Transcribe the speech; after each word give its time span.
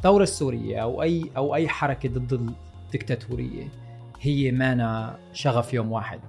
الثورة 0.00 0.22
السورية 0.22 0.82
أو 0.82 1.02
اي 1.02 1.30
أو 1.36 1.54
أي 1.54 1.68
حركة 1.68 2.08
ضد 2.08 2.52
الدكتاتورية 2.86 3.68
هي 4.20 4.52
مانا 4.52 5.18
شغف 5.32 5.74
يوم 5.74 5.92
واحد. 5.92 6.20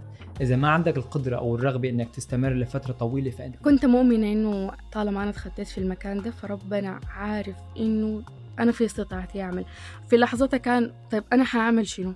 إذا 0.42 0.56
ما 0.56 0.70
عندك 0.70 0.98
القدرة 0.98 1.38
أو 1.38 1.56
الرغبة 1.56 1.90
إنك 1.90 2.10
تستمر 2.16 2.50
لفترة 2.54 2.94
طويلة 2.94 3.32
فانت 3.32 3.56
كنت 3.56 3.86
مؤمنة 3.86 4.32
إنه 4.32 4.72
طالما 4.92 5.22
أنا 5.24 5.30
اتخطيت 5.30 5.68
في 5.68 5.78
المكان 5.78 6.22
ده 6.22 6.32
فربنا 6.32 7.00
عارف 7.10 7.56
إنه 7.78 8.24
أنا 8.60 8.72
في 8.72 8.86
استطاعتي 8.86 9.42
أعمل. 9.42 9.66
في 10.10 10.18
لحظتها 10.18 10.58
كان 10.58 10.92
طيب 11.12 11.24
أنا 11.34 11.44
حأعمل 11.44 11.88
شنو؟ 11.88 12.14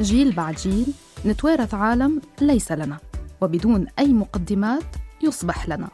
جيل 0.00 0.32
بعد 0.32 0.54
جيل 0.54 0.86
نتوارث 1.26 1.74
عالم 1.74 2.20
ليس 2.40 2.72
لنا 2.72 2.98
وبدون 3.40 3.86
أي 3.98 4.12
مقدمات 4.12 4.84
يصبح 5.22 5.68
لنا. 5.68 5.88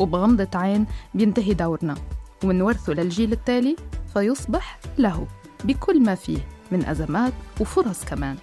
وبغمضة 0.00 0.58
عين 0.58 0.86
بينتهي 1.14 1.54
دورنا 1.54 1.94
ومنورثه 2.44 2.92
للجيل 2.92 3.32
التالي 3.32 3.76
فيصبح 4.14 4.78
له 4.98 5.26
بكل 5.64 6.02
ما 6.02 6.14
فيه 6.14 6.38
من 6.72 6.84
أزمات 6.84 7.32
وفرص 7.60 8.04
كمان. 8.04 8.36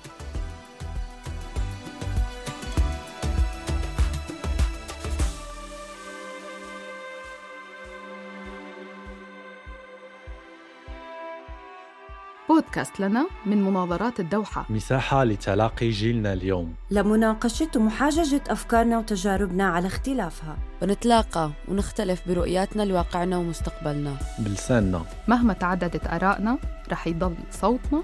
بودكاست 12.57 12.99
لنا 12.99 13.27
من 13.45 13.63
مناظرات 13.63 14.19
الدوحة. 14.19 14.65
مساحة 14.69 15.23
لتلاقي 15.23 15.89
جيلنا 15.89 16.33
اليوم. 16.33 16.73
لمناقشة 16.91 17.69
ومحاججة 17.75 18.41
أفكارنا 18.49 18.97
وتجاربنا 18.97 19.63
على 19.63 19.87
اختلافها. 19.87 20.57
ونتلاقى 20.81 21.51
ونختلف 21.67 22.21
برؤياتنا 22.27 22.83
لواقعنا 22.83 23.37
ومستقبلنا. 23.37 24.13
بلساننا. 24.39 25.01
مهما 25.27 25.53
تعددت 25.53 26.07
آرائنا 26.07 26.57
رح 26.91 27.07
يضل 27.07 27.35
صوتنا 27.51 28.03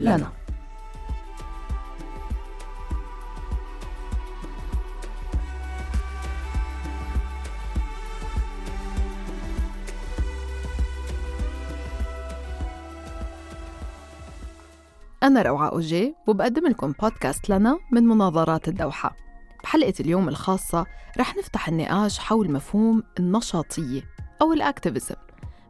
لنا, 0.00 0.16
لنا. 0.16 0.32
أنا 15.22 15.42
روعة 15.42 15.68
أوجي 15.68 16.14
وبقدم 16.26 16.66
لكم 16.66 16.94
بودكاست 17.02 17.50
لنا 17.50 17.78
من 17.92 18.04
مناظرات 18.04 18.68
الدوحة. 18.68 19.16
بحلقة 19.62 19.94
اليوم 20.00 20.28
الخاصة 20.28 20.86
رح 21.18 21.36
نفتح 21.36 21.68
النقاش 21.68 22.18
حول 22.18 22.52
مفهوم 22.52 23.02
النشاطية 23.18 24.02
أو 24.42 24.52
الأكتيفيزم 24.52 25.14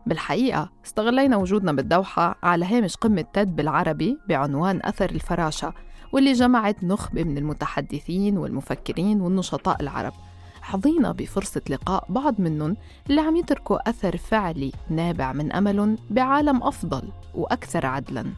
بالحقيقة 0.07 0.71
استغلينا 0.85 1.37
وجودنا 1.37 1.73
بالدوحة 1.73 2.39
على 2.43 2.65
هامش 2.65 2.97
قمة 2.97 3.25
تد 3.33 3.57
بالعربي 3.57 4.19
بعنوان 4.29 4.81
أثر 4.85 5.11
الفراشة 5.11 5.75
واللي 6.13 6.33
جمعت 6.33 6.85
نخبة 6.85 7.25
من 7.25 7.39
المتحدثين 7.39 8.39
والمفكرين 8.39 9.21
والنشطاء 9.21 9.83
العرب. 9.83 10.13
حظينا 10.63 11.13
بفرصة 11.13 11.63
لقاء 11.71 12.05
بعض 12.09 12.41
منهم 12.41 12.77
اللي 13.11 13.21
عم 13.21 13.37
يتركوا 13.37 13.91
أثر 13.91 14.17
فعلي 14.17 14.73
نابع 14.91 15.33
من 15.33 15.53
أمل 15.53 15.99
بعالم 16.11 16.63
أفضل 16.63 17.03
وأكثر 17.35 17.87
عدلاً. 17.87 18.33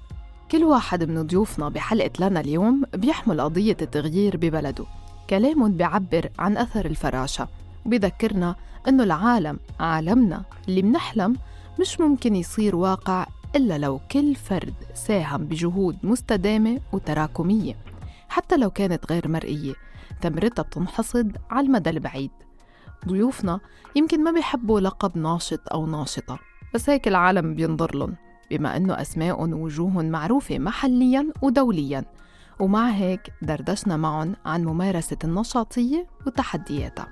كل 0.53 0.65
واحد 0.65 1.05
من 1.05 1.23
ضيوفنا 1.27 1.69
بحلقة 1.69 2.29
لنا 2.29 2.41
اليوم 2.41 2.83
بيحمل 2.95 3.41
قضية 3.41 3.77
التغيير 3.83 4.37
ببلده. 4.37 4.85
كلام 5.31 5.73
بيعبر 5.73 6.29
عن 6.39 6.57
أثر 6.57 6.87
الفراشة. 6.87 7.49
وبيذكرنا 7.87 8.57
إنه 8.89 9.03
العالم 9.03 9.59
عالمنا 9.81 10.43
اللي 10.69 10.83
منحلم 10.83 11.37
مش 11.81 12.01
ممكن 12.01 12.37
يصير 12.37 12.77
واقع 12.77 13.27
إلا 13.57 13.79
لو 13.79 14.01
كل 14.11 14.35
فرد 14.35 14.75
ساهم 14.95 15.45
بجهود 15.45 15.99
مستدامة 16.03 16.81
وتراكمية. 16.93 17.77
حتى 18.29 18.57
لو 18.57 18.71
كانت 18.71 19.13
غير 19.13 19.29
مرئية 19.29 19.75
ثمرتها 20.23 20.63
بتنحصد 20.63 21.37
على 21.51 21.67
المدى 21.67 21.91
البعيد. 21.91 22.31
ضيوفنا 23.09 23.61
يمكن 23.97 24.25
ما 24.25 24.31
بيحبوا 24.31 24.81
لقب 24.81 25.19
ناشط 25.19 25.73
أو 25.73 25.87
ناشطة 25.87 26.39
بس 26.75 26.91
هيك 26.91 27.09
العالم 27.09 27.55
بينظر 27.55 27.97
لهم. 27.97 28.17
بما 28.53 28.77
أنه 28.77 29.01
أسماء 29.01 29.41
ووجوه 29.41 30.03
معروفة 30.03 30.59
محليا 30.59 31.33
ودوليا. 31.43 32.05
ومع 32.61 32.91
هيك 32.91 33.33
دردشنا 33.43 33.97
معهم 33.97 34.37
عن 34.45 34.65
ممارسة 34.65 35.17
النشاطية 35.25 36.07
وتحدياتها. 36.27 37.09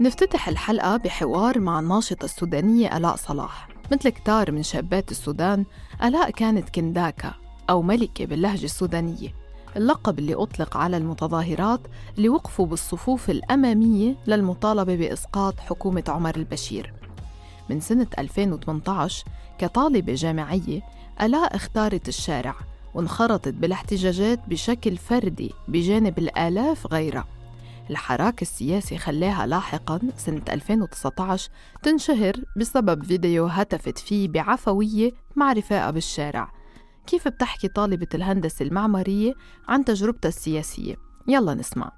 نفتتح 0.00 0.48
الحلقة 0.48 0.96
بحوار 0.96 1.58
مع 1.58 1.80
الناشطة 1.80 2.24
السودانية 2.24 2.96
ألاء 2.96 3.16
صلاح. 3.16 3.68
مثل 3.92 4.08
كتار 4.08 4.52
من 4.52 4.62
شابات 4.62 5.10
السودان 5.10 5.64
ألاء 6.02 6.30
كانت 6.30 6.68
كنداكا 6.68 7.34
أو 7.70 7.82
ملكة 7.82 8.26
باللهجة 8.26 8.64
السودانية. 8.64 9.34
اللقب 9.76 10.18
اللي 10.18 10.34
أطلق 10.34 10.76
على 10.76 10.96
المتظاهرات 10.96 11.80
اللي 12.16 12.28
وقفوا 12.28 12.66
بالصفوف 12.66 13.30
الأمامية 13.30 14.16
للمطالبة 14.26 14.96
بإسقاط 14.96 15.60
حكومة 15.60 16.04
عمر 16.08 16.36
البشير. 16.36 16.97
من 17.70 17.80
سنة 17.80 18.06
2018 18.18 19.24
كطالبة 19.58 20.14
جامعية 20.14 20.82
ألاء 21.22 21.56
اختارت 21.56 22.08
الشارع 22.08 22.54
وانخرطت 22.94 23.48
بالاحتجاجات 23.54 24.40
بشكل 24.48 24.96
فردي 24.96 25.52
بجانب 25.68 26.18
الآلاف 26.18 26.86
غيرها. 26.92 27.26
الحراك 27.90 28.42
السياسي 28.42 28.98
خلاها 28.98 29.46
لاحقا 29.46 30.00
سنة 30.16 30.42
2019 30.48 31.50
تنشهر 31.82 32.34
بسبب 32.56 33.04
فيديو 33.04 33.46
هتفت 33.46 33.98
فيه 33.98 34.28
بعفوية 34.28 35.12
مع 35.36 35.52
رفاقة 35.52 35.90
بالشارع. 35.90 36.52
كيف 37.06 37.28
بتحكي 37.28 37.68
طالبة 37.68 38.06
الهندسة 38.14 38.62
المعمارية 38.64 39.34
عن 39.68 39.84
تجربتها 39.84 40.28
السياسية؟ 40.28 40.96
يلا 41.28 41.54
نسمع. 41.54 41.92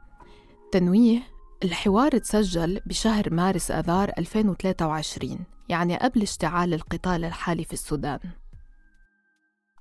تنويه 0.73 1.23
الحوار 1.65 2.19
تسجل 2.19 2.81
بشهر 2.87 3.35
مارس 3.35 3.71
آذار 3.71 4.13
2023 4.19 5.39
يعني 5.71 5.97
قبل 5.97 6.23
اشتعال 6.23 6.75
القتال 6.75 7.25
الحالي 7.25 7.65
في 7.65 7.73
السودان 7.73 8.19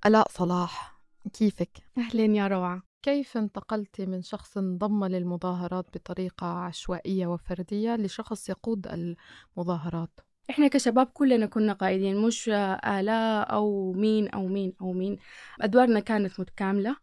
ألاء 0.05 0.27
صلاح 0.29 0.99
كيفك؟ 1.33 1.77
أهلين 1.97 2.35
يا 2.35 2.47
روعة 2.47 2.81
كيف 3.01 3.37
انتقلتي 3.37 4.05
من 4.05 4.21
شخص 4.21 4.57
انضم 4.57 5.05
للمظاهرات 5.05 5.85
بطريقة 5.93 6.47
عشوائية 6.47 7.27
وفردية 7.27 7.95
لشخص 7.95 8.49
يقود 8.49 8.87
المظاهرات؟ 9.57 10.19
إحنا 10.49 10.67
كشباب 10.67 11.07
كلنا 11.07 11.45
كنا 11.45 11.73
قائدين 11.73 12.17
مش 12.21 12.49
آلاء 12.85 13.53
أو 13.53 13.91
مين 13.91 14.29
أو 14.29 14.47
مين 14.47 14.73
أو 14.81 14.93
مين 14.93 15.17
أدوارنا 15.61 15.99
كانت 15.99 16.39
متكاملة 16.39 16.95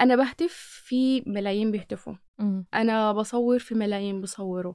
أنا 0.00 0.16
بهتف 0.16 0.82
في 0.84 1.22
ملايين 1.26 1.70
بيهتفوا. 1.70 2.14
أنا 2.74 3.12
بصور 3.12 3.58
في 3.58 3.74
ملايين 3.74 4.20
بصوروا. 4.20 4.74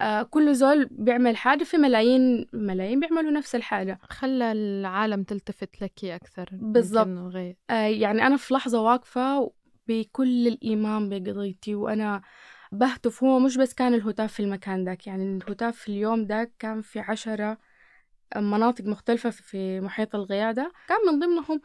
آه 0.00 0.22
كل 0.22 0.54
زول 0.54 0.88
بيعمل 0.90 1.36
حاجة 1.36 1.64
في 1.64 1.76
ملايين 1.76 2.46
ملايين 2.52 3.00
بيعملوا 3.00 3.30
نفس 3.30 3.54
الحاجة. 3.54 3.98
خلى 4.02 4.52
العالم 4.52 5.22
تلتفت 5.22 5.82
لك 5.82 6.04
أكثر 6.04 6.48
بالضبط. 6.52 7.06
آه 7.70 7.74
يعني 7.86 8.26
أنا 8.26 8.36
في 8.36 8.54
لحظة 8.54 8.80
واقفة 8.80 9.52
بكل 9.88 10.48
الإيمان 10.48 11.08
بقضيتي 11.08 11.74
وأنا 11.74 12.22
بهتف. 12.72 13.24
هو 13.24 13.38
مش 13.38 13.56
بس 13.56 13.74
كان 13.74 13.94
الهتاف 13.94 14.32
في 14.32 14.40
المكان 14.40 14.84
داك 14.84 15.06
يعني 15.06 15.36
الهتاف 15.36 15.76
في 15.76 15.88
اليوم 15.88 16.24
داك 16.24 16.52
كان 16.58 16.80
في 16.82 17.00
عشرة 17.00 17.58
مناطق 18.36 18.84
مختلفة 18.84 19.30
في 19.30 19.80
محيط 19.80 20.14
القيادة 20.14 20.72
كان 20.88 20.98
من 21.12 21.18
ضمنهم 21.18 21.60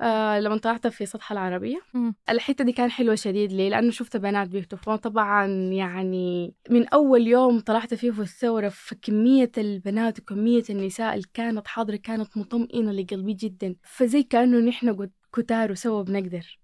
آه 0.00 0.40
لما 0.40 0.56
طلعت 0.58 0.86
في 0.86 1.06
سطح 1.06 1.32
العربية. 1.32 1.80
الحتة 2.28 2.64
دي 2.64 2.72
كان 2.72 2.90
حلوة 2.90 3.14
شديد 3.14 3.52
لي 3.52 3.70
لأنه 3.70 3.90
شفت 3.90 4.16
بنات 4.16 4.48
بيهتفون. 4.48 4.96
طبعا 4.96 5.46
يعني 5.72 6.54
من 6.70 6.88
أول 6.88 7.26
يوم 7.26 7.60
طلعت 7.60 7.94
فيه 7.94 8.10
في 8.10 8.20
الثورة 8.20 8.68
فكمية 8.68 9.50
البنات 9.58 10.18
وكمية 10.18 10.62
النساء 10.70 11.14
اللي 11.14 11.26
كانت 11.34 11.68
حاضرة 11.68 11.96
كانت 11.96 12.36
مطمئنة 12.36 12.92
لقلبي 12.92 13.32
جدا. 13.32 13.76
فزي 13.82 14.22
كأنه 14.22 14.58
نحن 14.58 15.08
كتار 15.32 15.72
وسوا 15.72 16.02
بنقدر. 16.02 16.58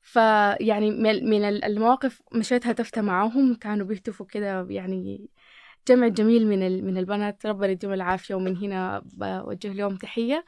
فيعني 0.00 0.90
من 1.22 1.44
المواقف 1.44 2.22
مشيت 2.34 2.66
هتفت 2.66 2.98
معاهم 2.98 3.54
كانوا 3.54 3.86
بيهتفوا 3.86 4.26
كده 4.26 4.66
يعني 4.70 5.28
جمع 5.88 6.08
جميل 6.08 6.46
من 6.46 6.84
من 6.84 6.98
البنات 6.98 7.46
ربنا 7.46 7.66
يديهم 7.68 7.92
العافية 7.92 8.34
ومن 8.34 8.56
هنا 8.56 9.02
بوجه 9.04 9.72
لهم 9.72 9.96
تحية. 9.96 10.44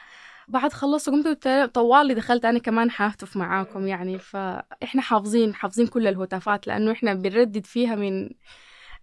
بعد 0.49 0.73
خلصت 0.73 1.11
قمت 1.11 1.49
طوالي 1.75 2.15
دخلت 2.15 2.45
أنا 2.45 2.59
كمان 2.59 2.91
حاهتف 2.91 3.37
معاكم 3.37 3.87
يعني. 3.87 4.19
فإحنا 4.19 5.03
حافظين 5.03 5.55
حافظين 5.55 5.87
كل 5.87 6.07
الهتافات 6.07 6.67
لأنه 6.67 6.93
إحنا 6.93 7.15
بنردد 7.15 7.67
فيها 7.67 7.95
من 7.95 8.31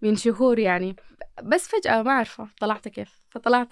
من 0.02 0.16
شهور 0.16 0.58
يعني. 0.58 0.96
بس 1.42 1.68
فجأة 1.68 2.02
ما 2.02 2.10
أعرفه 2.10 2.48
طلعت 2.60 2.88
كيف؟ 2.88 3.20
فطلعت. 3.30 3.68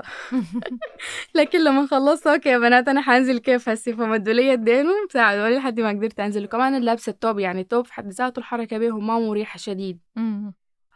لكن 1.34 1.64
لما 1.64 1.87
خلصت 1.87 2.26
okay 2.26 2.48
يا 2.49 2.58
بنات 2.58 2.88
أنا 2.88 3.00
حانزل 3.00 3.38
كيف 3.38 3.69
هسي. 3.69 3.93
فمدوا 3.93 4.32
لي 4.32 4.49
يدين 4.49 4.87
وساعدوا 5.08 5.49
لي 5.49 5.56
لحد 5.56 5.81
ما 5.81 5.88
قدرت 5.88 6.20
أنزل. 6.20 6.44
وكمان 6.44 6.75
أنا 6.75 6.84
لابسة 6.84 7.10
التوب 7.10 7.38
يعني 7.38 7.60
التوب 7.60 7.87
في 7.87 7.93
حد 7.94 8.08
ذاته 8.08 8.38
الحركة 8.38 8.78
به 8.78 8.99
ما 8.99 9.19
مريحة 9.19 9.58
شديد. 9.58 10.00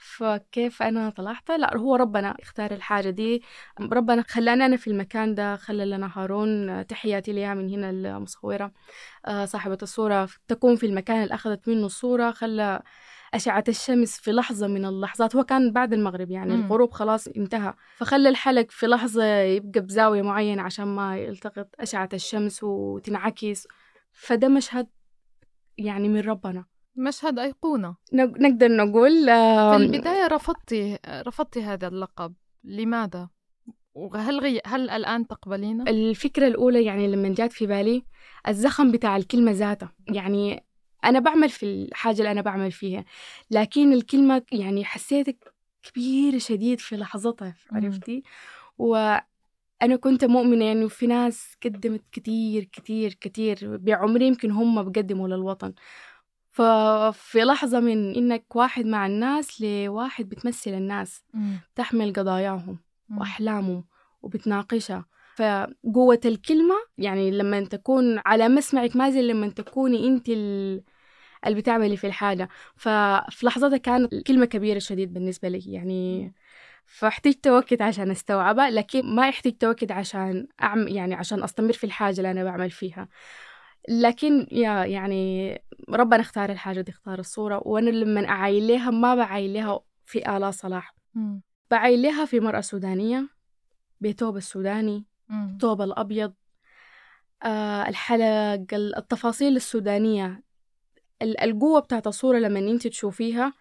فكيف 0.00 0.82
أنا 0.82 1.10
طلعت 1.10 1.50
لأ 1.50 1.76
هو 1.76 1.96
ربنا 1.96 2.36
اختار 2.42 2.70
الحاجة 2.70 3.10
دي. 3.10 3.42
ربنا 3.80 4.24
خلاني 4.28 4.66
أنا 4.66 4.76
في 4.76 4.86
المكان 4.90 5.34
ده 5.34 5.56
خلى 5.56 5.84
لنا 5.84 6.10
هارون 6.14 6.86
تحياتي 6.86 7.32
ليها 7.32 7.54
من 7.54 7.70
هنا 7.70 7.90
المصورة. 7.90 8.72
آه، 9.26 9.44
صاحبة 9.44 9.78
الصورة 9.82 10.28
تكون 10.48 10.76
في 10.76 10.86
المكان 10.86 11.22
اللي 11.22 11.34
أخذت 11.34 11.68
منه 11.68 11.86
الصورة 11.86 12.30
خلى 12.30 12.82
أشعة 13.34 13.64
الشمس 13.68 14.20
في 14.20 14.32
لحظة 14.32 14.66
من 14.66 14.84
اللحظات. 14.84 15.36
هو 15.36 15.44
كان 15.44 15.72
بعد 15.72 15.92
المغرب 15.92 16.30
يعني 16.30 16.56
مم. 16.56 16.64
الغروب 16.64 16.92
خلاص 16.92 17.28
انتهى. 17.28 17.74
فخلى 17.96 18.28
الحلق 18.28 18.70
في 18.70 18.86
لحظة 18.86 19.24
يبقى 19.40 19.80
بزاوية 19.80 20.22
معينة 20.22 20.62
عشان 20.62 20.86
ما 20.86 21.18
يلتقط 21.18 21.68
أشعة 21.80 22.08
الشمس 22.14 22.62
وتنعكس. 22.62 23.66
فده 24.12 24.48
مشهد 24.48 24.86
يعني 25.78 26.08
من 26.08 26.20
ربنا. 26.20 26.64
مشهد 26.98 27.38
أيقونة 27.38 27.96
نق- 28.12 28.40
نقدر 28.40 28.68
نقول 28.76 29.24
في 29.26 29.76
البداية 29.76 30.26
رفضتي 30.26 30.98
رفضتي 31.08 31.62
هذا 31.62 31.88
اللقب 31.88 32.34
لماذا؟ 32.64 33.28
وهل 33.94 34.40
غي... 34.40 34.60
هل 34.66 34.90
الآن 34.90 35.26
تقبلينه؟ 35.26 35.84
الفكرة 35.90 36.46
الأولى 36.46 36.84
يعني 36.84 37.08
لما 37.08 37.28
جات 37.28 37.52
في 37.52 37.66
بالي 37.66 38.02
الزخم 38.48 38.90
بتاع 38.92 39.16
الكلمة 39.16 39.50
ذاتها 39.52 39.92
يعني 40.08 40.64
أنا 41.04 41.18
بعمل 41.18 41.48
في 41.48 41.62
الحاجة 41.66 42.18
اللي 42.18 42.30
أنا 42.30 42.40
بعمل 42.40 42.72
فيها 42.72 43.04
لكن 43.50 43.92
الكلمة 43.92 44.42
يعني 44.52 44.84
حسيتها 44.84 45.34
كبيرة 45.82 46.38
شديد 46.38 46.80
في 46.80 46.96
لحظتها. 46.96 47.54
عرفتي 47.72 48.22
وأنا 48.78 49.96
كنت 50.00 50.24
مؤمنة 50.24 50.72
إنه 50.72 50.88
في 50.88 51.06
ناس 51.06 51.56
قدمت 51.64 52.02
كتير 52.12 52.64
كتير 52.64 53.14
كتير 53.14 53.76
بعمري 53.76 54.26
يمكن 54.26 54.50
هم 54.50 54.82
بقدموا 54.82 55.28
للوطن 55.28 55.72
ففي 56.58 57.38
لحظة 57.38 57.80
من 57.80 58.14
إنك 58.14 58.56
واحد 58.56 58.86
مع 58.86 59.06
الناس 59.06 59.60
لواحد 59.60 60.28
بتمثل 60.28 60.70
الناس 60.70 61.24
مم. 61.34 61.60
تحمل 61.74 62.12
قضاياهم 62.12 62.78
مم. 63.08 63.18
وأحلامهم 63.18 63.84
وبتناقشها 64.22 65.04
فقوة 65.36 66.20
الكلمة 66.24 66.74
يعني 66.98 67.30
لما 67.30 67.60
تكون 67.64 68.20
على 68.26 68.48
مسمعك 68.48 68.96
ما 68.96 69.10
زي 69.10 69.22
لما 69.22 69.48
تكوني 69.48 70.06
أنت 70.08 70.28
ال- 70.28 70.82
اللي 71.46 71.60
بتعملي 71.60 71.96
في 71.96 72.06
الحاجة 72.06 72.48
ففي 72.76 73.46
لحظتها 73.46 73.76
كانت 73.76 74.14
كلمة 74.14 74.46
كبيرة 74.46 74.78
شديد 74.78 75.12
بالنسبة 75.12 75.48
لي 75.48 75.62
يعني 75.66 76.34
فاحتجت 76.86 77.46
وقت 77.46 77.82
عشان 77.82 78.10
استوعبها 78.10 78.70
لكن 78.70 79.14
ما 79.14 79.28
احتجت 79.28 79.64
وقت 79.64 79.92
عشان 79.92 80.46
أعمل 80.62 80.92
يعني 80.96 81.14
عشان 81.14 81.42
أستمر 81.42 81.72
في 81.72 81.84
الحاجة 81.84 82.16
اللي 82.18 82.30
أنا 82.30 82.44
بعمل 82.44 82.70
فيها 82.70 83.08
لكن 83.88 84.46
يا 84.52 84.84
يعني 84.84 85.58
ربنا 85.90 86.20
اختار 86.20 86.50
الحاجة 86.50 86.80
دي 86.80 86.92
اختار 86.92 87.18
الصورة 87.18 87.62
وأنا 87.64 87.90
لما 87.90 88.28
أعاين 88.28 88.66
لها 88.66 88.90
ما 88.90 89.14
بعاين 89.14 89.52
لها 89.52 89.80
في 90.04 90.36
آلاء 90.36 90.50
صلاح. 90.50 90.94
لها 92.02 92.24
في 92.24 92.40
مرأة 92.40 92.60
سودانية 92.60 93.28
بثوب 94.00 94.36
السوداني. 94.36 95.04
الثوب 95.30 95.82
الأبيض. 95.82 96.32
آه 97.42 97.88
الحلق 97.88 98.22
ال- 98.74 98.96
التفاصيل 98.96 99.56
السودانية 99.56 100.42
ال- 101.22 101.40
القوة 101.40 101.80
بتاعت 101.80 102.06
الصورة 102.06 102.38
لما 102.38 102.58
انت 102.58 102.86
تشوفيها 102.86 103.52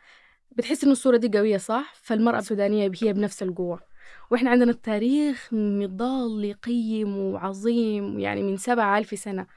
بتحس 0.51 0.83
إن 0.83 0.91
الصورة 0.91 1.17
دي 1.17 1.37
قوية 1.37 1.57
صح؟ 1.57 1.93
فالمرأة 1.95 2.39
السودانية 2.39 2.91
هي 3.03 3.13
بنفس 3.13 3.43
القوة. 3.43 3.86
وإحنا 4.31 4.49
عندنا 4.49 4.71
التاريخ 4.71 5.49
مضال 5.51 6.53
قيم 6.53 7.17
وعظيم 7.17 8.19
يعني 8.19 8.43
من 8.43 8.57
سبعة 8.57 8.97
ألف 8.97 9.19
سنة. 9.19 9.47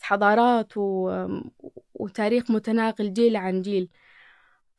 حضارات 0.00 0.72
و... 0.76 1.10
وتاريخ 1.94 2.50
متناقل 2.50 3.12
جيل 3.12 3.36
عن 3.36 3.62
جيل. 3.62 3.88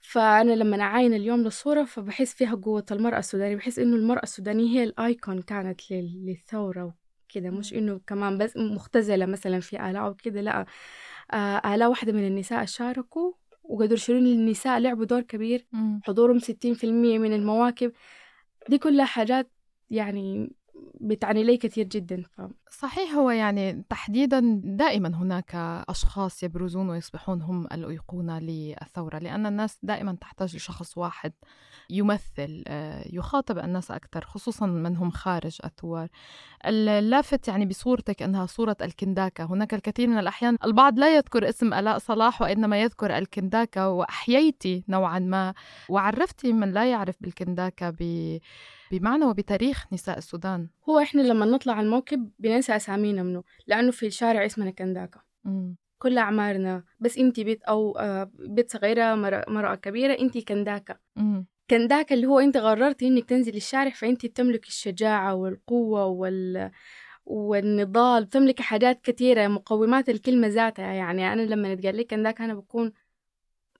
فأنا 0.02 0.54
لما 0.54 0.82
أعاين 0.82 1.14
اليوم 1.14 1.40
للصورة 1.44 1.84
فبحس 1.84 2.34
فيها 2.34 2.56
قوة 2.56 2.86
المرأة 2.92 3.20
السودانية. 3.20 3.56
بحس 3.56 3.80
إنه 3.80 3.96
المرأة 3.96 4.24
السودانية 4.24 4.80
هي 4.80 4.84
الآيكون 4.84 5.42
كانت 5.42 5.92
لل... 5.92 6.26
للثورة 6.26 6.94
وكده 7.30 7.50
مش 7.50 7.74
إنه 7.74 8.00
كمان 8.08 8.38
بس 8.38 8.58
مختزلة 8.58 9.26
مثلا 9.26 9.60
في 9.60 9.90
آلاء 9.90 10.10
وكده 10.10 10.42
لأ. 10.42 10.66
آه، 11.32 11.76
آلاء 11.76 11.90
واحدة 11.90 12.12
من 12.12 12.28
النساء 12.28 12.66
شاركوا 12.66 13.32
وقدروا 13.64 13.98
شيرين 13.98 14.26
النساء 14.26 14.80
لعبوا 14.80 15.06
دور 15.06 15.22
كبير. 15.22 15.68
مم. 15.72 16.02
حضورهم 16.04 16.40
60% 16.40 16.48
من 17.20 17.34
المواكب. 17.34 17.92
دي 18.70 18.78
كلها 18.78 19.06
حاجات 19.06 19.52
يعني 19.90 20.52
بتعني 21.02 21.44
لي 21.44 21.58
كثير 21.58 21.86
جدا 21.86 22.24
ف... 22.24 22.42
صحيح 22.72 23.16
هو 23.16 23.30
يعني 23.30 23.84
تحديدا 23.90 24.62
دائما 24.64 25.16
هناك 25.16 25.56
أشخاص 25.90 26.44
يبرزون 26.44 26.90
ويصبحون 26.90 27.42
هم 27.42 27.66
الأيقونة 27.66 28.40
للثورة 28.40 29.18
لأن 29.18 29.46
الناس 29.46 29.78
دائما 29.84 30.18
تحتاج 30.22 30.56
لشخص 30.56 30.98
واحد 30.98 31.34
يمثل 31.90 32.64
آه، 32.68 33.04
يخاطب 33.14 33.58
الناس 33.58 33.92
أكثر 33.92 34.26
خصوصا 34.26 34.66
من 34.66 34.96
هم 34.96 35.12
خارج 35.12 35.58
الثوار 35.66 36.08
اللافت 36.66 37.48
يعني 37.48 37.66
بصورتك 37.66 38.24
أنها 38.24 38.46
صورة 38.46 38.78
الكنداكة 38.82 39.44
هناك 39.44 39.74
الكثير 39.74 40.08
من 40.08 40.18
الأحيان 40.18 40.58
البعض 40.64 41.00
لا 41.00 41.16
يذكر 41.16 41.50
اسم 41.50 41.74
ألاء 41.74 41.98
صلاح 41.98 42.42
وإنما 42.42 42.82
يذكر 42.82 43.18
الكنداكة 43.18 43.90
وأحييتي 43.90 44.84
نوعا 44.88 45.20
ما 45.20 45.54
وعرفتي 45.90 46.54
من 46.54 46.72
لا 46.72 46.92
يعرف 46.92 47.16
بالكنداكة. 47.22 47.94
بمعنى 48.92 49.26
وبتاريخ 49.26 49.86
نساء 49.94 50.18
السودان 50.18 50.68
هو 50.90 51.00
إحنا 51.00 51.22
لما 51.22 51.46
نطلع 51.46 51.74
على 51.74 51.86
الموكب 51.86 52.30
بننسى 52.58 52.76
أسامينا 52.76 53.24
منه 53.24 53.44
لأنه 53.68 53.92
في 53.92 54.06
الشارع 54.08 54.46
اسمنا 54.46 54.72
كنداكا. 54.72 55.22
كل 56.00 56.18
أعمارنا 56.18 56.84
بس 57.00 57.18
انت 57.18 57.40
بيت 57.40 57.64
أو 57.64 57.98
آه، 57.98 58.32
بيت 58.34 58.72
صغيرة 58.72 59.16
مرأة, 59.16 59.46
مرأة 59.48 59.76
كبيرة 59.76 60.14
انت 60.20 60.38
كنداكا 60.38 60.98
مم. 61.16 61.46
كنداكا 61.70 62.16
اللي 62.16 62.28
هو 62.28 62.40
أنت 62.40 62.58
قررتي 62.58 63.08
إنك 63.08 63.26
تنزلي 63.30 63.58
الشارع 63.58 63.90
فأنت 63.90 64.26
بتملكي 64.26 64.68
الشجاعة 64.68 65.36
والقوة 65.36 66.06
وال 66.06 66.72
والنضال 67.26 68.26
بتملكي 68.26 68.64
حاجات 68.64 69.02
كثيره 69.02 69.48
مقومات 69.48 70.10
الكلمة 70.10 70.48
ذاتها 70.48 70.94
يعني 70.94 71.34
أنا 71.34 71.42
لما 71.42 71.72
يتقال 71.72 71.96
لي 71.96 72.04
كنداكا 72.04 72.46
أنا 72.46 72.54
بكون 72.54 72.94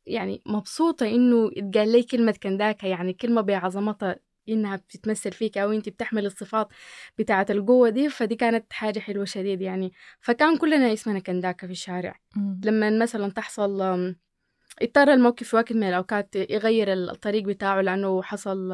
يعني 0.06 0.42
مبسوطة 0.46 1.06
إنه 1.06 1.52
اتقال 1.58 1.92
لي 1.92 2.04
كلمة 2.04 2.36
كنداكا 2.44 2.88
يعني 2.88 3.14
كلمة 3.14 3.42
بعظمتها 3.42 4.16
إنها 4.50 4.76
بتتمثل 4.76 5.32
فيك 5.32 5.58
أو 5.58 5.72
أنت 5.72 5.90
بتحمل 5.90 6.26
الصفات 6.26 6.68
بتاعة 7.20 7.46
القوة 7.50 7.90
دي 7.90 8.10
فدي 8.10 8.36
كانت 8.36 8.74
حاجة 8.74 9.00
حلوة 9.00 9.26
شديد 9.26 9.62
يعني 9.62 9.94
فكان 10.22 10.58
كلنا 10.58 10.94
اسمنا 10.94 11.20
كنداكا 11.20 11.68
في 11.68 11.74
الشارع 11.74 12.20
مم. 12.36 12.62
لما 12.66 12.90
مثلا 12.90 13.32
تحصل 13.32 13.82
اضطر 14.82 15.14
الموقف 15.14 15.48
في 15.48 15.56
وقت 15.56 15.74
من 15.74 15.84
الأوقات 15.84 16.36
يغير 16.36 16.94
الطريق 16.94 17.44
بتاعه 17.44 17.82
لأنه 17.82 18.22
حصل 18.22 18.74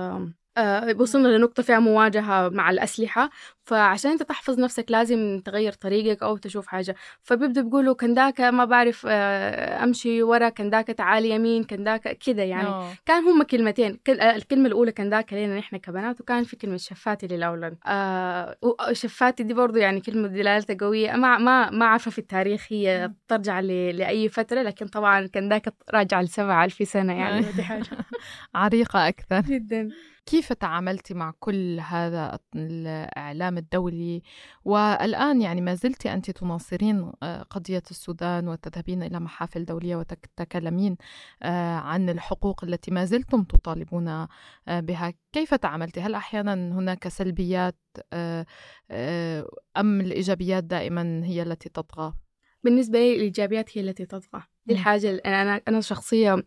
آه، 0.58 0.96
وصلنا 1.00 1.28
لنقطة 1.28 1.64
فيها 1.64 1.80
مواجهة 1.80 2.50
مع 2.50 2.70
الأسلحة. 2.70 3.30
فعشان 3.66 4.12
أنت 4.12 4.24
تحفظ 4.24 4.60
نفسك 4.60 4.86
لازم 4.90 5.42
تغير 5.46 5.72
طريقك 5.74 6.24
أو 6.24 6.38
تشوف 6.38 6.68
حاجة. 6.68 6.96
فبيبدأ 7.24 7.62
بيقولوا 7.62 7.96
كنداكا 7.96 8.52
ما 8.52 8.66
بعرف 8.66 9.06
آه، 9.10 9.84
أمشي 9.84 10.24
ورا 10.24 10.50
كنداكا 10.50 10.94
تعالي 10.94 11.30
يمين 11.30 11.64
كنداكا 11.64 12.14
كده 12.14 12.44
يعني. 12.44 12.68
آه. 12.68 12.88
كان 13.06 13.24
هما 13.24 13.44
كلمتين 13.44 14.00
كل- 14.08 14.20
آه، 14.20 14.36
الكلمة 14.36 14.68
الأولى 14.68 14.92
كنداكا 14.92 15.36
لنا 15.36 15.58
نحن 15.58 15.78
كبنات 15.78 16.22
وكان 16.22 16.44
في 16.44 16.56
كلمة 16.56 16.78
شفاتي 16.78 17.28
للأولاد 17.28 17.78
آه 17.86 18.58
شفاتي 18.92 19.44
دي 19.44 19.54
برضو 19.54 19.78
يعني 19.78 20.02
كلمة 20.02 20.28
دلالتها 20.28 20.78
قوية. 20.88 21.12
ما 21.12 21.38
ما 21.38 21.70
ما 21.70 21.86
عارفة 21.86 22.12
في 22.12 22.18
التاريخ 22.20 22.66
هي 22.70 23.12
ترجع 23.28 23.60
لأي 23.60 24.30
فترة 24.30 24.62
لكن 24.62 24.88
طبعا 24.88 25.28
كنداكا 25.28 25.72
راجعة 25.94 26.22
لسبعة 26.22 26.66
ألف 26.66 26.88
سنة 26.90 27.14
يعني. 27.14 27.42
دي 27.52 27.64
حاجة 27.64 27.86
عريقة 28.56 29.08
أكثر. 29.08 29.40
جدا. 29.42 29.90
كيف 30.26 30.54
تعاملتي 30.54 31.14
مع 31.14 31.34
كل 31.40 31.80
هذا 31.80 32.40
الإعلام 32.56 33.58
الدولي 33.58 34.22
والآن 34.66 35.42
يعني 35.42 35.62
ما 35.62 35.76
زلت 35.76 36.06
أنت 36.06 36.32
تناصرين 36.32 37.12
آه، 37.24 37.42
قضية 37.42 37.84
السودان 37.92 38.48
وتذهبين 38.48 39.04
إلى 39.04 39.20
محافل 39.20 39.66
دولية 39.66 39.96
وتتكلمين 39.96 40.98
آه، 41.44 41.76
عن 41.76 42.10
الحقوق 42.10 42.64
التي 42.64 42.92
ما 42.92 43.06
زلتم 43.06 43.44
تطالبون 43.44 44.08
آه، 44.08 44.28
بها 44.68 45.14
كيف 45.32 45.54
تعاملتي؟ 45.54 46.02
هل 46.02 46.16
أحيانا 46.16 46.54
هناك 46.54 47.08
سلبيات 47.08 47.78
أم 49.78 50.02
الإيجابيات 50.02 50.64
دائما 50.64 51.22
هي 51.26 51.44
التي 51.44 51.70
تطغى؟ 51.70 52.14
بالنسبة 52.64 53.00
لي 53.00 53.16
الإيجابيات 53.16 53.78
هي 53.78 53.82
التي 53.82 54.06
تطغى 54.06 54.44
دي. 54.66 54.74
الحاجة 54.74 55.22
أنا 55.26 55.62
أنا 55.68 55.82
شخصية 55.82 56.44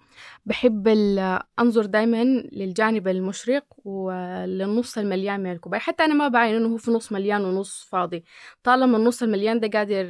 بحب 0.46 0.88
ال- 0.88 1.40
أنظر 1.58 1.86
دايما 1.86 2.24
للجانب 2.52 3.08
المشرق 3.08 3.64
وللنص 3.84 4.98
المليان 4.98 5.40
من 5.42 5.52
الكوباية. 5.52 5.80
حتى 5.80 6.04
أنا 6.04 6.14
ما 6.14 6.28
بعين 6.28 6.56
إنه 6.56 6.68
هو 6.68 6.76
في 6.76 6.90
نص 6.90 7.12
مليان 7.12 7.44
ونص 7.44 7.88
فاضي. 7.90 8.24
طالما 8.62 8.96
النص 8.98 9.22
المليان 9.22 9.60
ده 9.60 9.68
قادر 9.78 10.04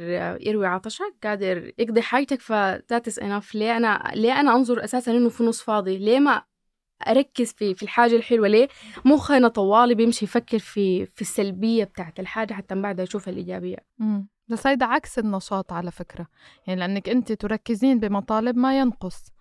يروي 0.47 0.65
عطشك 0.67 1.13
قادر 1.23 1.71
يقضي 1.77 2.01
حاجتك 2.01 2.41
فذات 2.41 3.09
is 3.09 3.13
enough. 3.23 3.55
ليه 3.55 3.77
أنا 3.77 4.11
ليه 4.15 4.39
أنا 4.39 4.55
أنظر 4.55 4.83
أساسا 4.83 5.11
إنه 5.11 5.29
في 5.29 5.43
نص 5.43 5.61
فاضي؟ 5.61 5.97
ليه 5.97 6.19
ما 6.19 6.43
أركز 7.07 7.53
في 7.53 7.75
في 7.75 7.83
الحاجة 7.83 8.15
الحلوة؟ 8.15 8.47
ليه 8.47 8.67
مخنا 9.05 9.47
طوالي 9.47 9.95
بيمشي 9.95 10.25
يفكر 10.25 10.59
في 10.59 11.05
في 11.05 11.21
السلبية 11.21 11.83
بتاعت 11.83 12.19
الحاجة 12.19 12.53
حتى 12.53 12.75
بعدها 12.75 13.03
يشوف 13.03 13.29
الإيجابية. 13.29 13.77
بس 14.49 14.67
هيدا 14.67 14.85
عكس 14.85 15.19
النشاط 15.19 15.73
على 15.73 15.91
فكرة 15.91 16.27
يعني 16.67 16.79
لأنك 16.79 17.09
أنت 17.09 17.31
تركزين 17.31 17.99
بمطالب 17.99 18.57
ما 18.57 18.79
ينقص. 18.79 19.31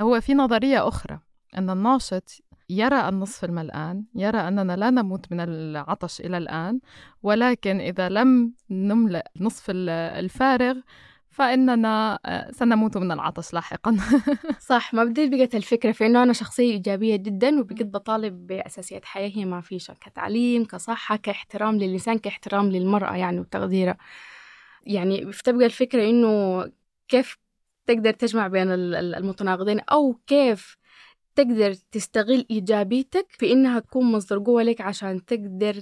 هو 0.00 0.20
في 0.20 0.34
نظرية 0.34 0.88
أخرى 0.88 1.20
أن 1.56 1.70
الناشط 1.70 2.42
يرى 2.70 3.08
النصف 3.08 3.44
الملآن 3.44 4.04
يرى 4.14 4.38
أننا 4.38 4.76
لا 4.76 4.90
نموت 4.90 5.32
من 5.32 5.40
العطش 5.40 6.20
إلى 6.20 6.38
الآن 6.38 6.80
ولكن 7.22 7.80
إذا 7.80 8.08
لم 8.08 8.52
نملأ 8.70 9.30
نصف 9.40 9.64
الفارغ 9.70 10.74
فإننا 11.30 12.18
آه، 12.26 12.50
سنموت 12.50 12.96
من 12.96 13.12
العطش 13.12 13.54
لاحقا. 13.54 13.96
صح 14.70 14.94
ما 14.94 15.04
بدي 15.04 15.28
بقت 15.28 15.54
الفكرة 15.54 15.92
في 15.92 16.06
إنه 16.06 16.22
أنا 16.22 16.32
شخصية 16.32 16.72
إيجابية 16.72 17.16
جدا 17.16 17.60
وبقيت 17.60 17.86
بطالب 17.86 18.46
بأساسيات 18.46 19.04
حياة 19.04 19.30
هي 19.34 19.44
ما 19.44 19.60
فيش 19.60 19.90
كتعليم 19.90 20.64
كصحة 20.64 21.16
كاحترام 21.16 21.76
للإنسان 21.76 22.18
كاحترام 22.18 22.70
للمرأة 22.70 23.16
يعني 23.16 23.40
وتقديرها. 23.40 23.96
يعني 24.88 25.24
بتبقى 25.24 25.66
الفكرة 25.66 26.10
إنه 26.10 26.64
كيف 27.08 27.36
تقدر 27.86 28.12
تجمع 28.12 28.48
بين 28.48 28.72
المتناقضين 28.72 29.80
أو 29.80 30.20
كيف 30.26 30.76
تقدر 31.34 31.74
تستغل 31.74 32.46
إيجابيتك 32.50 33.26
في 33.30 33.52
إنها 33.52 33.78
تكون 33.78 34.12
مصدر 34.12 34.38
قوة 34.38 34.62
لك 34.62 34.80
عشان 34.80 35.24
تقدر 35.24 35.80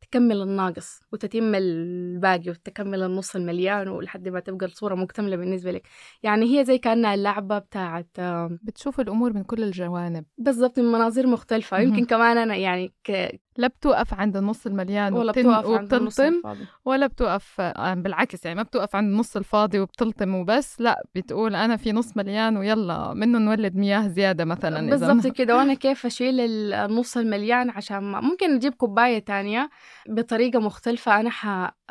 تكمل 0.00 0.42
الناقص 0.42 1.00
وتتم 1.12 1.54
الباقي 1.54 2.50
وتكمل 2.50 3.02
النص 3.02 3.36
المليان 3.36 3.88
ولحد 3.88 4.28
ما 4.28 4.40
تبقى 4.40 4.66
الصورة 4.66 4.94
مكتملة 4.94 5.36
بالنسبة 5.36 5.70
لك. 5.72 5.88
يعني 6.22 6.58
هي 6.58 6.64
زي 6.64 6.78
كأنها 6.78 7.14
اللعبة 7.14 7.58
بتاعت 7.58 8.20
بتشوف 8.62 9.00
الأمور 9.00 9.32
من 9.32 9.42
كل 9.44 9.62
الجوانب. 9.62 10.24
بالضبط 10.38 10.78
من 10.78 10.92
مناظير 10.92 11.26
مختلفة. 11.26 11.78
يمكن 11.78 12.04
كمان 12.04 12.38
أنا 12.38 12.56
يعني 12.56 12.92
ك... 13.04 13.40
لا 13.58 13.66
بتوقف 13.68 14.14
عند 14.14 14.36
النص 14.36 14.66
المليان 14.66 15.12
ولا 15.12 15.32
بتوقف 15.32 15.78
عند 15.78 15.94
النص 15.94 16.20
الفاضي. 16.20 16.64
ولا 16.84 17.06
بتوقف 17.06 17.60
آه، 17.60 17.94
بالعكس 17.94 18.44
يعني 18.44 18.56
ما 18.56 18.62
بتوقف 18.62 18.96
عند 18.96 19.12
النص 19.12 19.36
الفاضي 19.36 19.80
وبتلطم 19.80 20.34
وبس 20.34 20.80
لا 20.80 21.04
بتقول 21.14 21.54
أنا 21.54 21.76
في 21.76 21.92
نص 21.92 22.16
مليان 22.16 22.56
ويلا 22.56 23.14
منه 23.14 23.38
نولد 23.38 23.76
مياه 23.76 24.08
زيادة 24.08 24.44
مثلا 24.44 24.90
بالضبط 24.90 25.26
كده 25.26 25.56
وأنا 25.56 25.74
كيف 25.74 26.06
أشيل 26.06 26.40
النص 26.74 27.16
المليان 27.16 27.70
عشان 27.70 28.12
ممكن 28.12 28.54
أجيب 28.54 28.74
كوباية 28.74 29.18
تانية 29.18 29.70
بطريقة 30.08 30.58
مختلفة 30.58 31.20
أنا 31.20 31.30
ح... 31.30 31.46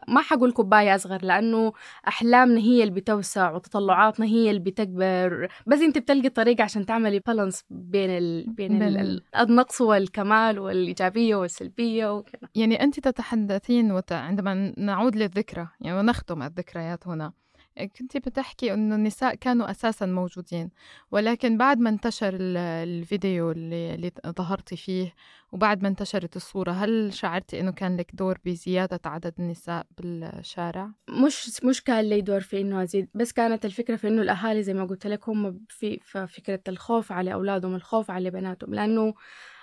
ما 0.07 0.21
حقول 0.21 0.51
كوباية 0.51 0.95
أصغر 0.95 1.19
لأنه 1.25 1.73
أحلامنا 2.07 2.59
هي 2.59 2.83
اللي 2.83 2.93
بتوسع 2.93 3.51
وتطلعاتنا 3.51 4.25
هي 4.25 4.49
اللي 4.49 4.59
بتكبر. 4.61 5.47
بس 5.67 5.79
أنت 5.79 5.97
بتلقي 5.97 6.29
طريقة 6.29 6.63
عشان 6.63 6.85
تعملي 6.85 7.19
بالانس 7.19 7.63
بين 7.69 8.09
ال... 8.09 8.45
بين 8.53 8.83
ال... 8.83 9.23
النقص 9.39 9.81
والكمال 9.81 10.59
والإيجابية 10.59 11.35
والسلبية 11.61 12.17
وكذا 12.17 12.49
يعني 12.55 12.83
أنت 12.83 12.99
تتحدثين 12.99 13.91
وت... 13.91 14.11
عندما 14.11 14.73
نعود 14.77 15.15
للذكرى 15.15 15.67
يعني 15.81 15.99
ونختم 15.99 16.43
الذكريات 16.43 17.07
هنا 17.07 17.33
كنت 17.77 18.17
بتحكي 18.17 18.73
إنه 18.73 18.95
النساء 18.95 19.35
كانوا 19.35 19.71
أساسا 19.71 20.05
موجودين 20.05 20.69
ولكن 21.11 21.57
بعد 21.57 21.79
ما 21.79 21.89
انتشر 21.89 22.37
الفيديو 22.39 23.51
اللي, 23.51 23.95
اللي 23.95 24.11
ظهرتي 24.27 24.77
فيه 24.77 25.13
وبعد 25.51 25.81
ما 25.81 25.87
انتشرت 25.87 26.35
الصورة 26.35 26.71
هل 26.71 27.13
شعرتي 27.13 27.59
إنه 27.59 27.71
كان 27.71 27.97
لك 27.97 28.11
دور 28.13 28.37
بزيادة 28.45 28.99
عدد 29.05 29.33
النساء 29.39 29.85
بالشارع؟ 29.97 30.91
مش 31.09 31.63
مش 31.63 31.83
كان 31.83 32.05
لي 32.05 32.21
دور 32.21 32.41
في 32.41 32.61
إنه 32.61 32.83
أزيد 32.83 33.09
بس 33.15 33.31
كانت 33.33 33.65
الفكرة 33.65 33.95
في 33.95 34.07
إنه 34.07 34.21
الأهالي 34.21 34.63
زي 34.63 34.73
ما 34.73 34.85
قلت 34.85 35.07
لك 35.07 35.29
هم 35.29 35.59
في 35.69 35.99
فكرة 36.27 36.61
الخوف 36.67 37.11
على 37.11 37.33
أولادهم 37.33 37.75
الخوف 37.75 38.11
على 38.11 38.29
بناتهم 38.29 38.73
لأنه 38.73 39.13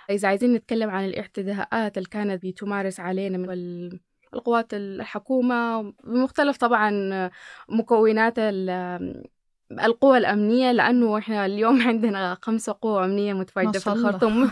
إذا 0.09 0.27
عايزين 0.27 0.53
نتكلم 0.53 0.89
عن 0.89 1.05
الاعتداءات 1.05 1.97
اللي 1.97 2.09
كانت 2.09 2.45
بتمارس 2.45 2.99
علينا 2.99 3.37
من 3.37 3.49
القوات 4.33 4.73
الحكومة 4.73 5.81
بمختلف 6.03 6.57
طبعا 6.57 6.91
مكونات 7.69 8.35
القوى 9.71 10.17
الأمنية 10.17 10.71
لأنه 10.71 11.17
إحنا 11.17 11.45
اليوم 11.45 11.81
عندنا 11.87 12.37
خمسة 12.41 12.75
قوى 12.81 13.05
أمنية 13.05 13.33
متواجدة 13.33 13.79
في 13.79 13.87
الخرطوم. 13.87 14.51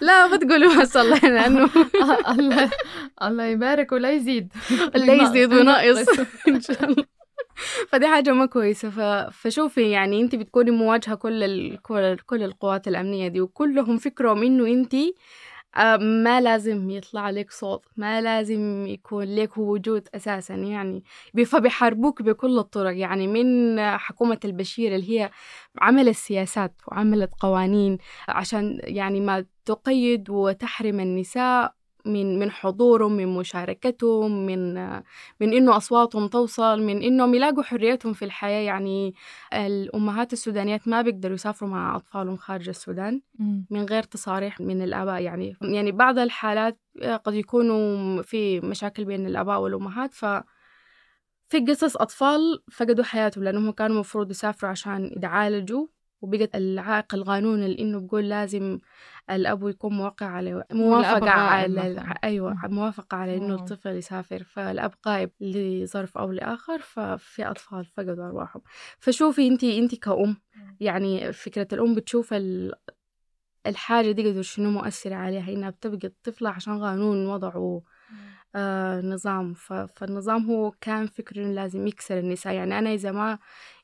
لا 0.00 0.26
ما 0.26 0.36
تقولوا 0.36 0.74
ما 0.74 0.84
شاء 0.84 1.02
الله 1.02 1.18
لأنه 1.18 1.70
الله 2.38 2.70
الله 3.22 3.44
يبارك 3.44 3.92
ولا 3.92 4.10
يزيد. 4.10 4.52
لا 4.94 5.14
يزيد 5.14 5.52
وناقص. 5.52 6.08
إن 6.48 6.60
شاء 6.60 6.84
الله. 6.84 7.04
فدي 7.90 8.06
حاجة 8.06 8.32
ما 8.32 8.46
كويسة. 8.46 8.90
ف... 8.90 9.00
فشوفي 9.32 9.90
يعني 9.90 10.20
انت 10.20 10.34
بتكوني 10.34 10.70
مواجهة 10.70 11.14
كل 11.14 11.42
ال... 11.42 11.82
كل, 11.82 12.16
كل 12.26 12.42
القوات 12.42 12.88
الأمنية 12.88 13.28
دي 13.28 13.40
وكلهم 13.40 13.98
فكرهم 13.98 14.42
انه 14.42 14.66
انت 14.66 14.94
آه، 15.76 15.96
ما 15.96 16.40
لازم 16.40 16.90
يطلع 16.90 17.30
لك 17.30 17.50
صوت 17.50 17.84
ما 17.96 18.20
لازم 18.20 18.86
يكون 18.86 19.24
لك 19.36 19.58
وجود 19.58 20.08
أساسا. 20.14 20.54
يعني 20.54 21.04
فبيحاربوك 21.46 22.22
بكل 22.22 22.58
الطرق. 22.58 22.96
يعني 22.96 23.26
من 23.26 23.80
حكومة 23.98 24.38
البشير 24.44 24.94
اللي 24.94 25.20
هي 25.20 25.30
عملت 25.80 26.16
سياسات 26.16 26.74
وعملت 26.88 27.30
قوانين 27.40 27.98
عشان 28.28 28.80
يعني 28.84 29.20
ما 29.20 29.44
تقيد 29.64 30.30
وتحرم 30.30 31.00
النساء 31.00 31.74
من 32.04 32.38
من 32.38 32.50
حضورهم 32.50 33.12
من 33.12 33.26
مشاركتهم 33.28 34.46
من 34.46 34.74
من 35.40 35.52
إنه 35.52 35.76
أصواتهم 35.76 36.28
توصل 36.28 36.82
من 36.82 37.02
إنهم 37.02 37.34
يلاقوا 37.34 37.62
حريتهم 37.62 38.12
في 38.12 38.24
الحياة. 38.24 38.60
يعني 38.60 39.14
الأمهات 39.52 40.32
السودانيات 40.32 40.88
ما 40.88 41.02
بيقدروا 41.02 41.34
يسافروا 41.34 41.70
مع 41.70 41.96
أطفالهم 41.96 42.36
خارج 42.36 42.68
السودان 42.68 43.20
من 43.70 43.84
غير 43.84 44.02
تصاريح 44.02 44.60
من 44.60 44.82
الآباء. 44.82 45.22
يعني 45.22 45.56
يعني 45.62 45.92
بعض 45.92 46.18
الحالات 46.18 46.78
قد 47.24 47.34
يكونوا 47.34 48.22
في 48.22 48.60
مشاكل 48.60 49.04
بين 49.04 49.26
الآباء 49.26 49.60
والأمهات. 49.60 50.14
ف 50.14 50.24
في 51.48 51.60
قصص 51.68 51.96
أطفال 51.96 52.62
فقدوا 52.72 53.04
حياتهم 53.04 53.44
لأنهم 53.44 53.70
كانوا 53.70 54.00
مفروض 54.00 54.30
يسافروا 54.30 54.70
عشان 54.70 55.10
يتعالجوا. 55.16 55.86
وبقت 56.22 56.54
العائق 56.56 57.14
القانوني 57.14 57.66
اللي 57.66 57.78
إنه 57.78 58.00
بقول 58.00 58.28
لازم 58.28 58.78
الأب 59.30 59.68
يكون 59.68 59.92
موقع 59.94 60.26
على 60.26 60.64
موافقة 60.72 61.30
على 61.30 62.16
أيوه 62.24 62.58
موافقة 62.68 63.16
على 63.16 63.36
إنه 63.36 63.54
الطفل 63.54 63.90
يسافر. 63.96 64.42
فالأب 64.44 64.94
غايب 65.06 65.30
لظرف 65.40 66.18
أو 66.18 66.32
لآخر 66.32 66.78
ففي 66.78 67.44
أطفال 67.50 67.84
فقدوا 67.84 68.26
أرواحهم. 68.26 68.62
فشوفي 68.98 69.46
انت 69.48 69.64
انت 69.64 69.94
كأم 69.94 70.36
يعني 70.80 71.32
فكرة 71.32 71.68
الأم 71.72 71.94
بتشوف 71.94 72.34
الحاجة 73.66 74.10
دي 74.12 74.30
قدر 74.30 74.42
شنو 74.42 74.70
مؤثرة 74.70 75.14
عليها 75.14 75.52
إنها 75.52 75.70
بتبقى 75.70 76.06
الطفلة 76.08 76.50
عشان 76.50 76.82
قانون 76.82 77.26
وضعه 77.26 77.82
آه 78.54 79.00
نظام. 79.00 79.54
فالنظام 79.96 80.46
هو 80.50 80.70
كان 80.80 81.06
فكر 81.06 81.36
إنه 81.36 81.52
لازم 81.52 81.86
يكسر 81.86 82.18
النساء. 82.18 82.54
يعني 82.54 82.78
أنا 82.78 82.92
إذا 82.94 83.12
ما 83.12 83.38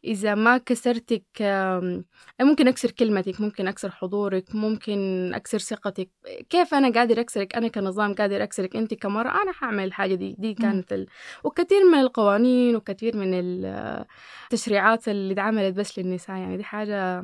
إذا 0.05 0.35
ما 0.35 0.59
كسرتك 0.59 1.25
آه 1.41 2.05
ممكن 2.41 2.69
أكسر 2.69 2.91
كلمتك 2.91 3.41
ممكن 3.41 3.69
أكسر 3.69 3.91
حضورك 3.91 4.55
ممكن 4.55 5.31
أكسر 5.35 5.59
ثقتك. 5.59 6.11
كيف 6.51 6.75
أنا 6.75 6.93
قادر 6.93 7.21
أكسرك؟ 7.21 7.57
أنا 7.57 7.69
كنظام 7.69 8.15
قادر 8.15 8.43
أكسرك 8.43 8.77
أنت 8.77 8.95
كمرأة 8.95 9.43
أنا 9.43 9.53
حأعمل 9.53 9.85
الحاجة 9.85 10.15
دي. 10.15 10.37
دي 10.39 10.55
كانت 10.55 10.93
ال... 10.93 11.07
وكثير 11.45 11.85
من 11.93 11.99
القوانين 11.99 12.77
وكثير 12.77 13.17
من 13.17 13.31
التشريعات 13.35 15.09
اللي 15.09 15.33
اتعملت 15.35 15.77
بس 15.77 15.99
للنساء. 15.99 16.37
يعني 16.37 16.57
دي 16.57 16.65
حاجة 16.65 17.23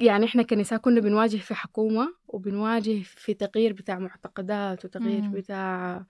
يعني 0.00 0.24
إحنا 0.26 0.42
كنساء 0.42 0.78
كنا 0.78 1.00
بنواجه 1.00 1.36
في 1.36 1.54
حكومة 1.54 2.14
وبنواجه 2.28 3.02
في 3.02 3.34
تغيير 3.34 3.72
بتاع 3.72 3.98
معتقدات 3.98 4.84
وتغيير 4.84 5.22
مم. 5.22 5.32
بتاع 5.32 6.04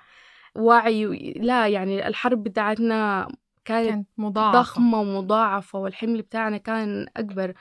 وعي 0.57 1.05
لا 1.37 1.67
يعني 1.69 2.09
الحرب 2.09 2.43
بتاعتنا 2.43 3.29
كانت, 3.65 3.89
كانت 3.89 4.07
مضاعفة. 4.19 4.59
ضخمة 4.61 5.01
ومضاعفة 5.01 5.79
والحمل 5.79 6.23
بتاعنا 6.23 6.57
كان 6.57 7.07
أكبر 7.17 7.55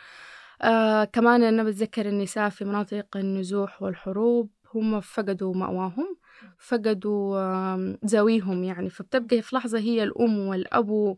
آه 0.61 1.03
كمان 1.03 1.43
أنا 1.43 1.63
بتذكر 1.63 2.09
النساء 2.09 2.49
في 2.49 2.65
مناطق 2.65 3.17
النزوح 3.17 3.81
والحروب 3.81 4.49
هم 4.75 4.99
فقدوا 5.01 5.53
مأواهم 5.55 6.17
فقدوا 6.57 7.37
آه 7.39 7.97
زاويهم 8.03 8.63
يعني 8.63 8.89
فبتبقى 8.89 9.41
في 9.41 9.55
لحظة 9.55 9.79
هي 9.79 10.03
الأم 10.03 10.39
والأب 10.39 11.15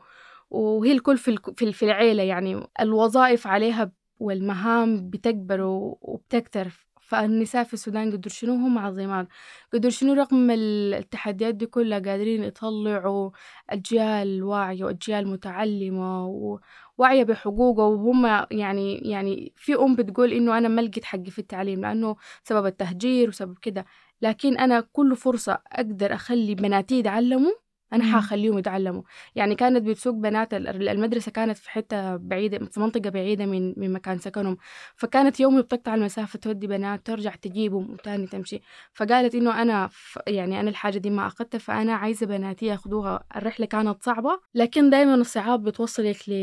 وهي 0.50 0.92
الكل 0.92 1.18
في 1.18 1.38
في 1.74 1.86
العيلة 1.86 2.24
يعني 2.24 2.68
الوظائف 2.80 3.48
عليها 3.48 3.92
والمهام 4.20 5.10
بتكبر 5.10 5.62
وبتكتر. 5.62 6.68
فالنساء 7.02 7.64
في 7.64 7.74
السودان 7.74 8.12
قدر 8.12 8.30
شنو؟ 8.30 8.54
هم 8.54 8.78
عظيمات 8.78 9.28
قدر 9.74 9.90
شنو؟ 9.90 10.14
رغم 10.14 10.52
التحديات 10.52 11.56
دي 11.56 11.66
كلها 11.66 12.00
قادرين 12.00 12.44
يطلعوا 12.44 13.32
أجيال 13.70 14.44
واعية 14.44 14.84
وأجيال 14.84 15.28
متعلمة 15.28 16.26
وواعية 16.28 17.24
بحقوقها 17.24 17.86
وهم 17.86 18.46
يعني 18.52 18.96
يعني 18.98 19.54
في 19.56 19.76
أم 19.76 19.96
بتقول 19.96 20.34
إنه 20.34 20.58
أنا 20.58 20.68
ما 20.68 20.82
لقيت 20.82 21.06
حقي 21.06 21.32
في 21.32 21.40
التعليم 21.40 21.82
لأنه 21.82 22.16
سبب 22.44 22.66
التهجير 22.66 23.30
وسبب 23.30 23.58
كده. 23.62 23.86
لكن 24.22 24.58
أنا 24.58 24.82
كل 24.94 25.16
فرصة 25.16 25.62
أقدر 25.72 26.14
أخلي 26.14 26.56
بناتي 26.56 27.00
يتعلموا 27.00 27.52
أنا 27.94 28.04
مم. 28.06 28.16
حخليهم 28.16 28.58
يتعلموا. 28.58 29.02
يعني 29.36 29.56
كانت 29.56 29.84
بتسوق 29.84 30.14
بنات 30.16 30.54
ال- 30.54 30.90
المدرسة 30.90 31.32
كانت 31.32 31.58
في 31.58 31.70
حتة 31.72 32.16
بعيدة 32.16 32.66
في 32.66 32.80
منطقة 32.80 33.10
بعيدة 33.10 33.46
من 33.46 33.74
من 33.78 33.94
مكان 33.94 34.18
سكنهم. 34.20 34.58
فكانت 34.96 35.40
يومي 35.40 35.62
بتقطع 35.62 35.96
المسافة 35.96 36.40
تودي 36.40 36.68
بنات 36.68 37.06
ترجع 37.08 37.36
تجيبهم 37.36 37.92
وتاني 37.94 38.28
تمشي. 38.28 38.62
فقالت 38.94 39.36
إنه 39.36 39.62
أنا 39.62 39.88
ف... 39.92 40.20
يعني 40.28 40.60
أنا 40.60 40.70
الحاجة 40.70 40.98
دي 40.98 41.10
ما 41.10 41.28
أخذتها 41.28 41.58
فأنا 41.60 41.94
عايزة 41.96 42.26
بناتي 42.26 42.66
ياخدوها 42.66 43.24
الرحلة 43.36 43.66
كانت 43.66 44.04
صعبة 44.04 44.40
لكن 44.56 44.90
دائما 44.90 45.16
الصعاب 45.16 45.64
بتوصلك 45.64 46.30
ل 46.30 46.34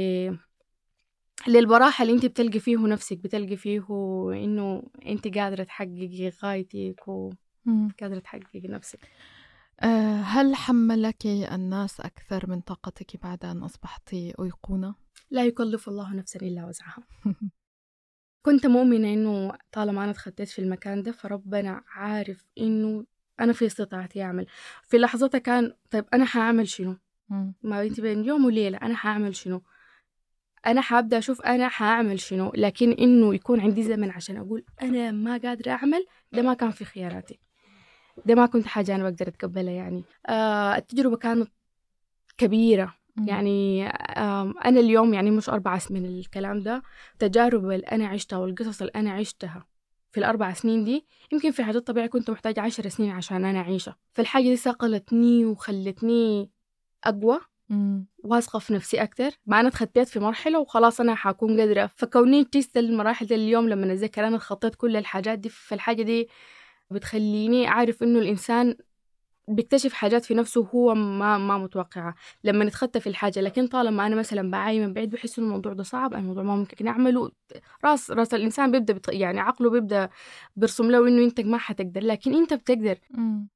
للبراحة 1.48 2.02
اللي 2.02 2.14
أنت 2.14 2.26
بتلقي 2.26 2.58
فيه 2.60 2.76
نفسك 2.86 3.18
بتلقي 3.18 3.56
فيه 3.56 3.86
إنه 4.44 4.82
أنت 5.06 5.38
قادرة 5.38 5.62
تحققي 5.64 6.30
غايتك. 6.44 7.08
وقادرة 7.08 8.18
تحققي 8.18 8.60
نفسك. 8.68 8.98
هل 10.22 10.54
حملك 10.54 11.26
الناس 11.26 12.00
أكثر 12.00 12.50
من 12.50 12.60
طاقتك 12.60 13.22
بعد 13.22 13.44
أن 13.44 13.62
أصبحت 13.62 14.14
أيقونة؟ 14.14 14.94
لا 15.30 15.44
يكلف 15.44 15.88
الله 15.88 16.14
نفسا 16.14 16.40
إلا 16.40 16.66
وسعها. 16.66 17.02
كنت 18.46 18.66
مؤمنة 18.66 19.12
إنه 19.12 19.52
طالما 19.72 20.02
أنا 20.02 20.10
اتخطيت 20.10 20.48
في 20.48 20.58
المكان 20.58 21.02
ده 21.02 21.12
فربنا 21.12 21.82
عارف 21.88 22.44
إنه 22.58 23.04
أنا 23.40 23.52
في 23.52 23.66
استطاعتي 23.66 24.22
أعمل. 24.22 24.46
في 24.82 24.98
لحظتها 24.98 25.38
كان 25.38 25.72
طيب 25.90 26.04
أنا 26.14 26.24
حأعمل 26.24 26.68
شنو. 26.68 26.96
ما 27.62 27.82
انت 27.82 28.00
بين 28.00 28.24
يوم 28.24 28.44
وليلة 28.44 28.78
أنا 28.78 28.94
حأعمل 28.94 29.36
شنو؟ 29.36 29.62
أنا 30.66 30.80
حابدأ 30.80 31.18
أشوف 31.18 31.42
أنا 31.42 31.68
حأعمل 31.68 32.20
شنو 32.20 32.52
لكن 32.54 32.92
إنه 32.92 33.34
يكون 33.34 33.60
عندي 33.60 33.82
زمن 33.82 34.10
عشان 34.10 34.36
أقول 34.36 34.64
أنا 34.82 35.10
ما 35.10 35.36
قادرة 35.36 35.70
أعمل 35.70 36.06
ده 36.32 36.42
ما 36.42 36.54
كان 36.54 36.70
في 36.70 36.84
خياراتي. 36.84 37.38
ده 38.26 38.34
ما 38.34 38.46
كنت 38.46 38.66
حاجة 38.66 38.94
أنا 38.94 39.02
بقدر 39.10 39.28
أتقبلها 39.28 39.72
يعني. 39.72 40.04
آه 40.26 40.76
التجربة 40.76 41.16
كانت 41.16 41.50
كبيرة. 42.38 42.94
يعني 43.26 43.86
آم، 43.88 44.54
أنا 44.64 44.80
اليوم 44.80 45.14
يعني 45.14 45.30
مش 45.30 45.48
أربع 45.48 45.78
سنين 45.78 46.02
من 46.02 46.18
الكلام 46.18 46.60
ده. 46.60 46.82
تجارب 47.18 47.64
اللي 47.70 47.86
أنا 47.86 48.06
عشتها 48.06 48.36
والقصص 48.36 48.80
اللي 48.80 48.92
أنا 48.96 49.12
عشتها 49.12 49.66
في 50.12 50.18
الأربع 50.20 50.52
سنين 50.52 50.84
دي 50.84 51.06
يمكن 51.32 51.50
في 51.50 51.64
حاجات 51.64 51.86
طبيعي 51.86 52.08
كنت 52.08 52.30
محتاجة 52.30 52.60
عشر 52.60 52.88
سنين 52.88 53.10
عشان 53.10 53.44
أنا 53.44 53.58
أعيشها. 53.60 53.96
فالحاجة 54.14 54.42
دي 54.44 54.56
صقلتني 54.56 55.44
وخلتني 55.46 56.50
أقوى. 57.04 57.40
واثقة 58.24 58.58
في 58.58 58.74
نفسي 58.74 59.02
أكتر. 59.02 59.30
مع 59.46 59.60
أنا 59.60 59.68
اتخطيت 59.68 60.08
في 60.08 60.20
مرحلة 60.20 60.60
وخلاص 60.60 61.00
أنا 61.00 61.14
حكون 61.14 61.60
قادرة. 61.60 61.90
فكوني 61.96 62.44
تيست 62.44 62.76
المراحل 62.76 63.26
دي 63.26 63.34
اليوم 63.34 63.68
لما 63.68 63.92
أتذكر 63.92 64.26
أنا 64.26 64.36
اتخطيت 64.36 64.74
كل 64.74 64.96
الحاجات 64.96 65.38
دي 65.38 65.48
فالحاجة 65.48 66.02
دي 66.02 66.28
بتخليني 66.90 67.68
أعرف 67.68 68.02
إنه 68.02 68.18
الإنسان 68.18 68.76
بيكتشف 69.48 69.92
حاجات 69.92 70.24
في 70.24 70.34
نفسه 70.34 70.68
هو 70.74 70.94
ما 70.94 71.38
ما 71.38 71.58
متوقعها 71.58 72.14
لما 72.44 72.64
نتخطى 72.64 73.00
في 73.00 73.06
الحاجة. 73.08 73.40
لكن 73.40 73.66
طالما 73.66 74.06
أنا 74.06 74.16
مثلا 74.16 74.50
بعاي 74.50 74.80
من 74.86 74.92
بعيد 74.92 75.10
بحس 75.10 75.38
إنه 75.38 75.48
الموضوع 75.48 75.72
ده 75.72 75.82
صعب 75.82 76.14
الموضوع 76.14 76.42
ما 76.42 76.56
ممكن 76.56 76.88
أعمله. 76.88 77.30
راس 77.84 78.10
راس 78.10 78.34
الإنسان 78.34 78.70
بيبدأ 78.70 78.94
بت... 78.94 79.08
يعني 79.08 79.40
عقله 79.40 79.70
بيبدأ 79.70 80.08
بيرسم 80.56 80.90
له 80.90 81.08
إنه 81.08 81.24
أنت 81.24 81.40
ما 81.40 81.58
حتقدر. 81.58 82.00
لكن 82.04 82.34
أنت 82.34 82.54
بتقدر. 82.54 82.98
مم. 83.10 83.48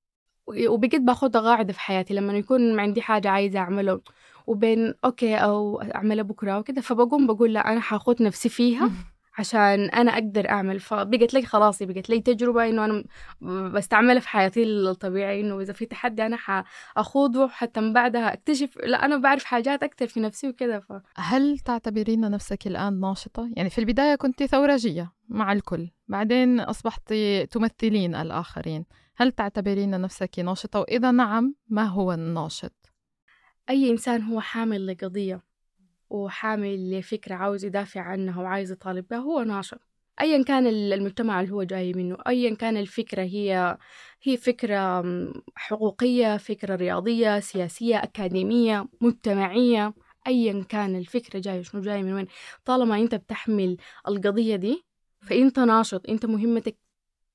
وبقيت 0.46 1.00
باخدها 1.00 1.40
قاعدة 1.42 1.72
في 1.72 1.80
حياتي 1.80 2.14
لما 2.14 2.32
يكون 2.32 2.80
عندي 2.80 3.02
حاجة 3.02 3.28
عايزة 3.28 3.58
أعمله 3.58 4.00
وبين 4.46 4.94
أوكي 5.04 5.36
أو 5.36 5.80
أعملها 5.82 6.22
بكرة 6.24 6.58
وكده 6.58 6.80
فبقوم 6.80 7.26
بقول 7.26 7.52
لا 7.54 7.72
أنا 7.72 7.80
حاخد 7.80 8.22
نفسي 8.22 8.48
فيها. 8.48 8.90
عشان 9.40 9.90
أنا 9.90 10.12
أقدر 10.12 10.48
أعمل 10.48 10.80
فبقت 10.80 11.34
لي 11.34 11.42
خلاص 11.42 11.82
بقت 11.82 12.10
لي 12.10 12.20
تجربة 12.20 12.68
إنه 12.68 12.84
أنا 12.84 13.04
بستعملها 13.68 14.20
في 14.20 14.28
حياتي 14.28 14.62
الطبيعية 14.62 15.40
إنه 15.40 15.60
إذا 15.60 15.72
في 15.72 15.86
تحدي 15.86 16.26
أنا 16.26 16.36
حأخوضه 16.36 17.48
حتى 17.48 17.80
من 17.80 17.92
بعدها 17.92 18.32
أكتشف 18.32 18.76
لا 18.76 19.04
أنا 19.04 19.16
بعرف 19.16 19.44
حاجات 19.44 19.82
أكتر 19.82 20.06
في 20.06 20.20
نفسي 20.20 20.48
وكده 20.48 20.80
ف... 20.80 20.92
هل 21.16 21.58
تعتبرين 21.58 22.20
نفسك 22.20 22.66
الآن 22.66 23.00
ناشطة؟ 23.00 23.50
يعني 23.56 23.70
في 23.70 23.78
البداية 23.78 24.14
كنت 24.14 24.42
ثورجية 24.42 25.12
مع 25.28 25.52
الكل 25.52 25.90
بعدين 26.08 26.60
أصبحت 26.60 27.14
تمثلين 27.50 28.14
الآخرين 28.14 28.84
هل 29.16 29.32
تعتبرين 29.32 30.00
نفسك 30.00 30.38
ناشطة؟ 30.38 30.80
وإذا 30.80 31.10
نعم 31.10 31.54
ما 31.68 31.84
هو 31.84 32.12
الناشط؟ 32.12 32.92
أي 33.70 33.90
إنسان 33.90 34.22
هو 34.22 34.40
حامل 34.40 34.86
لقضية 34.86 35.49
وحامل 36.10 36.98
لفكرة 36.98 37.34
عاوز 37.34 37.64
يدافع 37.64 38.00
عنها 38.00 38.42
وعايز 38.42 38.72
يطالب 38.72 39.08
بها 39.10 39.18
هو 39.18 39.42
ناشط. 39.42 39.80
أيا 40.20 40.44
كان 40.44 40.66
المجتمع 40.66 41.40
اللي 41.40 41.52
هو 41.52 41.62
جاي 41.62 41.92
منه 41.92 42.16
أيا 42.28 42.54
كان 42.54 42.76
الفكرة 42.76 43.22
هي 43.22 43.78
هي 44.22 44.36
فكرة 44.36 45.04
حقوقية 45.54 46.36
فكرة 46.36 46.76
رياضية 46.76 47.40
سياسية 47.40 47.96
أكاديمية 48.02 48.88
مجتمعية. 49.00 49.94
أيا 50.26 50.64
كان 50.68 50.96
الفكرة 50.96 51.38
جاية 51.38 51.62
شنو 51.62 51.80
جاي 51.80 52.02
من 52.02 52.12
وين. 52.12 52.26
طالما 52.64 52.98
أنت 53.00 53.14
بتحمل 53.14 53.76
القضية 54.08 54.56
دي 54.56 54.84
فأنت 55.20 55.58
ناشط 55.58 56.08
أنت 56.08 56.26
مهمتك 56.26 56.78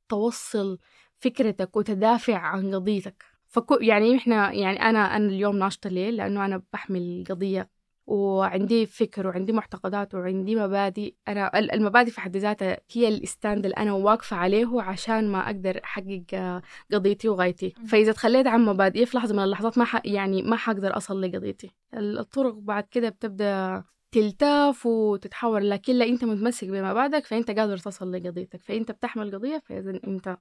توصل 0.10 0.78
فكرتك 1.20 1.76
وتدافع 1.76 2.38
عن 2.38 2.76
قضيتك. 2.76 3.26
فكو 3.48 3.76
يعني 3.76 4.16
إحنا 4.18 4.52
يعني 4.54 4.82
أنا 4.82 5.16
أنا 5.16 5.28
اليوم 5.28 5.56
ناشطة 5.58 5.90
ليه؟ 5.90 6.10
لأنه 6.12 6.46
أنا 6.46 6.64
بحمل 6.74 7.24
قضية 7.30 7.70
وعندي 8.08 8.86
فكر 8.86 9.28
وعندي 9.28 9.52
معتقدات 9.52 10.16
وعندي 10.16 10.56
مبادئ. 10.56 11.14
أنا 11.28 11.60
المبادئ 11.60 12.12
في 12.12 12.22
حد 12.22 12.38
ذاتها 12.38 12.78
هي 12.92 13.08
الاستاند 13.08 13.66
اللي 13.66 13.78
أنا 13.78 13.94
واقفة 13.94 14.38
عليه 14.38 14.82
عشان 14.82 15.32
ما 15.32 15.46
أقدر 15.46 15.82
أحقق 15.84 16.62
قضيتي 16.94 17.30
وغايتي. 17.30 17.74
فإذا 17.88 18.12
تخليت 18.12 18.48
عن 18.48 18.66
مبادئي 18.66 19.06
في 19.06 19.18
لحظة 19.18 19.34
من 19.34 19.44
اللحظات 19.44 19.78
ما 19.78 19.86
ح... 19.86 20.02
يعني 20.06 20.42
ما 20.44 20.56
حقدر 20.56 20.98
أصل 20.98 21.22
لقضيتي. 21.22 21.72
الطرق 21.94 22.54
بعد 22.54 22.84
كده 22.84 23.10
بتبدأ 23.10 23.84
تلتاف 24.12 24.86
وتتحول 24.86 25.70
لكن 25.70 25.94
لا 25.94 26.06
أنت 26.06 26.26
متمسك 26.26 26.68
بمبادئك 26.68 27.26
فأنت 27.26 27.52
قادر 27.52 27.78
تصل 27.78 28.12
لقضيتك. 28.12 28.64
فأنت 28.64 28.92
بتحمل 28.92 29.36
قضية 29.36 29.62
فاذا 29.66 30.00
أنت 30.08 30.38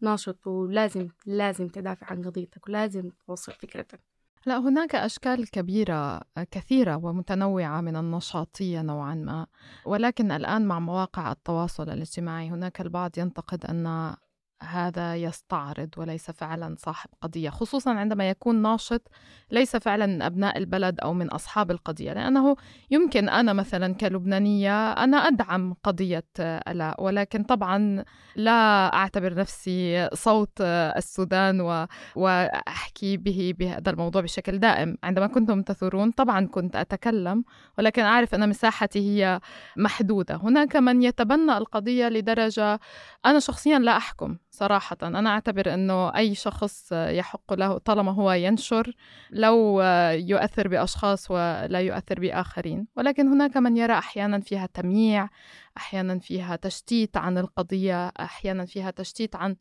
ناشط 0.00 0.46
ولازم 0.46 1.08
لازم 1.26 1.68
تدافع 1.68 2.06
عن 2.06 2.22
قضيتك 2.24 2.68
ولازم 2.68 3.10
توصل 3.26 3.52
فكرتك. 3.52 4.00
لا 4.48 4.58
هناك 4.58 4.94
أشكال 4.94 5.50
كبيرة 5.50 6.20
كثيرة 6.50 6.96
ومتنوعة 6.96 7.80
من 7.80 7.96
النشاطية 7.96 8.82
نوعا 8.82 9.14
ما. 9.14 9.46
ولكن 9.84 10.30
الآن 10.30 10.66
مع 10.66 10.78
مواقع 10.78 11.32
التواصل 11.32 11.90
الاجتماعي 11.90 12.48
هناك 12.48 12.80
البعض 12.80 13.18
ينتقد 13.18 13.66
أن 13.66 14.16
هذا 14.62 15.16
يستعرض 15.16 15.88
وليس 15.96 16.30
فعلا 16.30 16.74
صاحب 16.78 17.10
قضية 17.22 17.50
خصوصا 17.50 17.94
عندما 17.94 18.30
يكون 18.30 18.62
ناشط 18.62 19.08
ليس 19.50 19.76
فعلا 19.76 20.06
من 20.06 20.22
أبناء 20.22 20.58
البلد 20.58 21.00
أو 21.00 21.12
من 21.12 21.28
أصحاب 21.28 21.70
القضية 21.70 22.12
لأنه 22.12 22.56
يمكن 22.90 23.28
أنا 23.28 23.52
مثلا 23.52 23.94
كلبنانية 23.94 24.92
أنا 24.92 25.16
أدعم 25.16 25.74
قضية 25.84 26.24
ألاء 26.40 27.02
ولكن 27.02 27.42
طبعا 27.42 28.04
لا 28.36 28.94
أعتبر 28.94 29.34
نفسي 29.34 30.08
صوت 30.14 30.60
السودان 30.60 31.60
و... 31.60 31.86
وأحكي 32.16 33.16
به 33.16 33.54
بهذا 33.58 33.90
الموضوع 33.90 34.22
بشكل 34.22 34.58
دائم. 34.58 34.96
عندما 35.02 35.26
كنتم 35.26 35.62
تثورون 35.62 36.10
طبعا 36.10 36.46
كنت 36.46 36.76
أتكلم 36.76 37.44
ولكن 37.78 38.02
أعرف 38.02 38.34
أن 38.34 38.48
مساحتي 38.48 38.98
هي 38.98 39.40
محدودة. 39.76 40.36
هناك 40.36 40.76
من 40.76 41.02
يتبنى 41.02 41.56
القضية 41.56 42.08
لدرجة 42.08 42.80
أنا 43.26 43.38
شخصيا 43.38 43.78
لا 43.78 43.96
أحكم. 43.96 44.36
صراحة. 44.58 44.96
أنا 45.02 45.30
أعتبر 45.30 45.74
أنه 45.74 46.16
أي 46.16 46.34
شخص 46.34 46.92
يحق 46.92 47.52
له 47.52 47.78
طالما 47.78 48.12
هو 48.12 48.32
ينشر 48.32 48.94
لو 49.30 49.80
يؤثر 50.12 50.68
بأشخاص 50.68 51.30
ولا 51.30 51.80
يؤثر 51.80 52.20
بآخرين. 52.20 52.86
ولكن 52.96 53.28
هناك 53.28 53.56
من 53.56 53.76
يرى 53.76 53.92
أحيانا 53.92 54.40
فيها 54.40 54.66
تمييع 54.66 55.28
أحيانا 55.76 56.18
فيها 56.18 56.56
تشتيت 56.56 57.16
عن 57.16 57.38
القضية 57.38 58.08
أحيانا 58.08 58.64
فيها 58.64 58.90
تشتيت 58.90 59.36
عن 59.36 59.56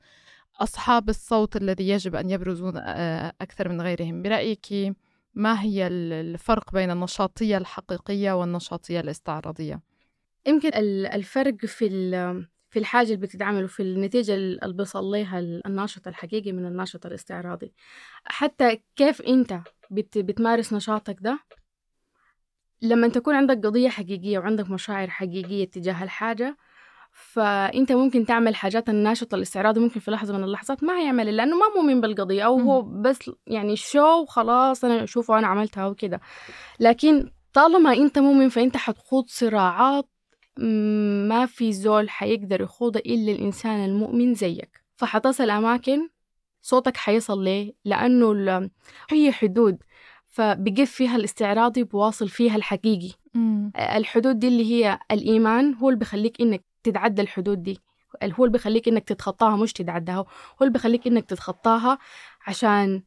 أصحاب 0.62 1.10
الصوت 1.10 1.56
الذي 1.56 1.90
يجب 1.90 2.16
أن 2.16 2.30
يبرزون 2.30 2.78
أكثر 3.42 3.70
من 3.70 3.82
غيرهم. 3.82 4.22
برأيك 4.22 4.96
ما 5.34 5.62
هي 5.62 5.88
الفرق 5.88 6.74
بين 6.74 6.92
النشاطية 6.92 7.58
الحقيقية 7.58 8.32
والنشاطية 8.32 9.00
الاستعراضية؟ 9.00 9.82
يمكن 10.48 10.70
الفرق 11.14 11.66
في 11.66 11.88
في 12.78 12.82
الحاجة 12.82 13.08
اللي 13.08 13.18
بتتعمل 13.18 13.64
وفي 13.64 13.84
النتيجة 13.84 14.36
اللي 14.36 14.74
بيصل 14.74 15.04
لها 15.04 15.40
الناشط 15.40 16.08
الحقيقي 16.08 16.52
من 16.52 16.66
الناشط 16.66 17.06
الاستعراضي. 17.06 17.74
حتى 18.26 18.82
كيف 18.96 19.22
أنت 19.22 19.60
بت 19.92 20.18
بتمارس 20.18 20.74
نشاطك 20.74 21.18
ده؟ 21.22 21.40
لما 22.82 23.08
تكون 23.08 23.36
عندك 23.36 23.66
قضية 23.66 23.90
حقيقية 23.90 24.40
وعندك 24.40 24.70
مشاعر 24.70 25.10
حقيقية 25.10 25.66
تجاه 25.66 26.04
الحاجة 26.04 26.58
فأنت 27.12 27.92
ممكن 27.92 28.26
تعمل 28.26 28.56
حاجات 28.56 28.90
الناشط 28.90 29.34
الاستعراضي 29.34 29.80
ممكن 29.80 30.00
في 30.00 30.12
لحظة 30.12 30.38
من 30.38 30.44
اللحظات 30.44 30.84
ما 30.84 31.00
هيعمل 31.00 31.38
لأنه 31.38 31.56
ما 31.56 31.66
مؤمن 31.76 32.02
بالقضية 32.02 32.44
أو 32.44 32.60
هو 32.60 32.82
بس 32.82 33.32
يعني 33.48 33.76
شو 33.76 34.26
خلاص 34.26 34.86
أنا 34.86 35.04
أشوفه 35.04 35.40
أنا 35.40 35.48
عملتها 35.48 35.88
وكده. 35.88 36.22
لكن 36.80 37.32
طالما 37.54 37.94
أنت 37.94 38.20
مؤمن 38.20 38.50
فأنت 38.50 38.78
حتخوض 38.78 39.26
صراعات 39.28 40.10
ما 41.30 41.46
في 41.46 41.74
زول 41.74 42.10
حيقدر 42.10 42.62
يخوضها 42.62 43.02
إلا 43.02 43.32
الإنسان 43.32 43.86
المؤمن 43.86 44.34
زيك. 44.34 44.82
فحتصل 44.96 45.50
أماكن 45.50 46.10
صوتك 46.62 46.98
حيصل 46.98 47.44
ليه؟ 47.44 47.74
لأنه 47.86 48.70
هي 49.10 49.32
حدود 49.32 49.78
فبقف 50.30 50.92
فيها 50.92 51.16
الاستعراضي 51.16 51.84
بواصل 51.84 52.30
فيها 52.30 52.56
الحقيقي. 52.56 53.14
مم. 53.34 53.72
الحدود 53.76 54.40
دي 54.40 54.48
اللي 54.48 54.66
هي 54.74 55.00
الإيمان 55.12 55.74
هو 55.74 55.90
اللي 55.90 56.00
بيخليك 56.00 56.42
إنك 56.42 56.64
تتعدى 56.84 57.22
الحدود 57.22 57.64
دي. 57.64 57.80
هو 58.24 58.46
اللي 58.46 58.52
بيخليك 58.52 58.88
إنك 58.88 59.04
تتخطاها 59.04 59.56
مش 59.56 59.74
تتعداها 59.74 60.18
هو 60.18 60.26
اللي 60.62 60.74
بيخليك 60.74 61.08
إنك 61.08 61.26
تتخطاها 61.26 61.98
عشان 62.48 63.04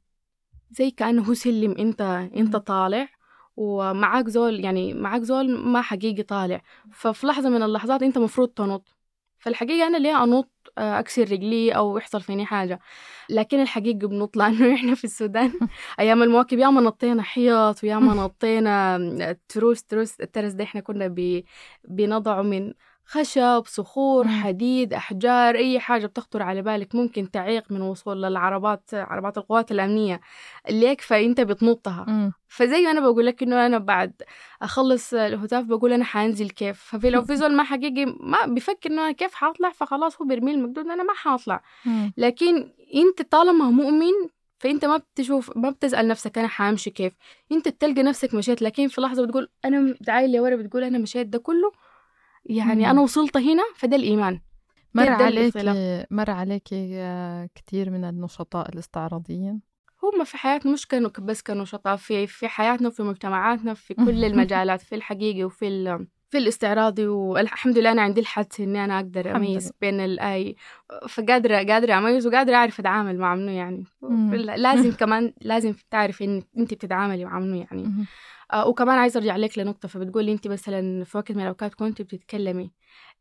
زي 0.70 0.90
كأنه 0.90 1.22
هو 1.22 1.34
سلم 1.34 1.74
أنت 1.78 2.00
أنت 2.36 2.56
مم. 2.56 2.62
طالع. 2.62 3.08
ومعاك 3.60 4.28
زول 4.28 4.60
يعني 4.64 4.94
معاك 4.94 5.22
زول 5.22 5.58
ما 5.58 5.82
حقيقي 5.82 6.22
طالع. 6.22 6.62
ففي 6.92 7.26
لحظة 7.26 7.48
من 7.48 7.62
اللحظات 7.62 8.02
أنت 8.02 8.18
مفروض 8.18 8.48
تنط. 8.48 8.96
فالحقيقة 9.38 9.86
أنا 9.86 9.96
ليه 9.96 10.24
أنط 10.24 10.50
آه، 10.78 10.98
أكسر 10.98 11.22
رجلي 11.22 11.72
أو 11.72 11.98
يحصل 11.98 12.20
فيني 12.20 12.46
حاجة؟ 12.46 12.80
لكن 13.30 13.60
الحقيقة 13.60 14.08
بنط 14.08 14.36
لأنه 14.36 14.74
إحنا 14.76 14.94
في 14.94 15.04
السودان 15.04 15.52
أيام 16.00 16.22
المواكب 16.22 16.58
ياما 16.58 16.80
نطينا 16.80 17.22
حيط 17.22 17.84
وياما 17.84 18.14
نطينا 18.24 18.98
تروس 19.48 19.84
تروس 19.84 20.20
الترس 20.20 20.52
ده 20.52 20.64
إحنا 20.64 20.80
كنا 20.80 21.06
بي 21.06 21.44
بنضعه 21.88 22.42
من 22.42 22.72
خشب 23.10 23.62
صخور 23.66 24.24
مم. 24.24 24.42
حديد 24.42 24.92
أحجار 24.94 25.54
أي 25.54 25.80
حاجة 25.80 26.06
بتخطر 26.06 26.42
على 26.42 26.62
بالك 26.62 26.94
ممكن 26.94 27.30
تعيق 27.30 27.72
من 27.72 27.80
وصول 27.82 28.22
للعربات 28.22 28.90
عربات 28.94 29.38
القوات 29.38 29.72
الأمنية 29.72 30.20
ليك 30.70 31.00
فأنت 31.00 31.40
بتنطها 31.40 32.04
مم. 32.08 32.32
فزي 32.48 32.90
أنا 32.90 33.00
بقول 33.00 33.26
لك 33.26 33.42
إنه 33.42 33.66
أنا 33.66 33.78
بعد 33.78 34.22
أخلص 34.62 35.14
الهتاف 35.14 35.64
بقول 35.64 35.92
أنا 35.92 36.04
حأنزل 36.04 36.50
كيف 36.50 36.80
ففي 36.82 37.10
لو 37.10 37.22
في 37.22 37.36
زول 37.36 37.56
ما 37.56 37.62
حقيقي 37.62 38.04
ما 38.20 38.46
بيفكر 38.46 38.90
إنه 38.90 39.02
أنا 39.02 39.12
كيف 39.12 39.34
حأطلع 39.34 39.70
فخلاص 39.70 40.20
هو 40.20 40.26
بيرمي 40.26 40.50
المقدود 40.52 40.86
أنا 40.86 41.02
ما 41.02 41.14
حأطلع. 41.14 41.62
لكن 42.16 42.72
أنت 42.94 43.22
طالما 43.32 43.70
مؤمن 43.70 44.12
فأنت 44.58 44.84
ما 44.84 44.96
بتشوف 44.96 45.56
ما 45.56 45.70
بتسأل 45.70 46.08
نفسك 46.08 46.38
أنا 46.38 46.48
حأمشي 46.48 46.90
كيف 46.90 47.12
أنت 47.52 47.68
بتلقى 47.68 48.02
نفسك 48.02 48.34
مشيت 48.34 48.62
لكن 48.62 48.88
في 48.88 49.00
لحظة 49.00 49.26
بتقول 49.26 49.48
أنا 49.64 49.94
دعاية 50.00 50.26
لورا 50.26 50.56
بتقول 50.56 50.84
أنا 50.84 50.98
مشيت 50.98 51.26
ده 51.26 51.38
كله 51.38 51.72
يعني 52.44 52.80
مم. 52.84 52.90
أنا 52.90 53.00
وصلت 53.00 53.36
هنا 53.36 53.62
فده 53.76 53.96
الإيمان 53.96 54.40
مر 54.94 55.08
عليك. 55.08 55.56
مر 56.10 56.30
عليك 56.30 56.68
كثير 57.54 57.90
من 57.90 58.04
النشطاء 58.04 58.68
الاستعراضيين 58.68 59.60
هم 60.02 60.24
في 60.24 60.36
حياتنا 60.36 60.72
مش 60.72 60.86
كانوا 60.86 61.10
بس 61.18 61.42
كانوا 61.42 61.64
شطاء 61.64 61.96
في 61.96 62.26
في 62.26 62.48
حياتنا 62.48 62.88
وفي 62.88 63.02
مجتمعاتنا 63.02 63.74
في 63.74 63.94
كل 63.94 64.24
المجالات 64.30 64.80
في 64.80 64.94
الحقيقي 64.94 65.44
وفي 65.44 65.68
ال 65.68 66.06
في 66.30 66.38
الاستعراضي 66.38 67.06
والحمد 67.06 67.78
لله 67.78 67.92
أنا 67.92 68.02
عندي 68.02 68.20
الحدس 68.20 68.60
إني 68.60 68.84
أنا 68.84 68.96
أقدر 68.96 69.36
أميز. 69.36 69.72
بين 69.80 70.00
الاي 70.00 70.56
فقادرة 71.08 71.56
قادرة 71.56 71.98
أميز 71.98 72.26
وقادرة 72.26 72.56
أعرف 72.56 72.80
أتعامل 72.80 73.18
مع 73.18 73.34
منو 73.34 73.50
يعني. 73.50 73.84
لازم 74.56 74.92
كمان 75.00 75.32
لازم 75.40 75.74
تعرف 75.90 76.22
إن 76.22 76.42
انت 76.58 76.74
بتتعاملي 76.74 77.24
مع 77.24 77.38
منو 77.38 77.54
يعني. 77.56 78.06
آه 78.52 78.68
وكمان 78.68 78.98
عايزة 78.98 79.18
أرجع 79.20 79.36
لك 79.36 79.58
لنقطة 79.58 79.88
فبتقولي 79.88 80.32
انت 80.32 80.48
مثلا 80.48 81.04
في 81.04 81.16
وقت 81.18 81.32
من 81.32 81.40
الأوقات 81.42 81.74
كنت 81.74 82.02
بتتكلمي 82.02 82.70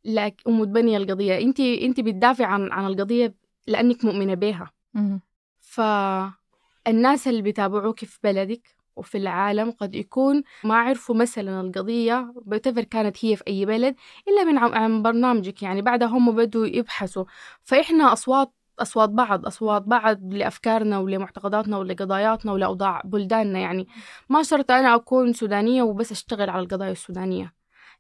لك 0.05 0.41
ومتبنيه 0.45 0.97
القضية 0.97 1.37
انت 1.37 1.59
انت 1.59 1.99
بتدافع 1.99 2.45
عن 2.45 2.71
عن 2.71 2.85
القضية 2.85 3.35
لأنك 3.67 4.05
مؤمنة 4.05 4.33
بيها 4.33 4.71
مم. 4.93 5.21
فالناس 5.59 7.27
اللي 7.27 7.41
بيتابعوك 7.41 8.05
في 8.05 8.19
بلدك 8.23 8.75
وفي 8.95 9.17
العالم 9.17 9.71
قد 9.71 9.95
يكون 9.95 10.43
ما 10.63 10.75
عرفوا 10.75 11.15
مثلا 11.15 11.61
القضية 11.61 12.33
بتفر 12.45 12.83
كانت 12.83 13.25
هي 13.25 13.35
في 13.35 13.43
أي 13.47 13.65
بلد 13.65 13.95
إلا 14.27 14.43
من 14.43 14.57
عن- 14.57 14.73
عن 14.73 15.01
برنامجك 15.03 15.63
يعني 15.63 15.81
بعدها 15.81 16.07
هم 16.07 16.35
بدوا 16.35 16.65
يبحثوا 16.67 17.25
فإحنا 17.63 18.13
أصوات 18.13 18.53
أصوات 18.81 19.09
بعض 19.09 19.45
أصوات 19.45 19.81
بعض 19.81 20.33
لأفكارنا 20.33 20.99
ولمعتقداتنا 20.99 21.77
ولقضاياتنا 21.77 22.51
ولأوضاع 22.51 23.01
بلداننا. 23.05 23.59
يعني 23.59 23.87
ما 24.29 24.43
شرط 24.43 24.71
أنا 24.71 24.95
أكون 24.95 25.33
سودانية 25.33 25.83
وبس 25.83 26.11
أشتغل 26.11 26.49
على 26.49 26.61
القضايا 26.63 26.91
السودانية. 26.91 27.53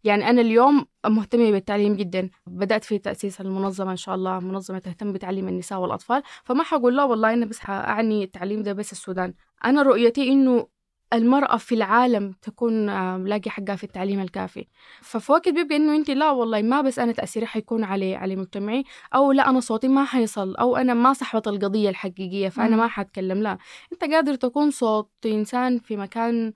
يعني 0.03 0.29
أنا 0.29 0.41
اليوم 0.41 0.85
مهتمة 1.05 1.51
بالتعليم 1.51 1.95
جدا. 1.95 2.29
بدأت 2.47 2.83
في 2.83 2.97
تأسيس 2.97 3.41
المنظمة 3.41 3.91
إن 3.91 3.97
شاء 3.97 4.15
الله 4.15 4.39
منظمة 4.39 4.79
تهتم 4.79 5.13
بتعليم 5.13 5.47
النساء 5.47 5.79
والأطفال. 5.79 6.21
فما 6.43 6.63
حقول 6.63 6.97
لا 6.97 7.03
والله 7.03 7.33
أنا 7.33 7.45
بس 7.45 7.59
حأعني 7.59 8.23
التعليم 8.23 8.63
ده 8.63 8.73
بس 8.73 8.91
السودان. 8.91 9.33
أنا 9.65 9.81
رؤيتي 9.81 10.29
إنه 10.29 10.67
المرأة 11.13 11.57
في 11.57 11.75
العالم 11.75 12.31
تكون 12.41 12.89
آه، 12.89 13.17
لاقي 13.17 13.49
حقها 13.49 13.75
في 13.75 13.83
التعليم 13.83 14.19
الكافي 14.19 14.67
ففي 15.01 15.31
وقت 15.31 15.49
بيبقى 15.49 15.75
إنه 15.75 15.95
أنت 15.95 16.11
لا 16.11 16.31
والله 16.31 16.61
ما 16.61 16.81
بس 16.81 16.99
أنا 16.99 17.11
تأثيري 17.11 17.45
حيكون 17.45 17.83
على 17.83 18.15
على 18.15 18.35
مجتمعي 18.35 18.83
أو 19.15 19.31
لا 19.31 19.49
أنا 19.49 19.59
صوتي 19.59 19.87
ما 19.87 20.05
حيصل 20.05 20.55
أو 20.55 20.77
أنا 20.77 20.93
ما 20.93 21.13
صحبة 21.13 21.41
القضية 21.47 21.89
الحقيقية 21.89 22.49
فأنا. 22.49 22.75
ما 22.75 22.87
حتكلم 22.87 23.41
لا 23.43 23.57
أنت 23.93 24.03
قادر 24.03 24.35
تكون 24.35 24.71
صوت 24.71 25.11
إنسان 25.25 25.79
في 25.79 25.97
مكان 25.97 26.53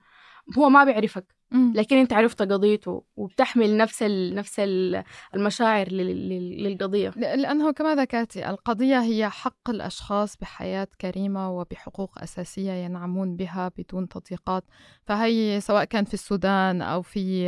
هو 0.58 0.68
ما 0.68 0.84
بيعرفك. 0.84 1.33
لكن 1.54 1.96
انت 1.96 2.12
عرفت 2.12 2.42
قضيته 2.42 3.02
وبتحمل 3.16 3.76
نفس 3.76 4.02
ال 4.02 4.34
نفس 4.34 4.60
ال 4.60 5.02
المشاعر 5.34 5.88
لل- 5.88 6.28
لل- 6.28 6.64
للقضية. 6.64 7.10
لأنه 7.16 7.70
كما 7.72 7.94
ذكرتي 7.94 8.50
القضية 8.50 9.00
هي 9.02 9.28
حق 9.28 9.70
الأشخاص 9.70 10.36
بحياة 10.36 10.88
كريمة 11.00 11.50
وبحقوق 11.50 12.22
أساسية 12.22 12.72
ينعمون 12.72 13.36
بها 13.36 13.70
بدون 13.78 14.08
تضييقات 14.08 14.64
فهي 15.04 15.60
سواء 15.60 15.84
كان 15.84 16.04
في 16.04 16.14
السودان 16.14 16.82
أو 16.82 17.02
في 17.02 17.44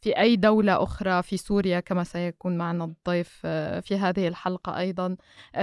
في 0.00 0.18
أي 0.18 0.36
دولة 0.36 0.82
أخرى 0.82 1.22
في 1.22 1.36
سوريا 1.36 1.80
كما 1.80 2.04
سيكون 2.04 2.58
معنا 2.58 2.84
الضيف 2.84 3.28
في 3.86 3.98
هذه 4.00 4.28
الحلقة 4.28 4.78
أيضا 4.78 5.16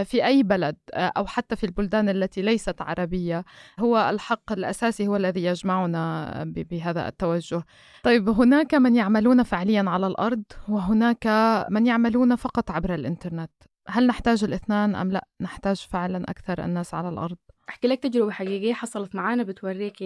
في 0.04 0.26
أي 0.26 0.44
بلد 0.44 0.76
أو 0.94 1.26
حتى 1.26 1.56
في 1.56 1.64
البلدان 1.66 2.10
التي 2.10 2.42
ليست 2.42 2.82
عربية 2.82 3.46
هو 3.80 4.10
الحق 4.10 4.52
الأساسي 4.52 5.08
هو 5.08 5.16
الذي 5.16 5.44
يجمعنا 5.44 6.44
بهذا 6.48 7.08
التوجه. 7.08 7.63
طيب 8.04 8.30
هناك 8.30 8.76
من 8.76 8.96
يعملون 8.96 9.44
فعليا 9.44 9.84
على 9.88 10.08
الأرض 10.08 10.44
وهناك 10.70 11.28
من 11.70 11.86
يعملون 11.88 12.36
فقط 12.36 12.72
عبر 12.72 12.96
الإنترنت. 12.96 13.52
هل 13.88 14.08
نحتاج 14.08 14.44
الاثنان 14.44 14.96
أم 14.96 15.12
لا؟ 15.12 15.28
نحتاج 15.42 15.88
فعلا 15.92 16.24
أكثر 16.30 16.66
الناس 16.66 16.94
على 16.94 17.10
الأرض. 17.10 17.38
أحكي 17.70 17.88
لك 17.88 18.00
تجربة 18.04 18.32
حقيقية 18.32 18.74
حصلت 18.74 19.16
معانا 19.16 19.44
بتوريك 19.44 20.04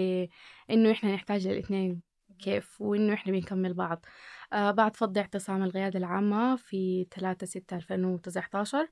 إنه 0.70 0.92
إحنا 0.92 1.14
نحتاج 1.14 1.48
الاثنين 1.48 2.02
كيف 2.40 2.82
وإنه 2.82 3.14
إحنا 3.14 3.32
بنكمل 3.32 3.74
بعض. 3.74 4.06
آه 4.54 4.72
بعد 4.72 4.96
فض 4.96 5.18
اعتصام 5.18 5.64
القياده 5.64 6.00
العامة 6.00 6.56
في 6.56 7.08
3 7.12 7.48
6 7.48 7.76
2019 7.76 8.88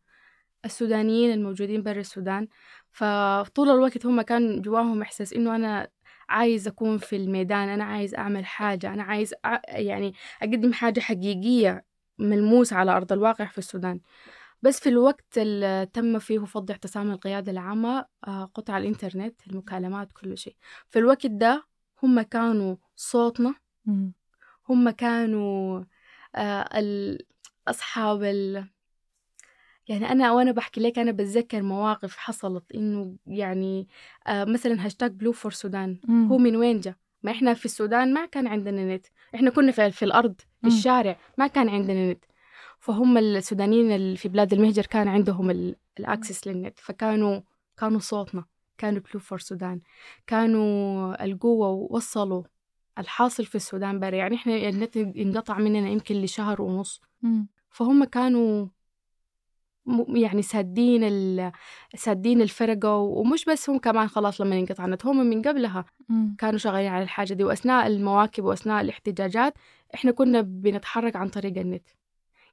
السودانيين 0.65 1.31
الموجودين 1.33 1.83
برا 1.83 1.99
السودان 1.99 2.47
فطول 2.91 3.69
الوقت 3.69 4.05
هم 4.05 4.21
كان 4.21 4.61
جواهم 4.61 5.01
إحساس 5.01 5.33
إنه 5.33 5.55
أنا 5.55 5.87
عايز 6.29 6.67
أكون 6.67 6.97
في 6.97 7.15
الميدان 7.15 7.69
أنا 7.69 7.83
عايز 7.83 8.15
أعمل 8.15 8.45
حاجة 8.45 8.93
أنا 8.93 9.03
عايز 9.03 9.33
أ... 9.45 9.59
يعني 9.67 10.13
أقدم 10.41 10.73
حاجة 10.73 10.99
حقيقية 10.99 11.85
ملموسة 12.17 12.75
على 12.75 12.91
أرض 12.91 13.11
الواقع 13.11 13.45
في 13.45 13.57
السودان. 13.57 13.99
بس 14.61 14.79
في 14.79 14.89
الوقت 14.89 15.37
اللي 15.37 15.87
تم 15.93 16.19
فيه 16.19 16.39
فض 16.39 16.71
اعتصام 16.71 17.11
القيادة 17.11 17.51
العامة 17.51 18.05
آه، 18.27 18.45
قطع 18.45 18.77
الإنترنت 18.77 19.47
المكالمات 19.47 20.11
كل 20.11 20.37
شيء. 20.37 20.55
في 20.89 20.99
الوقت 20.99 21.25
ده 21.25 21.65
هم 22.03 22.21
كانوا 22.21 22.75
صوتنا. 22.95 23.55
هم 24.69 24.89
كانوا 24.89 25.83
آه، 26.35 27.17
أصحاب 27.67 28.23
ال... 28.23 28.69
يعني 29.87 30.11
أنا 30.11 30.31
وأنا 30.31 30.51
بحكي 30.51 30.81
لك 30.81 30.99
أنا 30.99 31.11
بتذكر 31.11 31.61
مواقف 31.63 32.17
حصلت 32.17 32.71
إنه 32.75 33.15
يعني 33.27 33.87
آه، 34.27 34.43
مثلا 34.45 34.85
هاشتاج 34.85 35.11
Blue 35.11 35.31
for 35.31 35.51
Sudan 35.51 35.97
هو 36.31 36.37
من 36.37 36.55
وين 36.55 36.79
جا؟ 36.79 36.95
ما 37.23 37.31
إحنا 37.31 37.53
في 37.53 37.65
السودان 37.65 38.13
ما 38.13 38.25
كان 38.25 38.47
عندنا 38.47 38.95
نت. 38.95 39.05
إحنا 39.35 39.49
كنا 39.49 39.71
في, 39.71 39.91
في 39.91 40.05
الأرض 40.05 40.35
في 40.41 40.45
مم. 40.67 40.71
الشارع 40.71 41.17
ما 41.37 41.47
كان 41.47 41.69
عندنا 41.69 42.11
نت. 42.11 42.25
فهم 42.79 43.17
السودانيين 43.17 43.91
اللي 43.91 44.17
في 44.17 44.29
بلاد 44.29 44.53
المهجر 44.53 44.85
كان 44.85 45.07
عندهم 45.07 45.49
ال- 45.49 45.75
ال 45.99 46.06
access 46.06 46.47
للنت. 46.47 46.79
فكانوا 46.79 47.41
كانوا 47.77 47.99
صوتنا. 47.99 48.45
كانوا 48.77 49.01
Blue 49.11 49.19
for 49.19 49.39
Sudan 49.39 49.81
كانوا 50.27 51.23
القوة 51.25 51.69
ووصلوا 51.69 52.43
الحاصل 52.97 53.45
في 53.45 53.55
السودان 53.55 53.99
برا 53.99 54.15
يعني 54.15 54.35
إحنا 54.35 54.55
النت 54.69 54.97
انقطع 54.97 55.57
مننا 55.57 55.89
يمكن 55.89 56.15
لشهر 56.15 56.61
ونص. 56.61 57.01
فهم 57.69 58.03
كانوا 58.03 58.67
يعني 60.09 60.41
سادين. 60.41 61.51
سادين 61.95 62.41
الفرقة 62.41 62.95
ومش 62.95 63.45
بس 63.45 63.69
هم 63.69 63.77
كمان 63.77 64.07
خلاص 64.07 64.41
لما 64.41 64.59
انقطع 64.59 64.85
النت 64.85 65.05
هم 65.05 65.17
من 65.17 65.41
قبلها 65.41 65.85
كانوا 66.37 66.57
شغالين 66.57 66.91
على 66.91 67.03
الحاجة 67.03 67.33
دي 67.33 67.43
وأثناء 67.43 67.87
المواكب 67.87 68.43
وأثناء 68.43 68.81
الاحتجاجات 68.81 69.53
إحنا 69.95 70.11
كنا 70.11 70.41
بنتحرك 70.41 71.15
عن 71.15 71.29
طريق 71.29 71.57
النت. 71.57 71.87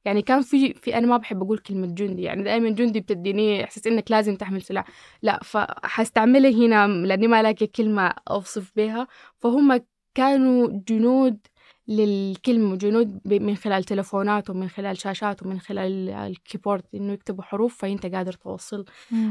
يعني 0.04 0.22
كان 0.22 0.42
في 0.42 0.74
في 0.74 0.98
أنا 0.98 1.06
ما 1.06 1.16
بحب 1.16 1.42
أقول 1.42 1.58
كلمة 1.58 1.86
جندي 1.86 2.22
يعني 2.22 2.42
دائما 2.42 2.70
جندي 2.70 3.00
بتديني 3.00 3.64
إحساس 3.64 3.86
إنك 3.86 4.10
لازم 4.10 4.36
تحمل 4.36 4.62
سلاح. 4.62 4.86
لا 5.22 5.40
فحستعملها 5.42 6.50
هنا 6.50 7.06
لأني 7.06 7.26
ما 7.26 7.42
لاقي 7.42 7.66
كلمة 7.66 8.14
أوصف 8.30 8.72
بها. 8.76 9.06
فهم 9.38 9.80
كانوا 10.14 10.68
جنود 10.88 11.38
للكلمة 11.88 12.76
جنود 12.76 13.20
من 13.24 13.56
خلال 13.56 13.84
تلفوناتهم 13.84 14.56
من 14.56 14.68
خلال 14.68 14.96
شاشاتهم 14.96 15.48
من 15.50 15.60
خلال 15.60 16.08
الكيبورد 16.10 16.82
إنه 16.94 17.12
يكتبوا 17.12 17.44
حروف 17.44 17.76
فأنت 17.78 18.06
قادر 18.06 18.32
توصل 18.32 18.84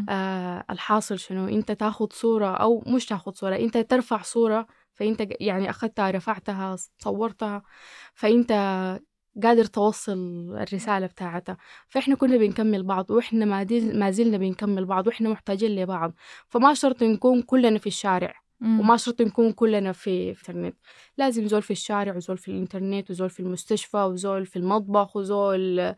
آه 0.09 0.63
الحاصل 0.69 1.19
شنو. 1.19 1.47
أنت 1.47 1.71
تاخد 1.71 2.13
صورة 2.13 2.47
أو 2.55 2.83
مش 2.87 3.05
تاخد 3.05 3.35
صورة 3.37 3.55
أنت 3.55 3.77
ترفع 3.77 4.21
صورة 4.21 4.67
فأنت 4.93 5.21
ج- 5.21 5.35
يعني 5.39 5.69
أخذتها 5.69 6.11
رفعتها 6.11 6.75
صورتها 6.99 7.63
فأنت 8.13 8.51
قادر 9.43 9.65
توصل 9.65 10.17
الرسالة 10.57 11.07
بتاعتها. 11.07 11.57
فإحنا 11.87 12.15
كنا 12.15 12.37
بنكمل 12.37 12.83
بعض 12.83 13.11
وإحنا 13.11 13.45
ما 13.93 14.11
زلنا 14.11 14.37
بنكمل 14.37 14.85
بعض 14.85 15.07
وإحنا 15.07 15.29
محتاجين 15.29 15.75
لبعض. 15.75 16.13
فما 16.49 16.73
شرط 16.73 17.03
نكون 17.03 17.41
كلنا 17.41 17.79
في 17.79 17.87
الشارع. 17.87 18.33
وما 18.61 18.97
شرط 18.97 19.21
نكون 19.21 19.51
كلنا 19.51 19.91
في 19.91 20.09
الإنترنت. 20.31 20.75
لازم 21.17 21.47
زول 21.47 21.61
في 21.61 21.71
الشارع 21.71 22.15
وزول 22.15 22.37
في 22.37 22.51
الإنترنت 22.51 23.11
وزول 23.11 23.29
في 23.29 23.39
المستشفى 23.39 23.97
وزول 23.97 24.45
في 24.45 24.59
المطبخ 24.59 25.15
وزول 25.15 25.95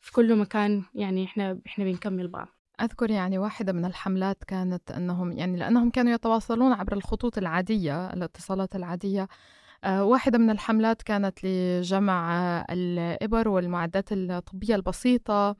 في 0.00 0.12
كل 0.12 0.36
مكان 0.36 0.82
يعني 0.94 1.24
إحنا 1.24 1.58
إحنا 1.66 1.84
بنكمل 1.84 2.28
بعض. 2.28 2.48
أذكر 2.80 3.10
يعني 3.10 3.38
واحدة 3.38 3.72
من 3.72 3.84
الحملات 3.84 4.44
كانت 4.44 4.90
أنهم 4.90 5.32
يعني 5.32 5.56
لأنهم 5.56 5.90
كانوا 5.90 6.12
يتواصلون 6.12 6.72
عبر 6.72 6.92
الخطوط 6.92 7.38
العادية 7.38 8.06
الاتصالات 8.12 8.76
العادية. 8.76 9.28
آه، 9.84 10.04
واحدة 10.04 10.38
من 10.38 10.50
الحملات 10.50 11.02
كانت 11.02 11.44
لجمع 11.44 12.34
الإبر 12.70 13.48
والمعدات 13.48 14.12
الطبية 14.12 14.74
البسيطة. 14.74 15.56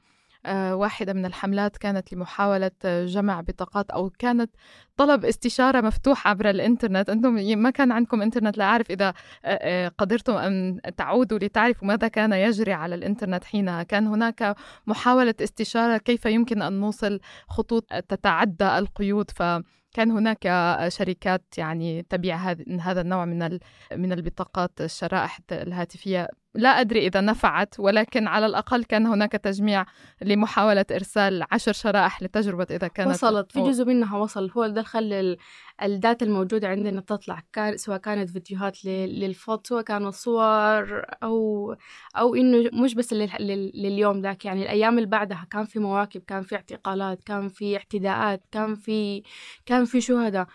واحدة 0.53 1.13
من 1.13 1.27
الحملات 1.27 1.77
كانت 1.77 2.13
لمحاولة 2.13 2.71
آه، 2.85 3.05
جمع 3.07 3.41
بطاقات 3.41 3.91
أو 3.91 4.11
كانت 4.11 4.51
طلب 4.97 5.25
استشارة 5.25 5.81
مفتوح 5.81 6.29
عبر 6.29 6.51
الإنترنت. 6.51 7.11
أنتم 7.11 7.35
ما 7.59 7.71
كان 7.71 7.93
عندكم 7.93 8.23
إنترنت؟ 8.23 8.59
لا 8.59 8.65
أعرف 8.65 8.91
إذا 8.91 9.09
آه، 9.09 9.15
آه، 9.45 9.89
قدرتم 9.89 10.33
أن 10.33 10.81
تعودوا 10.97 11.39
لتعرفوا 11.39 11.89
ماذا 11.89 12.09
كان 12.09 12.33
يجري 12.33 12.73
على 12.73 12.95
الإنترنت 12.95 13.45
حينها. 13.45 13.83
كان 13.83 14.07
هناك 14.07 14.57
محاولة 14.87 15.35
استشارة 15.41 15.97
كيف 15.97 16.27
يمكن 16.27 16.63
أن 16.63 16.73
نوصل 16.81 17.21
خطوط 17.49 17.85
تتعدى 18.09 18.79
القيود. 18.79 19.31
فكان 19.31 20.11
هناك 20.11 20.49
شركات 20.89 21.59
يعني 21.59 22.03
تبيع 22.03 22.37
هذا 22.81 23.01
النوع 23.01 23.25
من 23.25 23.59
من 23.93 24.13
البطاقات 24.13 24.81
الشرائح 24.81 25.41
الهاتفية 25.53 26.29
لا 26.55 26.69
أدري 26.81 27.07
إذا 27.07 27.21
نفعت 27.21 27.75
ولكن 27.79 28.27
على 28.29 28.47
الأقل 28.47 28.85
كان 28.85 29.07
هناك 29.07 29.33
تجميع 29.33 29.87
لمحاولة 30.23 30.85
إرسال 30.91 31.45
عشر 31.53 31.73
شرائح 31.73 32.23
لتجربة 32.23 32.67
إذا 32.71 32.89
كانت 32.89 33.11
وصلت. 33.11 33.53
في 33.53 33.61
جزء 33.63 33.85
منها 33.85 34.19
وصل. 34.19 34.51
هو 34.57 34.67
ده 34.67 34.83
خلى 34.83 35.21
ال- 35.21 35.37
ال 35.83 35.92
data 35.92 36.27
الموجودة 36.27 36.69
عندنا 36.69 37.01
تطلع. 37.01 37.43
كان 37.53 37.77
سواء 37.77 37.99
كانت 37.99 38.31
فيديوهات 38.31 38.85
للفض 38.85 39.67
سواء 39.67 39.83
كانوا 39.83 40.11
صور 40.11 41.03
أو 41.23 41.77
أو 42.17 42.35
إنه 42.35 42.71
مش 42.83 42.95
بس 42.95 43.13
لل- 43.13 43.31
لل- 43.41 43.71
لليوم 43.75 44.21
ذاك. 44.21 44.45
يعني 44.45 44.63
الأيام 44.63 44.99
اللي 44.99 45.09
بعدها 45.09 45.47
كان 45.51 45.65
في 45.65 45.79
مواكب 45.79 46.21
كان 46.27 46.43
في 46.43 46.55
اعتقالات 46.55 47.23
كان 47.25 47.49
في 47.49 47.77
اعتداءات 47.77 48.43
كان 48.53 48.75
في 48.75 49.23
كان 49.67 49.85
في 49.85 50.01
شهداء. 50.01 50.47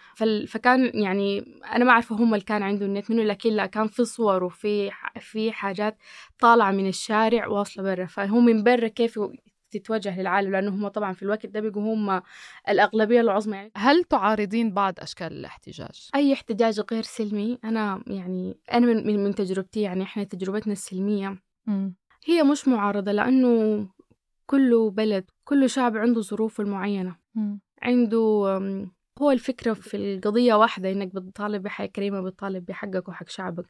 فكان 0.47 0.91
يعني 0.93 1.59
أنا 1.75 1.85
ما 1.85 1.91
أعرف 1.91 2.13
هم 2.13 2.33
اللي 2.33 2.45
كان 2.45 2.63
عنده 2.63 2.85
النت 2.85 3.11
منه 3.11 3.23
لكن 3.23 3.49
لا 3.49 3.65
كان 3.65 3.87
في 3.87 4.05
صور 4.05 4.43
وفي 4.43 4.91
في 5.19 5.51
حاجات 5.51 5.88
طالعة 6.39 6.71
من 6.71 6.87
الشارع 6.87 7.47
واصلة 7.47 7.83
برا 7.83 8.05
فهو 8.05 8.39
من 8.39 8.63
برا 8.63 8.87
كيف 8.87 9.19
تتوجه 9.71 10.19
للعالم 10.19 10.51
لأنه 10.51 10.69
هم 10.71 10.87
طبعا 10.87 11.13
في 11.13 11.23
الوقت 11.23 11.45
ده 11.45 11.59
بيجوا 11.59 11.93
هم 11.93 12.21
الأغلبية 12.69 13.21
العظمى 13.21 13.55
يعني 13.57 13.71
هل 13.75 14.03
تعارضين 14.03 14.73
بعض 14.73 14.93
أشكال 14.99 15.33
الاحتجاج؟ 15.33 16.09
أي 16.15 16.33
احتجاج 16.33 16.81
غير 16.91 17.03
سلمي 17.03 17.59
أنا 17.63 18.03
يعني 18.07 18.57
أنا 18.73 18.85
من, 18.85 19.23
من, 19.23 19.35
تجربتي 19.35 19.81
يعني 19.81 20.03
إحنا 20.03 20.23
تجربتنا 20.23 20.73
السلمية 20.73 21.41
مم. 21.65 21.95
هي 22.25 22.43
مش 22.43 22.67
معارضة 22.67 23.11
لأنه 23.11 23.87
كل 24.45 24.91
بلد 24.93 25.29
كل 25.43 25.69
شعب 25.69 25.97
عنده 25.97 26.21
ظروفه 26.21 26.63
المعينة 26.63 27.15
مم. 27.35 27.59
عنده 27.81 28.59
هو 29.21 29.31
الفكرة 29.31 29.73
في 29.73 29.97
القضية 29.97 30.53
واحدة 30.53 30.91
إنك 30.91 31.15
بتطالب 31.15 31.63
بحياة 31.63 31.87
كريمة 31.87 32.21
بتطالب 32.21 32.65
بحقك 32.65 33.09
وحق 33.09 33.29
شعبك. 33.29 33.65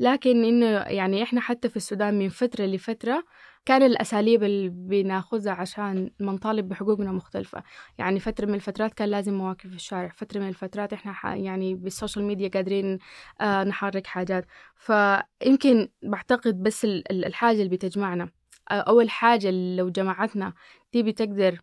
لكن 0.00 0.44
إنه 0.44 0.66
يعني 0.66 1.22
إحنا 1.22 1.40
حتى 1.40 1.68
في 1.68 1.76
السودان 1.76 2.18
من 2.18 2.28
فترة 2.28 2.64
لفترة 2.64 3.24
كان 3.64 3.82
الأساليب 3.82 4.42
اللي 4.42 4.68
بناخذها 4.68 5.52
عشان 5.52 6.10
ما 6.20 6.32
نطالب 6.32 6.68
بحقوقنا 6.68 7.12
مختلفة. 7.12 7.62
يعني 7.98 8.20
فترة 8.20 8.46
من 8.46 8.54
الفترات 8.54 8.94
كان 8.94 9.08
لازم 9.08 9.34
مواقف 9.34 9.66
في 9.66 9.74
الشارع. 9.76 10.08
فترة 10.08 10.40
من 10.40 10.48
الفترات 10.48 10.92
إحنا 10.92 11.34
يعني 11.34 11.74
بالسوشيال 11.74 12.24
ميديا 12.24 12.48
قادرين 12.48 12.98
آه 13.40 13.64
نحرك 13.64 14.06
حاجات. 14.06 14.46
فيمكن 14.76 15.88
بعتقد 16.02 16.62
بس 16.62 16.84
ال- 16.84 17.12
ال- 17.12 17.24
الحاجة 17.24 17.56
اللي 17.56 17.68
بتجمعنا 17.76 18.28
آه، 18.70 18.74
أول 18.74 19.10
حاجة 19.10 19.50
لو 19.50 19.88
جمعتنا 19.90 20.52
دي 20.92 21.02
بتقدر 21.02 21.60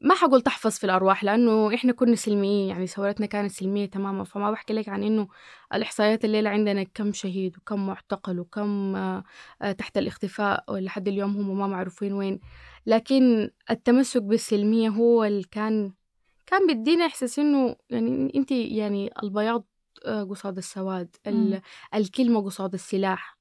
ما 0.00 0.14
حقول 0.14 0.40
تحفظ 0.42 0.70
في 0.70 0.84
الأرواح 0.84 1.24
لأنه 1.24 1.74
إحنا 1.74 1.92
كنا 1.92 2.16
سلميين 2.16 2.68
يعني 2.68 2.86
ثورتنا 2.86 3.26
كانت 3.26 3.50
سلمية 3.50 3.86
تماما. 3.86 4.24
فما 4.24 4.50
بحكي 4.50 4.72
لك 4.72 4.88
عن 4.88 5.02
إنه 5.02 5.28
الإحصائيات 5.74 6.24
الليلة 6.24 6.50
عندنا 6.50 6.82
كم 6.82 7.12
شهيد 7.12 7.56
وكم 7.56 7.86
معتقل 7.86 8.40
وكم 8.40 8.96
آه، 8.96 9.24
تحت 9.78 9.98
الاختفاء 9.98 10.64
ولحد 10.68 11.08
اليوم 11.08 11.36
هم 11.36 11.58
ما 11.58 11.66
معروفين 11.66 12.12
وين. 12.12 12.40
لكن 12.86 13.50
التمسك 13.70 14.22
بالسلمية 14.22 14.88
هو 14.88 15.24
اللي 15.24 15.44
كان 15.50 15.92
كان 16.46 16.66
بيدينا 16.66 17.06
إحساس 17.06 17.38
إنه 17.38 17.76
يعني 17.90 18.32
أنت 18.36 18.50
يعني 18.50 19.10
البياض 19.22 19.64
آه، 20.06 20.22
قصاد 20.24 20.56
السواد. 20.56 21.16
الكلمة 21.94 22.44
قصاد 22.44 22.74
السلاح. 22.74 23.37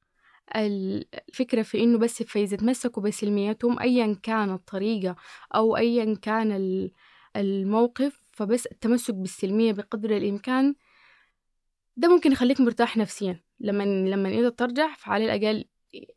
الفكرة 0.56 1.62
في 1.62 1.84
إنه 1.84 1.98
بس 1.98 2.24
فإذا 2.24 2.58
تمسكوا 2.58 3.04
بسلميتهم 3.04 3.80
أيا 3.80 4.16
كان 4.24 4.54
الطريقة 4.54 5.16
أو 5.56 5.78
أيا 5.78 6.16
كان 6.22 6.52
ال- 6.52 6.92
الموقف 7.36 8.22
فبس 8.32 8.66
التمسك 8.66 9.14
بالسلمية 9.14 9.74
بقدر 9.74 10.18
الإمكان 10.18 10.76
ده 11.98 12.08
ممكن 12.08 12.32
يخليك 12.32 12.62
مرتاح 12.62 12.98
نفسيا. 12.98 13.44
لما 13.60 13.84
لما 13.84 14.30
انت 14.30 14.60
ترجع 14.60 14.94
فعلى 14.98 15.26
الأقل 15.26 15.66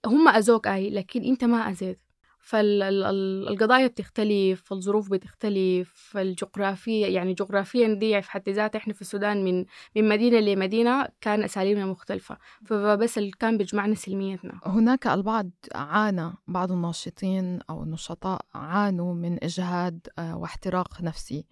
هم 0.07 0.29
أذوك 0.29 0.67
أي 0.67 0.91
لكن 0.91 1.23
أنت 1.25 1.45
ما 1.45 1.59
أذيت. 1.71 2.01
فالقضايا 2.41 3.87
بتختلف 3.87 4.73
الظروف 4.73 5.11
بتختلف 5.11 6.13
الجغرافية 6.17 7.07
يعني 7.07 7.35
جغرافيا 7.35 7.95
دي 7.95 8.23
في 8.23 8.31
حد 8.31 8.49
ذاتها 8.49 8.79
إحنا 8.79 8.95
في 8.95 9.01
السودان 9.01 9.45
من 9.45 9.65
من 9.97 10.09
مدينة 10.09 10.41
لمدينة 10.41 11.09
كان 11.21 11.43
أساليبنا 11.43 11.87
مختلفة. 11.87 12.39
فبس 12.65 13.19
اللي 13.19 13.31
كان 13.31 13.59
بيجمعنا 13.59 13.95
سلميتنا 13.95 14.61
هناك 14.67 15.07
البعض 15.07 15.51
عانى 15.75 16.33
بعض 16.49 16.73
الناشطين 16.73 17.59
أو 17.71 17.83
النشطاء 17.83 18.41
عانوا 18.55 19.15
من 19.15 19.45
إجهاد 19.45 20.07
آه، 20.19 20.37
واحتراق 20.37 21.03
نفسي. 21.03 21.45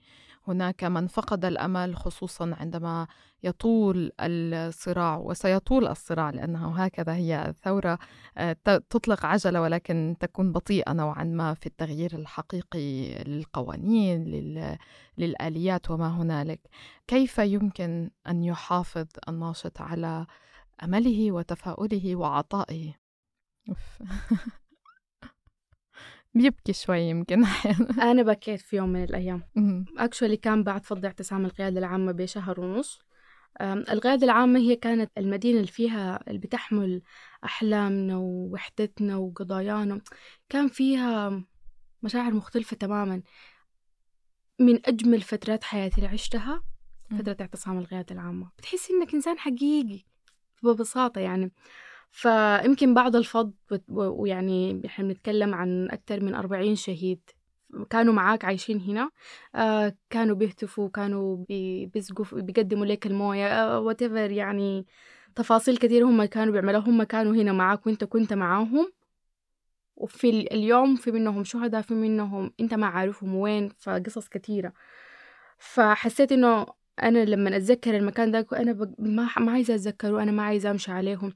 هناك 0.49 0.85
من 0.85 1.07
فقد 1.07 1.45
الأمل 1.45 1.97
خصوصا 1.97 2.55
عندما 2.61 3.07
يطول 3.43 4.13
الصراع 4.21 5.17
وسيطول 5.17 5.87
الصراع 5.87 6.31
لأنه 6.31 6.85
هكذا 6.85 7.15
هي 7.15 7.49
الثورة 7.49 7.99
آه، 8.39 8.57
تطلق 8.65 9.27
عجلة 9.27 9.61
ولكن 9.61 10.17
تكون 10.21 10.53
بطيئة 10.53 10.93
نوعا 10.93 11.25
ما 11.25 11.55
في 11.55 11.67
التغيير 11.67 12.15
الحقيقي 12.15 13.15
للقوانين 13.25 14.25
لل- 14.25 14.77
للآليات 15.19 15.91
وما 15.91 16.09
هنالك 16.23 16.61
كيف 17.07 17.39
يمكن 17.39 18.11
أن 18.29 18.45
يحافظ 18.45 19.07
الناشط 19.29 19.81
على 19.81 20.27
أمله 20.85 21.33
وتفاؤله 21.33 22.17
وعطائه. 22.17 22.95
بيبكي 26.39 26.73
شوي 26.73 27.01
يمكن. 27.01 27.43
أحيانا 27.43 27.89
أنا 28.11 28.23
بكيت 28.23 28.61
في 28.61 28.77
يوم 28.77 28.89
من 28.89 29.05
الأيام. 29.05 29.43
مم. 29.57 29.85
اكشولي 29.99 30.37
كان 30.37 30.63
بعد 30.63 30.85
فض 30.85 31.05
اعتصام 31.05 31.45
القيادة 31.45 31.79
العامة 31.79 32.13
بشهر 32.13 32.61
ونص. 32.61 33.01
القيادة 33.61 34.25
العامة 34.25 34.59
هي 34.61 34.77
كانت 34.77 35.11
المدينة 35.19 35.57
اللي 35.57 35.71
فيها 35.73 36.21
اللي 36.29 36.39
بتحمل 36.39 37.03
أحلامنا 37.45 38.17
ووحدتنا 38.17 39.17
وقضايانا. 39.17 40.01
كان 40.49 40.69
فيها 40.69 41.43
مشاعر 42.03 42.35
مختلفة 42.35 42.77
تماما. 42.77 43.23
من 44.59 44.87
أجمل 44.87 45.21
فترات 45.21 45.65
حياتي 45.65 45.97
اللي 45.97 46.09
عشتها. 46.09 46.63
فترة 47.19 47.37
اعتصام 47.41 47.79
القيادة 47.79 48.15
العامة. 48.15 48.51
بتحسي 48.59 48.93
إنك 48.93 49.15
إنسان 49.15 49.39
حقيقي 49.39 50.05
ببساطة 50.63 51.21
يعني. 51.21 51.53
فيمكن 52.11 52.95
بعد 52.95 53.17
الفض 53.17 53.53
ويعني 53.89 54.83
إحنا 54.87 55.05
بنتكلم 55.09 55.55
عن 55.55 55.89
أكثر 55.91 56.21
من 56.25 56.35
أربعين 56.35 56.75
شهيد 56.77 57.21
كانوا 57.91 58.15
معاك 58.15 58.45
عايشين 58.45 58.81
هنا 58.81 59.11
آه 59.55 59.95
كانوا 60.11 60.37
بيهتفوا 60.37 60.89
كانوا 60.89 61.37
بي- 61.49 61.87
بيسقوا 61.87 62.41
بيقدموا 62.41 62.87
لك 62.87 63.07
الموية 63.07 63.47
آه 63.47 63.93
whatever 63.93 64.31
يعني 64.31 64.87
تفاصيل 65.35 65.77
كثير 65.77 66.05
هم 66.05 66.25
كانوا 66.25 66.53
بيعملوها 66.53 66.89
هم 66.89 67.03
كانوا 67.03 67.35
هنا 67.35 67.53
معاك 67.53 67.87
وأنت 67.87 68.05
كنت 68.05 68.33
معاهم. 68.33 68.93
وفي 69.97 70.31
ال- 70.31 70.53
اليوم 70.53 70.97
في 70.97 71.11
منهم 71.11 71.45
شهداء 71.45 71.83
في 71.83 71.95
منهم 71.95 72.53
أنت 72.61 72.75
ما 72.75 72.87
عارفهم 72.87 73.35
وين 73.35 73.69
فقصص 73.79 74.29
كثيرة 74.29 74.73
فحسيت 75.59 76.33
إنه 76.33 76.67
أنا 77.03 77.25
لما 77.25 77.57
أتذكر 77.57 77.97
المكان 77.97 78.31
ده 78.31 78.47
أنا 78.53 78.73
ما 79.39 79.53
عايزة 79.53 79.75
أتذكره 79.75 80.23
أنا 80.23 80.33
ما 80.33 80.43
عايزة 80.43 80.71
أمشي 80.71 80.93
عليهم. 80.93 81.33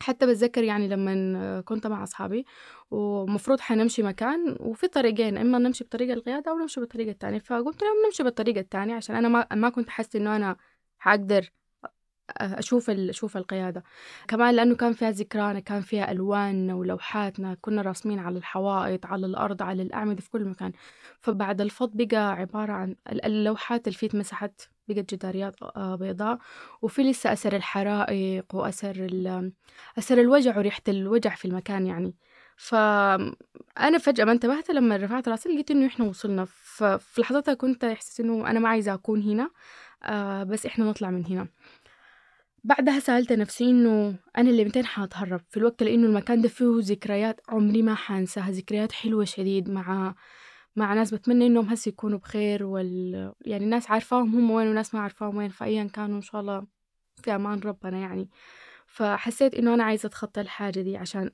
حتى 0.00 0.26
بتذكر 0.26 0.64
يعني 0.64 0.88
لما 0.88 1.60
كنت 1.60 1.86
مع 1.86 2.02
أصحابي 2.02 2.46
ومفروض 2.90 3.60
حنمشي 3.60 4.02
مكان 4.02 4.56
وفي 4.60 4.88
طريقين 4.88 5.36
إما 5.38 5.58
نمشي 5.58 5.84
بطريقة 5.84 6.12
القياده 6.14 6.50
أو 6.50 6.58
نمشي 6.58 6.80
بالطريقة 6.80 7.10
الثانية 7.10 7.38
فقلت 7.38 7.82
لهم 7.82 7.94
نمشي 8.06 8.22
بالطريقة 8.22 8.60
الثانية 8.60 8.94
عشان 8.94 9.16
أنا 9.16 9.28
ما 9.28 9.46
ما 9.52 9.68
كنت 9.68 9.88
حاسه 9.90 10.18
إنه 10.18 10.36
أنا 10.36 10.56
حقدر 10.98 11.50
أشوف 12.36 12.90
ال- 12.90 13.10
أشوف 13.10 13.36
القيادة. 13.36 13.84
كمان 14.28 14.54
لأنه 14.54 14.74
كان 14.76 14.92
فيها 14.92 15.10
ذكرانا 15.10 15.60
كان 15.60 15.80
فيها 15.80 16.10
ألواننا 16.12 16.74
ولوحاتنا 16.74 17.56
كنا 17.60 17.82
راسمين 17.82 18.18
على 18.18 18.38
الحوائط 18.38 19.06
على 19.06 19.26
الأرض 19.26 19.62
على 19.62 19.82
الأعمدة 19.82 20.20
في 20.20 20.30
كل 20.30 20.44
مكان. 20.44 20.72
فبعد 21.20 21.60
الفض 21.60 21.90
بقى 21.96 22.32
عبارة 22.32 22.72
عن 22.72 22.96
ال- 23.12 23.24
اللوحات 23.24 23.88
اللي 23.88 23.98
فيه 23.98 24.06
اتمسحت 24.06 24.60
بقت 24.88 25.14
جداريات 25.14 25.56
آه، 25.62 25.94
بيضاء. 25.96 26.38
وفي 26.82 27.02
لسه 27.02 27.32
أثر 27.32 27.56
الحرائق 27.56 28.54
وأثر 28.54 29.08
أثر 29.98 30.20
الوجع 30.20 30.58
وريحة 30.58 30.82
الوجع 30.88 31.34
في 31.34 31.44
المكان 31.44 31.86
يعني. 31.86 32.14
فأنا 32.56 33.98
فجأة 34.00 34.24
ما 34.24 34.32
انتبهت 34.32 34.70
لما 34.70 34.96
رفعت 34.96 35.28
رأسي 35.28 35.48
لقيت 35.48 35.70
إنه 35.70 35.86
إحنا 35.86 36.04
وصلنا. 36.06 36.46
ففي 36.48 37.20
لحظتها 37.20 37.54
كنت 37.54 37.84
إحساس 37.84 38.20
إنه 38.20 38.50
أنا 38.50 38.60
ما 38.60 38.68
عايزة 38.68 38.94
أكون 38.94 39.22
هنا 39.22 39.50
آه 40.02 40.42
بس 40.42 40.66
إحنا 40.66 40.84
نطلع 40.84 41.10
من 41.10 41.26
هنا. 41.26 41.48
بعدها 42.64 43.00
سألت 43.00 43.32
نفسي 43.32 43.64
إنه 43.64 44.14
أنا 44.38 44.50
اللي 44.50 44.64
متين 44.64 44.86
حاتهرب؟ 44.86 45.40
في 45.50 45.56
الوقت 45.56 45.82
لأنه 45.82 46.06
المكان 46.06 46.40
ده 46.42 46.48
فيه 46.48 46.66
ذكريات 46.78 47.40
عمري 47.48 47.82
ما 47.82 47.94
حانساها 47.94 48.50
ذكريات 48.50 48.92
حلوة 48.92 49.24
شديد 49.24 49.70
مع 49.70 50.14
مع 50.76 50.94
ناس 50.94 51.14
بتمنى 51.14 51.46
إنهم 51.46 51.68
هسه 51.68 51.88
يكونوا 51.88 52.18
بخير 52.18 52.64
وال 52.64 53.32
يعني 53.40 53.66
ناس 53.66 53.90
عارفاهم 53.90 54.34
هم 54.34 54.50
وين 54.50 54.68
وناس 54.68 54.94
ما 54.94 55.00
عارفاهم 55.00 55.36
وين 55.36 55.48
فأيا 55.50 55.84
كانوا 55.84 56.16
إن 56.16 56.22
شاء 56.22 56.40
الله 56.40 56.66
في 57.22 57.34
أمان 57.34 57.60
ربنا 57.60 57.98
يعني. 57.98 58.28
فحسيت 58.86 59.54
إنه 59.54 59.74
أنا 59.74 59.84
عايزة 59.84 60.06
أتخطى 60.06 60.40
الحاجة 60.40 60.80
دي 60.80 60.96
عشان 60.96 61.30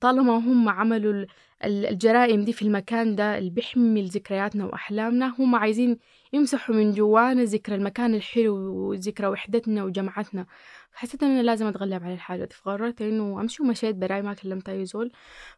طالما 0.00 0.32
هم 0.36 0.68
عملوا 0.68 1.12
ال- 1.12 1.26
ال- 1.64 1.86
الجرائم 1.86 2.44
دي 2.44 2.52
في 2.52 2.62
المكان 2.62 3.14
ده 3.16 3.38
اللي 3.38 3.50
بيحمل 3.50 4.06
ذكرياتنا 4.08 4.64
وأحلامنا 4.64 5.34
هم 5.38 5.54
عايزين 5.56 5.98
يمسحوا 6.32 6.74
من 6.74 6.92
جوانا 6.92 7.44
ذكرى 7.44 7.74
المكان 7.74 8.14
الحلو 8.14 8.56
وذكرى 8.90 9.26
وحدتنا 9.26 9.84
وجمعتنا 9.84 10.46
فحسيت 10.90 11.22
إن 11.22 11.30
أنا 11.30 11.42
لازم 11.42 11.66
أتغلب 11.66 12.04
على 12.04 12.14
الحاجة 12.14 12.44
دي 12.44 12.54
فقررت 12.54 13.02
إنه 13.02 13.40
أمشي 13.40 13.62
ومشيت 13.62 13.96
براي 13.96 14.22
ما 14.22 14.34
كلمت 14.34 14.68
أي 14.68 14.84
زول. 14.84 15.12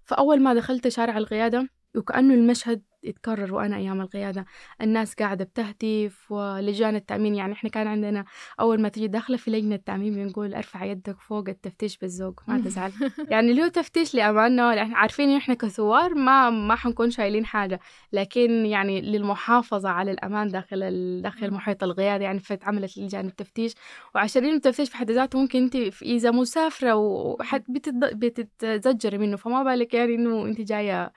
فأول 0.04 0.42
ما 0.42 0.54
دخلت 0.54 0.88
شارع 0.88 1.18
القيادة 1.18 1.68
وكأنه 1.96 2.34
المشهد 2.34 2.82
يتكرر 3.02 3.54
وأنا 3.54 3.76
أيام 3.76 4.00
القيادة. 4.00 4.46
الناس 4.82 5.14
قاعدة 5.14 5.44
بتهتف 5.44 6.32
ولجان 6.32 6.96
التأمين. 6.96 7.34
يعني 7.34 7.52
إحنا 7.52 7.70
كان 7.70 7.86
عندنا 7.86 8.24
أول 8.60 8.80
ما 8.80 8.88
تيجي 8.88 9.06
داخلة 9.08 9.36
في 9.36 9.50
لجنة 9.50 9.74
التأمين 9.74 10.14
بنقول 10.14 10.54
ارفع 10.54 10.84
يدك 10.84 11.16
فوق 11.20 11.48
التفتيش 11.48 11.98
بالذوق 11.98 12.40
ما 12.48 12.58
تزعل. 12.64 12.92
يعني 13.30 13.52
له 13.52 13.68
تفتيش 13.68 14.14
لأماننا 14.14 14.74
لأن 14.74 14.94
عارفين 14.94 15.28
إن 15.30 15.36
إحنا 15.36 15.54
كثوار 15.54 16.14
ما 16.14 16.50
ما 16.50 16.74
حنكون 16.74 17.10
شايلين 17.10 17.46
حاجة. 17.46 17.80
لكن 18.12 18.66
يعني 18.66 19.00
للمحافظة 19.00 19.88
على 19.88 20.10
الأمان 20.10 20.48
داخل 20.48 20.82
ال... 20.82 21.22
داخل 21.22 21.50
محيط 21.50 21.84
القيادة. 21.84 22.24
يعني 22.24 22.38
فتعملت 22.38 22.98
لجان 22.98 23.26
التفتيش. 23.26 23.74
وعشان 24.14 24.44
التفتيش 24.44 24.90
في 24.90 24.96
حد 24.96 25.10
ذاته 25.10 25.38
ممكن 25.38 25.62
أنت 25.62 25.76
إذا 26.02 26.30
مسافرة 26.30 26.94
وحد 26.94 27.64
بتتزجري 28.14 29.18
منه. 29.18 29.36
فما 29.36 29.62
بالك 29.62 29.94
يعني 29.94 30.14
إنه 30.14 30.44
أنت 30.44 30.60
جاية 30.60 31.12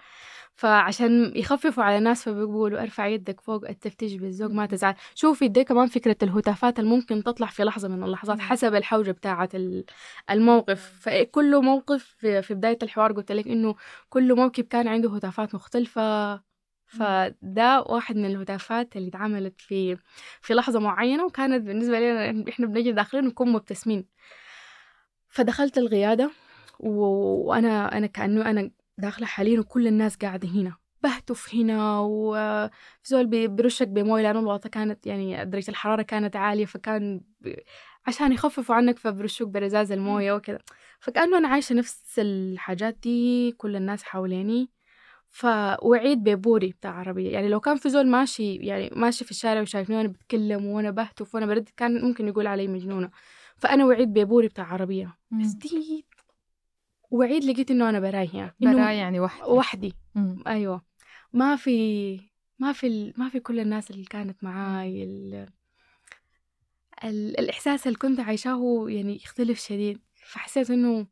فعشان 0.56 1.32
يخففوا 1.36 1.84
على 1.84 1.98
الناس 1.98 2.24
فبيقولوا 2.24 2.82
ارفع 2.82 3.08
يدك 3.08 3.42
فوق 3.42 3.70
التفتيش 3.70 4.14
بالذوق 4.14 4.52
ما 4.52 4.66
تزعل. 4.66 4.96
شوفي 5.16 5.48
دي 5.48 5.64
كمان 5.64 5.88
فكرة 5.88 6.16
الهتافات 6.24 6.80
اللي 6.80 6.90
ممكن 6.90 7.24
تطلع 7.24 7.48
في 7.48 7.64
لحظة 7.64 7.88
من 7.88 8.04
اللحظات 8.04 8.40
حسب 8.40 8.76
الحوجة 8.76 9.12
بتاعة 9.12 9.50
ال- 9.54 9.86
الموقف. 10.30 11.00
فكل 11.02 11.62
موقف 11.62 12.04
في 12.20 12.54
بداية 12.54 12.78
الحوار 12.84 13.12
قلت 13.12 13.32
لك 13.32 13.48
إنه 13.48 13.76
كل 14.10 14.36
موكب 14.36 14.64
كان 14.64 14.88
عنده 14.88 15.10
هتافات 15.16 15.56
مختلفة. 15.56 16.42
فده 16.86 17.82
واحد 17.82 18.16
من 18.16 18.26
الهتافات 18.26 18.96
اللي 18.98 19.08
اتعملت 19.10 19.62
في 19.62 19.98
في 20.42 20.54
لحظة 20.54 20.80
معينة 20.80 21.26
وكانت 21.26 21.64
بالنسبة 21.68 22.00
لنا 22.00 22.44
إحنا 22.50 22.68
بنجي 22.68 22.92
داخلين 22.92 23.26
نكون 23.26 23.52
مبتسمين. 23.52 24.06
فدخلت 25.30 25.78
القيادة 25.78 26.32
و- 26.80 27.50
وأنا 27.50 27.98
أنا 27.98 28.08
كأنه 28.08 28.50
أنا 28.50 28.72
داخلة 29.02 29.26
حاليا 29.28 29.60
وكل 29.60 29.88
الناس 29.88 30.16
قاعدة 30.16 30.48
هنا. 30.50 30.76
بهتف 31.04 31.56
هنا 31.56 32.00
وفي 32.00 32.70
زول 33.06 33.26
بي- 33.28 33.48
برشك 33.48 33.88
بمويه 33.88 34.24
لأنه 34.24 34.40
الوطة 34.40 34.70
كانت 34.70 35.08
يعني 35.08 35.46
درجة 35.46 35.70
الحرارة 35.72 36.02
كانت 36.02 36.36
عالية 36.36 36.66
فكان 36.66 37.22
ب... 37.42 37.54
عشان 38.08 38.32
يخففوا 38.34 38.76
عنك 38.76 39.00
فبرشوك 39.00 39.50
برزاز 39.50 39.92
الموية 39.92 40.34
وكذا 40.34 40.60
فكأنه 41.00 41.38
أنا 41.38 41.48
عايشة 41.48 41.76
نفس 41.76 42.20
الحاجات 42.20 42.98
دي 43.04 43.52
كل 43.52 43.76
الناس 43.76 44.04
حواليني. 44.04 44.70
فوعيد 45.30 46.24
ببوري 46.24 46.70
بتاع 46.70 46.92
عربية. 46.92 47.32
يعني 47.32 47.48
لو 47.50 47.60
كان 47.60 47.76
في 47.78 47.90
زول 47.90 48.08
ماشي 48.08 48.56
يعني 48.56 48.90
ماشي 48.96 49.26
في 49.26 49.32
الشارع 49.32 49.62
وشايفني 49.62 49.96
وأنا 49.98 50.08
بتكلم 50.08 50.66
وأنا 50.66 50.92
بهتف 50.92 51.36
وأنا 51.36 51.46
برد 51.46 51.70
كان 51.78 52.02
ممكن 52.02 52.28
يقول 52.28 52.48
علي 52.48 52.68
مجنونة. 52.68 53.10
فأنا 53.58 53.86
وعيد 53.86 54.14
ببوري 54.14 54.48
بتاع 54.48 54.66
عربية. 54.74 55.18
بس 55.32 55.52
دي 55.52 56.06
وعيد 57.12 57.44
لقيت 57.44 57.72
إنه 57.72 57.90
أنا 57.90 58.00
براي 58.00 58.30
إنه 58.64 58.74
براي 58.74 58.98
يعني 58.98 59.20
وحدة 59.20 59.48
وحدي. 59.48 59.94
مم. 60.16 60.44
أيوه. 60.48 60.82
ما 61.34 61.56
في 61.56 62.20
ما 62.60 62.72
في 62.74 62.88
ال- 62.88 63.14
ما 63.18 63.30
في 63.30 63.40
كل 63.40 63.60
الناس 63.60 63.92
اللي 63.92 64.06
كانت 64.06 64.44
معاي 64.44 65.04
ال... 65.04 65.48
ال... 67.04 67.40
الإحساس 67.40 67.88
اللي 67.88 67.98
كنت 67.98 68.20
عايشاه 68.20 68.86
يعني 68.88 69.16
يختلف 69.16 69.60
شديد. 69.60 70.00
فحسيت 70.16 70.72
إنه 70.72 71.08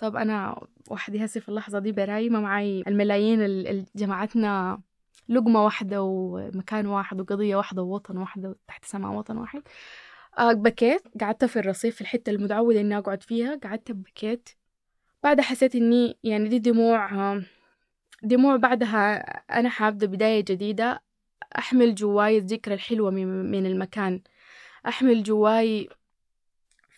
طب 0.00 0.16
أنا 0.16 0.66
وحدي 0.90 1.24
هسه 1.24 1.40
في 1.40 1.48
اللحظة 1.48 1.78
دي 1.78 1.92
براي 1.92 2.28
ما 2.28 2.40
معي 2.40 2.82
الملايين 2.86 3.42
ال- 3.42 3.66
اللي 3.68 3.84
جمعتنا 3.96 4.80
لقمة 5.28 5.64
واحدة 5.64 6.02
ومكان 6.02 6.86
واحد 6.86 7.20
وقضية 7.20 7.56
واحدة 7.56 7.82
ووطن 7.82 8.16
واحدة 8.16 8.56
تحت 8.68 8.84
سماء 8.84 9.12
وطن 9.12 9.36
واحد. 9.38 9.62
آه 10.38 10.52
بكيت 10.52 11.02
قعدت 11.20 11.44
في 11.44 11.58
الرصيف 11.58 11.94
في 11.94 12.00
الحتة 12.00 12.30
المتعودة 12.30 12.80
إني 12.80 12.98
أقعد 12.98 13.22
فيها 13.22 13.54
قعدت 13.64 13.92
بكيت. 13.92 14.48
بعدها 15.22 15.44
حسيت 15.44 15.74
إني 15.74 16.16
يعني 16.24 16.48
دي 16.48 16.58
دموع 16.58 17.40
دموع 18.22 18.56
بعدها 18.56 19.16
أنا 19.58 19.68
حابدأ 19.68 20.06
بداية 20.06 20.40
جديدة 20.40 21.02
أحمل 21.58 21.94
جواي 21.94 22.38
الذكرى 22.38 22.74
الحلوة 22.74 23.10
من 23.10 23.66
المكان 23.66 24.20
أحمل 24.88 25.22
جواي 25.22 25.88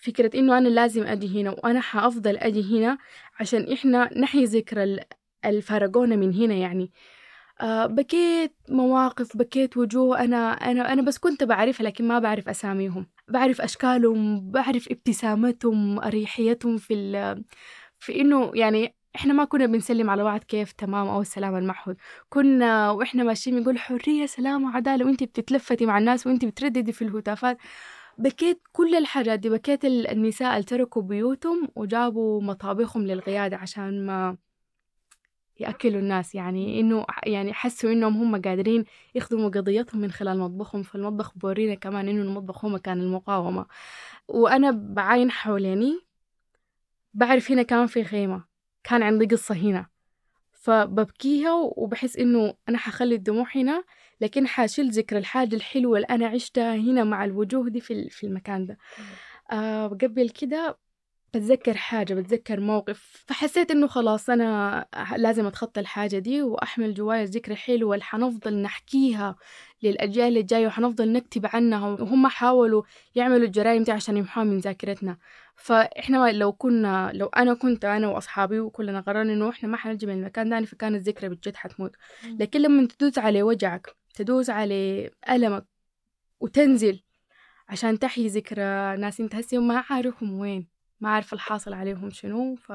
فكرة 0.02 0.30
إنه 0.38 0.58
أنا 0.58 0.68
لازم 0.68 1.02
أجي 1.06 1.42
هنا 1.42 1.50
وأنا 1.50 1.80
حأفضل 1.80 2.36
أجي 2.36 2.78
هنا 2.78 2.98
عشان 3.40 3.72
إحنا 3.72 4.18
نحيي 4.18 4.44
ذكرى 4.44 4.84
ال- 4.84 5.00
الفرقونا 5.44 6.16
من 6.16 6.34
هنا 6.34 6.54
يعني. 6.54 6.90
آه 7.60 7.86
بكيت 7.86 8.54
مواقف 8.68 9.36
بكيت 9.36 9.76
وجوه 9.76 10.24
أنا 10.24 10.52
أنا 10.52 10.92
أنا 10.92 11.02
بس 11.02 11.18
كنت 11.18 11.44
بعرفها 11.44 11.84
لكن 11.86 12.08
ما 12.08 12.18
بعرف 12.18 12.48
أساميهم. 12.48 13.06
بعرف 13.28 13.60
أشكالهم 13.60 14.50
بعرف 14.50 14.88
ابتسامتهم 14.90 15.98
أريحيتهم 16.00 16.76
في 16.76 16.94
في 18.00 18.20
إنه 18.20 18.50
يعني 18.54 18.94
إحنا 19.16 19.32
ما 19.32 19.44
كنا 19.44 19.66
بنسلم 19.66 20.10
على 20.10 20.24
بعض 20.24 20.40
كيف 20.40 20.72
تمام 20.72 21.08
أو 21.08 21.20
السلام 21.20 21.56
المعهود. 21.56 21.96
كنا 22.28 22.90
وإحنا 22.90 23.22
ماشيين 23.24 23.58
بنقول 23.58 23.78
حرية 23.78 24.26
سلام 24.26 24.64
وعدالة 24.64 25.06
وإنتي 25.06 25.26
بتتلفتي 25.26 25.86
مع 25.86 25.98
الناس 25.98 26.26
وإنتي 26.26 26.46
بترددي 26.46 26.92
في 26.92 27.02
الهتافات. 27.02 27.58
بكيت 28.18 28.62
كل 28.72 28.94
الحاجات 28.94 29.38
دي 29.38 29.48
بكيت 29.50 29.84
ال- 29.84 30.06
النساء 30.10 30.52
اللي 30.52 30.62
تركوا 30.64 31.02
بيوتهم 31.02 31.68
وجابوا 31.76 32.42
مطابخهم 32.42 33.02
للقيادة 33.06 33.56
عشان 33.56 34.06
ما 34.06 34.36
يأكلوا 35.60 36.00
الناس. 36.00 36.34
يعني 36.34 36.80
إنه 36.80 37.06
يعني 37.26 37.52
حسوا 37.52 37.92
إنهم 37.92 38.16
هم 38.16 38.42
قادرين 38.42 38.84
يخدموا 39.14 39.48
قضيتهم 39.48 40.00
من 40.00 40.10
خلال 40.10 40.38
مطبخهم. 40.38 40.82
فالمطبخ 40.82 41.38
بورينا 41.38 41.74
كمان 41.74 42.08
إنه 42.08 42.22
المطبخ 42.22 42.64
هو 42.64 42.70
مكان 42.70 43.00
المقاومة. 43.00 43.66
وأنا 44.28 44.70
بعاين 44.70 45.30
حواليني 45.30 46.09
بعرف 47.14 47.50
هنا 47.50 47.62
كان 47.62 47.86
في 47.86 48.04
خيمة 48.04 48.44
كان 48.84 49.02
عندي 49.02 49.26
قصة 49.26 49.54
هنا. 49.54 49.86
فببكيها 50.52 51.52
وبحس 51.76 52.16
إنه 52.16 52.54
أنا 52.68 52.78
حخلي 52.78 53.14
الدموع 53.14 53.46
هنا 53.54 53.84
لكن 54.20 54.46
حاشيل 54.46 54.90
ذكر 54.90 55.18
الحاجة 55.18 55.56
الحلوة 55.56 55.96
اللي 55.96 56.06
أنا 56.10 56.26
عشتها 56.26 56.74
هنا 56.76 57.04
مع 57.04 57.24
الوجوه 57.24 57.68
دي 57.68 57.80
في 57.80 57.92
ال- 57.92 58.10
في 58.10 58.26
المكان 58.26 58.66
ده. 58.66 58.78
آه 59.52 59.86
قبل 59.88 60.28
كده 60.30 60.78
بتذكر 61.34 61.76
حاجة 61.76 62.14
بتذكر 62.14 62.60
موقف 62.60 63.24
فحسيت 63.26 63.70
إنه 63.70 63.86
خلاص 63.86 64.30
أنا 64.30 64.86
لازم 65.16 65.46
أتخطى 65.46 65.80
الحاجة 65.80 66.18
دي 66.18 66.42
وأحمل 66.42 66.94
جوايا 66.94 67.22
الذكرى 67.22 67.52
الحلوة 67.54 67.94
اللي 67.94 68.04
حنفضل 68.04 68.62
نحكيها 68.62 69.36
للأجيال 69.82 70.38
الجاية 70.38 70.66
وحنفضل 70.66 71.12
نكتب 71.12 71.46
عنها 71.46 71.88
وهم 71.88 72.26
حاولوا 72.26 72.82
يعملوا 73.14 73.46
الجرائم 73.46 73.82
دي 73.82 73.92
عشان 73.92 74.16
يمحوها 74.16 74.44
من 74.44 74.58
ذاكرتنا. 74.58 75.18
فإحنا 75.56 76.32
لو 76.32 76.52
كنا 76.52 77.10
لو 77.14 77.26
أنا 77.26 77.54
كنت 77.54 77.84
أنا 77.84 78.08
وأصحابي 78.08 78.60
وكلنا 78.60 79.00
قررنا 79.00 79.32
إنه 79.32 79.48
إحنا 79.50 79.68
ما 79.68 79.76
حنجي 79.76 80.06
من 80.06 80.12
المكان 80.12 80.48
ده 80.48 80.64
فكانت 80.66 80.96
الذكرى 80.96 81.28
بجد 81.28 81.56
حتموت. 81.56 81.96
لكن 82.24 82.60
لما 82.62 82.86
تدوس 82.86 83.18
على 83.18 83.42
وجعك 83.42 83.96
تدوس 84.14 84.50
على 84.50 85.10
ألمك 85.30 85.66
وتنزل 86.40 87.00
عشان 87.68 87.98
تحيي 87.98 88.26
ذكرى 88.28 88.96
ناس 88.96 89.20
أنت 89.20 89.34
هسه 89.34 89.58
ما 89.58 89.84
عارفهم 89.90 90.38
وين. 90.40 90.79
ما 91.00 91.08
عارف 91.08 91.32
الحاصل 91.32 91.72
عليهم 91.72 92.10
شنو 92.10 92.54
ف... 92.54 92.72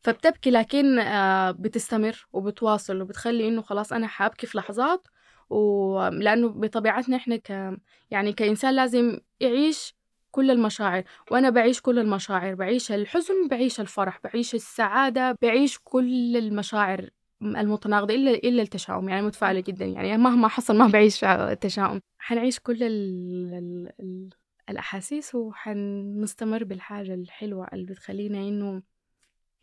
فبتبكي 0.00 0.50
لكن 0.50 0.98
آه، 0.98 1.50
بتستمر 1.50 2.26
وبتواصل 2.32 3.00
وبتخلي 3.02 3.48
إنه 3.48 3.62
خلاص 3.62 3.92
أنا 3.92 4.06
حابكي 4.06 4.46
في 4.46 4.58
لحظات 4.58 5.08
ولأنه 5.50 6.48
بطبيعتنا 6.48 7.16
إحنا 7.16 7.36
ك 7.36 7.78
يعني 8.10 8.32
كإنسان 8.32 8.74
لازم 8.74 9.18
يعيش 9.40 9.94
كل 10.30 10.50
المشاعر 10.50 11.04
وأنا 11.30 11.50
بعيش 11.50 11.80
كل 11.80 11.98
المشاعر 11.98 12.54
بعيش 12.54 12.92
الحزن 12.92 13.48
بعيش 13.50 13.80
الفرح 13.80 14.20
بعيش 14.24 14.54
السعادة 14.54 15.38
بعيش 15.42 15.78
كل 15.84 16.36
المشاعر 16.36 17.10
المتناقضة 17.42 18.14
إلا 18.14 18.30
إلا 18.30 18.62
التشاؤم 18.62 19.08
يعني 19.08 19.22
متفائلة 19.26 19.60
جدا 19.60 19.84
يعني 19.84 20.16
مهما 20.16 20.48
حصل 20.48 20.76
ما 20.76 20.86
بعيش 20.86 21.24
التشاؤم. 21.24 22.00
حنعيش 22.18 22.60
كل 22.60 22.82
ال 22.82 23.92
ال 24.00 24.28
الأحاسيس 24.70 25.34
وحنستمر 25.34 26.64
بالحاجة 26.64 27.14
الحلوة 27.14 27.68
اللي 27.72 27.86
بتخلينا 27.86 28.38
إنه 28.38 28.82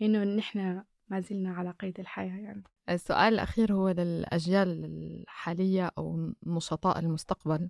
إنه 0.01 0.23
نحن 0.23 0.83
ما 1.09 1.19
زلنا 1.19 1.53
على 1.53 1.71
قيد 1.71 1.99
الحياة 1.99 2.37
يعني. 2.37 2.63
السؤال 2.89 3.33
الأخير 3.33 3.73
هو 3.73 3.89
للأجيال 3.89 4.85
الحالية 4.85 5.91
أو 5.97 6.33
نشطاء 6.45 6.99
المستقبل. 6.99 7.69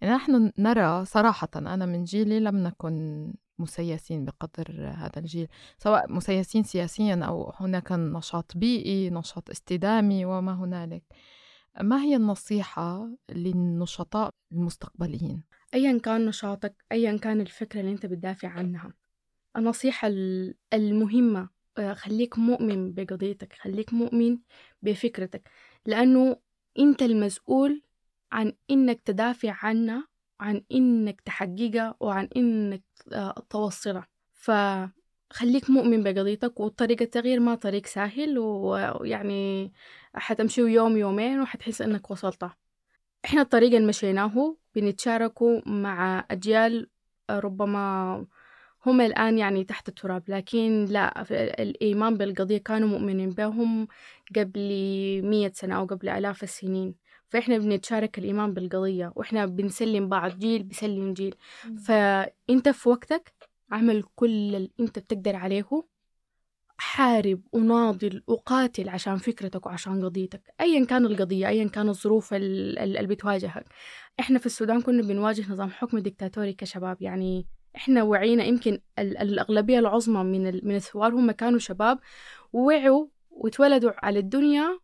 يعني 0.00 0.14
نحن 0.14 0.52
نرى 0.58 1.04
صراحة 1.04 1.48
أنا 1.56 1.86
من 1.86 2.04
جيلي 2.04 2.40
لم 2.40 2.56
نكن 2.56 3.32
مسيسين 3.58 4.24
بقدر 4.24 4.92
هذا 4.96 5.18
الجيل 5.18 5.48
سواء 5.78 6.12
مسيسين 6.12 6.62
سياسيا 6.62 7.24
أو 7.24 7.52
هناك 7.56 7.92
نشاط 7.92 8.56
بيئي 8.56 9.10
نشاط 9.10 9.50
استدامي 9.50 10.24
وما 10.24 10.54
هنالك. 10.54 11.02
ما 11.80 12.02
هي 12.02 12.16
النصيحة 12.16 13.08
للنشطاء 13.30 14.34
المستقبليين؟ 14.52 15.42
أيا 15.74 15.98
كان 15.98 16.26
نشاطك 16.26 16.84
أيا 16.92 17.16
كان 17.16 17.40
الفكرة 17.40 17.80
اللي 17.80 17.92
أنت 17.92 18.06
بتدافع 18.06 18.48
عنها. 18.48 18.92
النصيحة 19.56 20.08
المهمة 20.72 21.48
آه، 21.78 21.94
خليك 21.94 22.38
مؤمن 22.38 22.92
بقضيتك 22.92 23.52
خليك 23.52 23.92
مؤمن 23.92 24.38
بفكرتك 24.82 25.50
لأنه 25.86 26.36
أنت 26.78 27.02
المسؤول 27.02 27.82
عن 28.32 28.52
إنك 28.70 29.00
تدافع 29.00 29.56
عنها 29.66 30.08
عن 30.40 30.62
إنك 30.72 31.20
تحققها 31.20 31.94
وعن 32.00 32.28
إنك 32.36 32.82
آه، 33.12 33.46
توصلها. 33.50 34.08
فخليك 34.32 35.70
مؤمن 35.70 36.02
بقضيتك 36.02 36.60
وطريق 36.60 37.02
التغيير 37.02 37.40
ما 37.40 37.54
طريق 37.54 37.86
سهل 37.86 38.38
ويعني 38.38 39.72
حتمشي 40.14 40.60
يوم 40.60 40.96
يومين 40.96 41.40
وحتحس 41.40 41.82
إنك 41.82 42.10
وصلتها. 42.10 42.56
إحنا 43.24 43.42
الطريق 43.42 43.74
اللي 43.74 43.86
مشيناه 43.88 44.56
بنتشاركه 44.74 45.62
مع 45.66 46.24
أجيال 46.30 46.88
ربما 47.30 48.26
هم 48.86 49.00
الآن 49.00 49.38
يعني 49.38 49.64
تحت 49.64 49.88
التراب. 49.88 50.22
لكن 50.28 50.84
لا 50.90 51.22
الإيمان 51.62 52.16
بالقضية 52.16 52.58
كانوا 52.58 52.88
مؤمنين 52.88 53.30
بهم 53.30 53.88
قبل 54.36 54.60
مية 55.24 55.52
سنة 55.54 55.76
أو 55.76 55.84
قبل 55.86 56.08
آلاف 56.08 56.42
السنين. 56.42 56.94
فإحنا 57.28 57.58
بنتشارك 57.58 58.18
الإيمان 58.18 58.54
بالقضية 58.54 59.12
وإحنا 59.16 59.46
بنسلم 59.46 60.08
بعض 60.08 60.38
جيل 60.38 60.62
بيسلم 60.62 61.14
جيل. 61.14 61.34
فأنت 61.84 62.68
في 62.68 62.88
وقتك 62.88 63.32
عمل 63.70 64.02
كل 64.16 64.26
اللي 64.54 64.70
أنت 64.80 64.98
بتقدر 64.98 65.36
عليه 65.36 65.62
حارب 66.90 67.40
وناضل 67.52 68.22
وقاتل 68.26 68.88
عشان 68.88 69.16
فكرتك 69.16 69.66
وعشان 69.66 70.04
قضيتك. 70.04 70.42
أيا 70.60 70.84
كان 70.84 71.06
القضية 71.06 71.48
أيا 71.48 71.68
كان 71.68 71.88
الظروف 71.88 72.34
اللي 72.34 73.06
بتواجهك. 73.06 73.64
إحنا 74.20 74.38
في 74.38 74.46
السودان 74.46 74.80
كنا 74.80 75.02
بنواجه 75.02 75.52
نظام 75.52 75.70
حكم 75.70 75.98
ديكتاتوري 75.98 76.52
كشباب. 76.52 77.02
يعني 77.02 77.46
إحنا 77.76 78.02
وعينا 78.02 78.44
يمكن 78.44 78.78
الأغلبية 78.98 79.78
العظمى 79.78 80.24
من 80.24 80.60
من 80.66 80.76
الثوار 80.76 81.14
هم 81.14 81.30
كانوا 81.30 81.58
شباب. 81.58 81.98
ووعوا 82.52 83.06
واتولدوا 83.30 83.92
على 84.02 84.18
الدنيا 84.18 84.78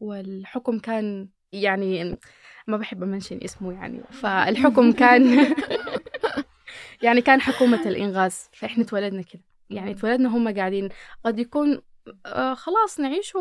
والحكم 0.00 0.78
كان 0.78 1.28
يعني 1.52 2.18
ما 2.66 2.76
بحب 2.76 3.02
أمنشن 3.02 3.40
اسمه 3.44 3.72
يعني 3.72 4.02
فالحكم 4.10 4.92
كان 4.92 5.22
يعني 7.04 7.20
كان 7.20 7.40
حكومة 7.40 7.88
الإنغاز. 7.88 8.48
فإحنا 8.52 8.84
اتولدنا 8.84 9.22
كده. 9.22 9.49
يعني 9.70 9.90
اتولدنا 9.90 10.28
هم 10.28 10.54
قاعدين. 10.54 10.88
قد 11.24 11.38
يكون 11.38 11.80
آه 12.26 12.54
خلاص 12.54 13.00
نعيش 13.00 13.32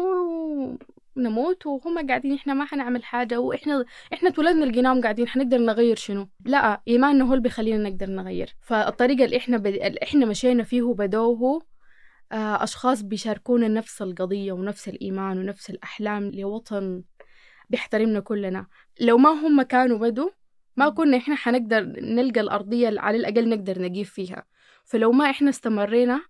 نموت 1.18 1.66
وهم 1.66 2.08
قاعدين 2.08 2.34
إحنا 2.34 2.54
ما 2.54 2.66
حنعمل 2.66 3.04
حاجة 3.04 3.40
وإحنا 3.40 3.86
إحنا 4.14 4.30
اتولدنا 4.30 4.66
لقيناهم 4.66 5.02
قاعدين 5.02 5.28
حنقدر 5.28 5.58
نغير 5.58 5.96
شنو؟ 5.96 6.30
لا 6.46 6.82
ايماننا 6.88 7.26
هو 7.26 7.32
اللي 7.32 7.42
بيخلينا 7.44 7.90
نقدر 7.90 8.10
نغير. 8.10 8.56
فالطريقة 8.62 9.26
اللي 9.26 9.38
إحنا 9.38 9.58
ب... 9.58 9.68
اللي 9.68 10.00
إحنا 10.04 10.26
مشينا 10.26 10.64
فيه 10.64 10.94
بدوه 10.94 11.62
آه 12.32 12.64
أشخاص 12.64 13.02
بيشاركونا 13.02 13.68
نفس 13.68 14.02
القضية 14.02 14.52
ونفس 14.52 14.90
الإيمان 14.90 15.40
ونفس 15.40 15.70
الأحلام 15.70 16.32
لوطن 16.34 17.04
بيحترمنا 17.70 18.20
كلنا. 18.20 18.68
لو 19.02 19.18
ما 19.18 19.30
هم 19.30 19.62
كانوا 19.62 19.98
بدوا 19.98 20.30
ما 20.78 20.90
كنا 20.90 21.18
إحنا 21.18 21.36
حنقدر 21.36 21.84
نلقى 22.02 22.40
الأرضية 22.42 23.00
على 23.00 23.18
الأقل 23.18 23.50
نقدر 23.50 23.82
نجيب 23.82 24.06
فيها. 24.06 24.46
فلو 24.90 25.12
ما 25.12 25.30
إحنا 25.30 25.50
استمرينا 25.50 26.22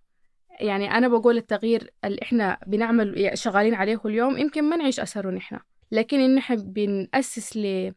يعني 0.60 0.90
أنا 0.90 1.08
بقول 1.08 1.36
التغيير 1.36 1.90
اللي 2.04 2.18
إحنا 2.22 2.58
بنعمل 2.66 3.30
شغالين 3.34 3.74
عليه 3.74 4.00
اليوم 4.04 4.38
يمكن 4.38 4.64
ما 4.64 4.76
نعيش 4.76 5.00
أثره 5.00 5.30
نحن. 5.30 5.58
لكن 5.92 6.20
إن 6.20 6.38
إحنا 6.38 6.56
بنأسس 6.56 7.56
ل 7.56 7.92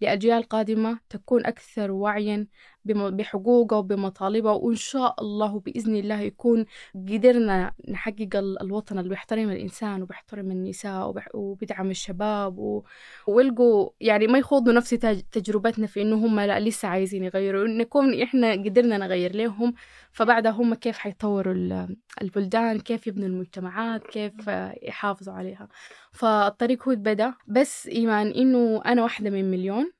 لأجيال 0.00 0.42
قادمة 0.42 0.98
تكون 1.10 1.46
أكثر 1.46 1.90
وعيا 1.90 2.46
بحقوقها 2.94 3.78
وبمطالبها 3.78 4.52
وإن 4.52 4.76
شاء 4.76 5.14
الله 5.20 5.60
بإذن 5.60 5.96
الله 5.96 6.20
يكون 6.20 6.64
قدرنا 6.94 7.72
نحقق 7.88 8.28
الوطن 8.34 8.98
اللي 8.98 9.08
بيحترم 9.10 9.50
الإنسان 9.50 10.02
وبيحترم 10.02 10.50
النساء 10.50 11.14
وبيدعم 11.34 11.90
الشباب. 11.90 12.82
ويلقوا 13.26 13.90
يعني 14.00 14.26
ما 14.26 14.38
يخوضوا 14.38 14.72
نفس 14.72 14.90
تجربتنا 15.32 15.86
في 15.86 16.02
إنه 16.02 16.16
هم 16.16 16.40
لا 16.40 16.60
لسه 16.60 16.88
عايزين 16.88 17.24
يغيروا 17.24 17.68
نكون 17.68 18.22
إحنا 18.22 18.52
قدرنا 18.52 18.98
نغير 18.98 19.36
لهم 19.36 19.74
فبعدها 20.12 20.52
هم 20.52 20.74
كيف 20.74 20.98
حيطوروا 20.98 21.86
البلدان 22.22 22.80
كيف 22.80 23.06
يبنوا 23.06 23.28
المجتمعات 23.28 24.06
كيف 24.06 24.48
يحافظوا 24.82 25.34
عليها 25.34 25.68
فالطريق 26.12 26.88
هو 26.88 26.94
بدأ 26.94 27.34
بس 27.46 27.86
إيمان 27.86 28.26
إنه 28.26 28.82
أنا 28.86 29.02
واحدة 29.02 29.30
من 29.30 29.50
مليون 29.50 29.97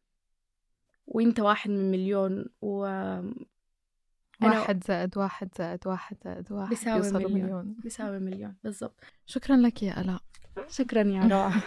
وانت 1.09 1.41
واحد 1.41 1.71
من 1.71 1.91
مليون 1.91 2.45
و 2.63 2.79
واحد 4.43 4.85
زائد 4.85 5.19
واحد 5.19 5.49
زائد 5.59 5.87
واحد 5.87 6.17
زائد 6.25 6.53
واحد 6.53 6.69
بيساوي 6.69 7.13
مليون. 7.13 7.33
مليون 7.33 7.77
بيساوي 7.83 8.19
مليون 8.19 8.55
بالضبط. 8.65 9.01
شكرا 9.27 9.57
لك 9.57 9.83
يا 9.83 10.01
ألاء. 10.01 10.21
شكرا 10.69 11.03
يا 11.03 11.29
روعة. 11.29 11.55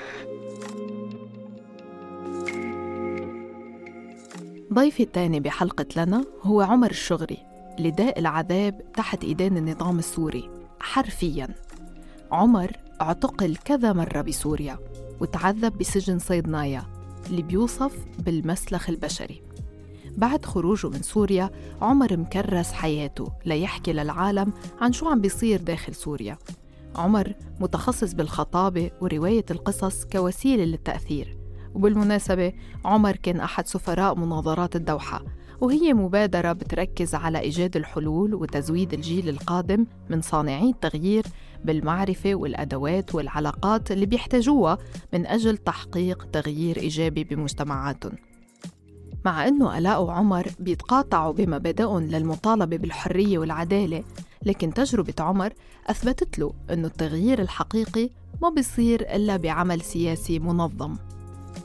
ضيفي 4.74 5.04
الثاني 5.04 5.40
بحلقة 5.40 5.86
لنا 5.98 6.26
هو 6.42 6.62
عمر 6.62 6.90
الشغري 6.90 7.38
لداء 7.80 8.20
العذاب 8.20 8.92
تحت 8.94 9.24
إيدين 9.24 9.58
النظام 9.58 10.00
السوري. 10.00 10.50
حرفياً. 10.80 11.56
عمر 12.32 12.72
اعتقل 13.02 13.56
كذا 13.56 13.94
مرة 13.94 14.22
بسوريا 14.22 14.80
وتعذب 15.22 15.78
بسجن 15.78 16.20
صيدنايا 16.20 16.84
اللي 17.30 17.42
بيوصف 17.42 17.96
بالمسلخ 18.20 18.90
البشري. 18.90 19.42
بعد 20.18 20.46
خروجه 20.46 20.88
من 20.88 21.02
سوريا 21.02 21.50
عمر 21.82 22.18
مكرس 22.18 22.72
حياته 22.72 23.32
ليحكي 23.46 23.94
للعالم 23.94 24.54
عن 24.82 24.94
شو 24.94 25.10
عم 25.10 25.22
بيصير 25.22 25.62
داخل 25.62 25.96
سوريا. 25.96 26.38
عمر 26.96 27.34
متخصص 27.60 28.14
بالخطابة 28.14 28.92
ورواية 29.02 29.46
القصص 29.52 30.06
كوسيلة 30.06 30.64
للتأثير. 30.64 31.38
وبالمناسبة 31.76 32.54
عمر 32.86 33.16
كان 33.16 33.40
أحد 33.40 33.68
سفراء 33.68 34.16
مناظرات 34.16 34.76
الدوحة 34.76 35.24
وهي 35.62 35.94
مبادرة 35.94 36.52
بتركز 36.52 37.16
على 37.16 37.40
إيجاد 37.40 37.78
الحلول 37.78 38.36
وتزويد 38.36 38.94
الجيل 38.94 39.30
القادم 39.30 39.86
من 40.10 40.22
صانعي 40.22 40.70
التغيير 40.70 41.24
بالمعرفة 41.66 42.36
والأدوات 42.36 43.16
والعلاقات 43.16 43.92
اللي 43.92 44.06
بيحتاجوها 44.06 44.78
من 45.14 45.26
أجل 45.26 45.58
تحقيق 45.58 46.28
تغيير 46.32 46.78
إيجابي 46.78 47.24
بمجتمعاتهم. 47.24 48.14
مع 49.26 49.48
أنه 49.48 49.78
ألاء 49.78 50.04
وعمر 50.04 50.48
بيتقاطعوا 50.60 51.34
بمبادئهم 51.34 52.04
للمطالبة 52.04 52.78
بالحرية 52.78 53.38
والعدالة 53.38 54.04
لكن 54.46 54.74
تجربة 54.74 55.14
عمر 55.20 55.54
أثبتت 55.88 56.40
له 56.40 56.54
أنه 56.72 56.88
التغيير 56.88 57.42
الحقيقي 57.42 58.10
ما 58.42 58.50
بيصير 58.50 59.16
إلا 59.16 59.38
بعمل 59.38 59.82
سياسي 59.82 60.40
منظم 60.40 60.96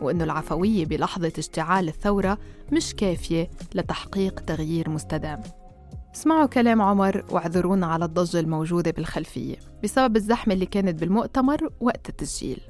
وأنه 0.00 0.24
العفوية 0.24 0.86
بلحظة 0.86 1.32
اشتعال 1.38 1.88
الثورة 1.88 2.38
مش 2.72 2.94
كافية 2.94 3.50
لتحقيق 3.74 4.40
تغيير 4.40 4.90
مستدام. 4.90 5.42
اسمعوا 6.16 6.46
كلام 6.46 6.82
عمر 6.82 7.24
واعذرونا 7.30 7.86
على 7.86 8.04
الضجة 8.04 8.40
الموجودة 8.40 8.90
بالخلفية 8.90 9.56
بسبب 9.82 10.16
الزحمة 10.16 10.54
اللي 10.54 10.66
كانت 10.66 11.00
بالمؤتمر 11.00 11.70
وقت 11.80 12.08
التسجيل. 12.08 12.60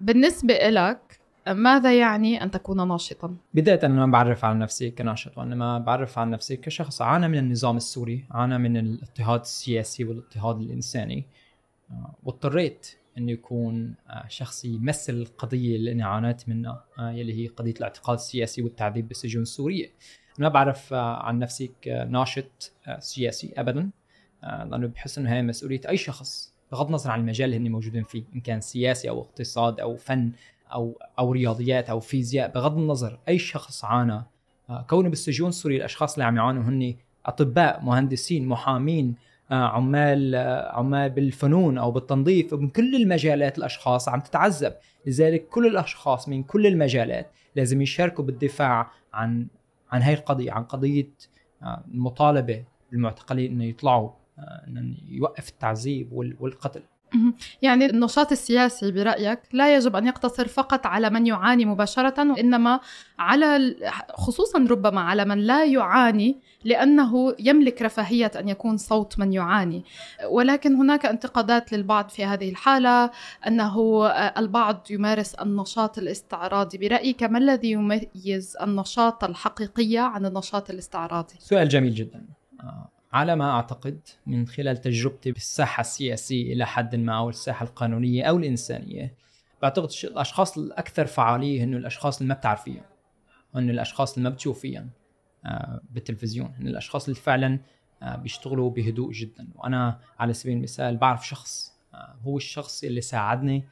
بالنسبة 0.00 0.54
إلك 0.54 1.20
ماذا 1.48 1.98
يعني 1.98 2.42
أن 2.42 2.50
تكون 2.50 2.88
ناشطا؟ 2.88 3.36
بداية 3.54 3.80
أنا 3.82 4.06
ما 4.06 4.12
بعرف 4.12 4.44
عن 4.44 4.58
نفسي 4.58 4.90
كناشط 4.90 5.38
وإنما 5.38 5.78
بعرف 5.78 6.18
عن 6.18 6.30
نفسي 6.30 6.56
كشخص. 6.56 7.02
عانى 7.02 7.28
من 7.28 7.38
النظام 7.38 7.76
السوري 7.76 8.24
عانى 8.30 8.58
من 8.58 8.76
الاضطهاد 8.76 9.40
السياسي 9.40 10.04
والاضطهاد 10.04 10.60
الإنساني. 10.60 11.24
آه، 11.90 12.14
واضطريت 12.24 12.86
انه 13.18 13.32
يكون 13.32 13.94
آه، 14.10 14.24
شخص 14.28 14.64
يمثل 14.64 15.12
القضية 15.12 15.76
اللي 15.76 15.92
أنا 15.92 16.06
عانيت 16.06 16.48
منها 16.48 16.84
آه، 16.98 17.10
يلي 17.10 17.44
هي 17.44 17.46
قضية 17.46 17.74
الاعتقال 17.78 18.14
السياسي 18.14 18.62
والتعذيب 18.62 19.08
بالسجون 19.08 19.42
السورية. 19.42 19.90
ما 20.40 20.48
بعرف 20.48 20.92
آه، 20.92 21.22
عن 21.22 21.38
نفسي 21.38 21.70
كناشط 21.84 22.72
سياسي 22.98 23.54
ابدا. 23.56 23.90
لأنه 24.42 24.86
بحس 24.86 25.18
إنه 25.18 25.32
هي 25.32 25.42
مسؤولية 25.42 25.80
أي 25.88 25.96
شخص 25.96 26.54
بغض 26.72 26.86
النظر 26.86 27.10
عن 27.10 27.20
المجال 27.20 27.54
اللي 27.54 27.68
هن 27.68 27.72
موجودين 27.72 28.02
فيه 28.02 28.24
إن 28.34 28.40
كان 28.40 28.60
سياسي 28.60 29.08
أو 29.08 29.20
اقتصاد 29.20 29.80
أو 29.80 29.96
فن 29.96 30.32
أو 30.72 30.98
أو 31.18 31.32
رياضيات 31.32 31.90
أو 31.90 32.00
فيزياء 32.00 32.50
بغض 32.50 32.78
النظر 32.78 33.18
أي 33.28 33.38
شخص 33.38 33.84
عانى 33.84 34.22
كونه 34.86 35.08
بالسجون 35.08 35.48
السوري 35.48 35.76
الأشخاص 35.76 36.12
اللي 36.12 36.24
عم 36.24 36.36
يعانوا 36.36 36.62
هن 36.62 36.94
أطباء 37.26 37.84
مهندسين 37.84 38.46
محامين 38.48 39.14
آه، 39.50 39.54
عمال 39.54 40.34
آه، 40.34 40.72
عمال 40.72 41.10
بالفنون 41.10 41.78
أو 41.78 41.90
بالتنظيف 41.90 42.52
ومن 42.52 42.68
كل 42.68 42.96
المجالات 42.96 43.58
الأشخاص 43.58 44.08
عم 44.08 44.20
تتعذب. 44.20 44.72
لذلك 45.06 45.48
كل 45.48 45.66
الأشخاص 45.66 46.28
من 46.28 46.42
كل 46.42 46.66
المجالات 46.66 47.30
لازم 47.56 47.82
يشاركوا 47.82 48.24
بالدفاع 48.24 48.90
عن 49.12 49.46
عن 49.90 50.02
هاي 50.02 50.14
القضية 50.14 50.52
عن 50.52 50.64
قضية 50.64 51.10
آه، 51.62 51.84
المطالبة 51.88 52.64
بالمعتقلين 52.90 53.52
إنه 53.52 53.64
يطلعوا 53.64 54.10
إنه 54.38 54.96
يوقف 55.08 55.48
التعذيب 55.48 56.12
والقتل. 56.12 56.82
يعني 57.62 57.86
النشاط 57.86 58.32
السياسي 58.32 58.92
برأيك 58.92 59.38
لا 59.52 59.76
يجب 59.76 59.96
أن 59.96 60.06
يقتصر 60.06 60.48
فقط 60.48 60.86
على 60.86 61.10
من 61.10 61.26
يعاني 61.26 61.64
مباشرة 61.64 62.32
وإنما 62.32 62.80
على 63.18 63.76
خصوصا 64.14 64.66
ربما 64.70 65.00
على 65.00 65.24
من 65.24 65.38
لا 65.38 65.64
يعاني 65.64 66.36
لأنه 66.64 67.34
يملك 67.38 67.82
رفاهية 67.82 68.32
أن 68.36 68.48
يكون 68.48 68.76
صوت 68.76 69.18
من 69.18 69.32
يعاني. 69.32 69.84
ولكن 70.30 70.74
هناك 70.74 71.06
انتقادات 71.06 71.72
للبعض 71.72 72.08
في 72.08 72.24
هذه 72.24 72.50
الحالة 72.50 73.10
أنه 73.46 74.06
البعض 74.38 74.86
يمارس 74.90 75.34
النشاط 75.34 75.98
الاستعراضي. 75.98 76.78
برأيك 76.78 77.22
ما 77.22 77.38
الذي 77.38 77.70
يميز 77.70 78.56
النشاط 78.62 79.24
الحقيقي 79.24 79.96
عن 79.98 80.26
النشاط 80.26 80.70
الاستعراضي؟ 80.70 81.34
سؤال 81.38 81.68
جميل 81.68 81.94
جدا. 81.94 82.24
آه، 82.60 82.88
على 83.16 83.36
ما 83.36 83.50
أعتقد 83.50 84.00
من 84.26 84.46
خلال 84.46 84.76
تجربتي 84.76 85.32
بالساحة 85.32 85.80
السياسية 85.80 86.52
إلى 86.52 86.66
حد 86.66 86.96
ما 86.96 87.18
أو 87.18 87.28
الساحة 87.28 87.66
القانونية 87.66 88.24
أو 88.24 88.36
الإنسانية. 88.36 89.14
بعتقد 89.62 89.88
الأشخاص 90.04 90.58
الأكثر 90.58 91.06
فعالية 91.06 91.64
هن 91.64 91.74
الأشخاص 91.74 92.20
اللي 92.20 92.28
ما 92.28 92.34
بتعرفيهم 92.34 92.82
هن 93.54 93.70
الأشخاص 93.70 94.16
اللي 94.16 94.28
ما 94.28 94.34
بتشوفيهم 94.34 94.90
آه، 95.46 95.80
بالتلفزيون 95.90 96.54
هن 96.58 96.68
الأشخاص 96.68 97.08
اللي 97.08 97.20
فعلا 97.20 97.60
آه، 98.02 98.16
بيشتغلوا 98.16 98.70
بهدوء 98.70 99.12
جدا. 99.12 99.48
وأنا 99.54 100.00
على 100.18 100.32
سبيل 100.32 100.56
المثال 100.56 100.96
بعرف 100.96 101.26
شخص 101.26 101.72
آه، 101.94 102.16
هو 102.22 102.36
الشخص 102.36 102.84
اللي 102.84 103.00
ساعدني 103.00 103.64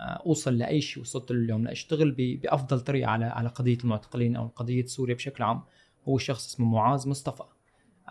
أوصل 0.00 0.58
لأي 0.58 0.80
شيء 0.80 1.02
وصلت 1.02 1.32
له 1.32 1.38
اليوم 1.38 1.64
لأشتغل 1.64 2.10
بأفضل 2.42 2.80
طريقة 2.80 3.10
على 3.10 3.24
على 3.24 3.48
قضية 3.48 3.78
المعتقلين 3.84 4.36
أو 4.36 4.46
قضية 4.46 4.86
سوريا 4.86 5.14
بشكل 5.14 5.44
عام. 5.44 5.62
هو 6.08 6.18
شخص 6.18 6.46
اسمه 6.46 6.66
معاذ 6.66 7.08
مصطفى. 7.08 7.44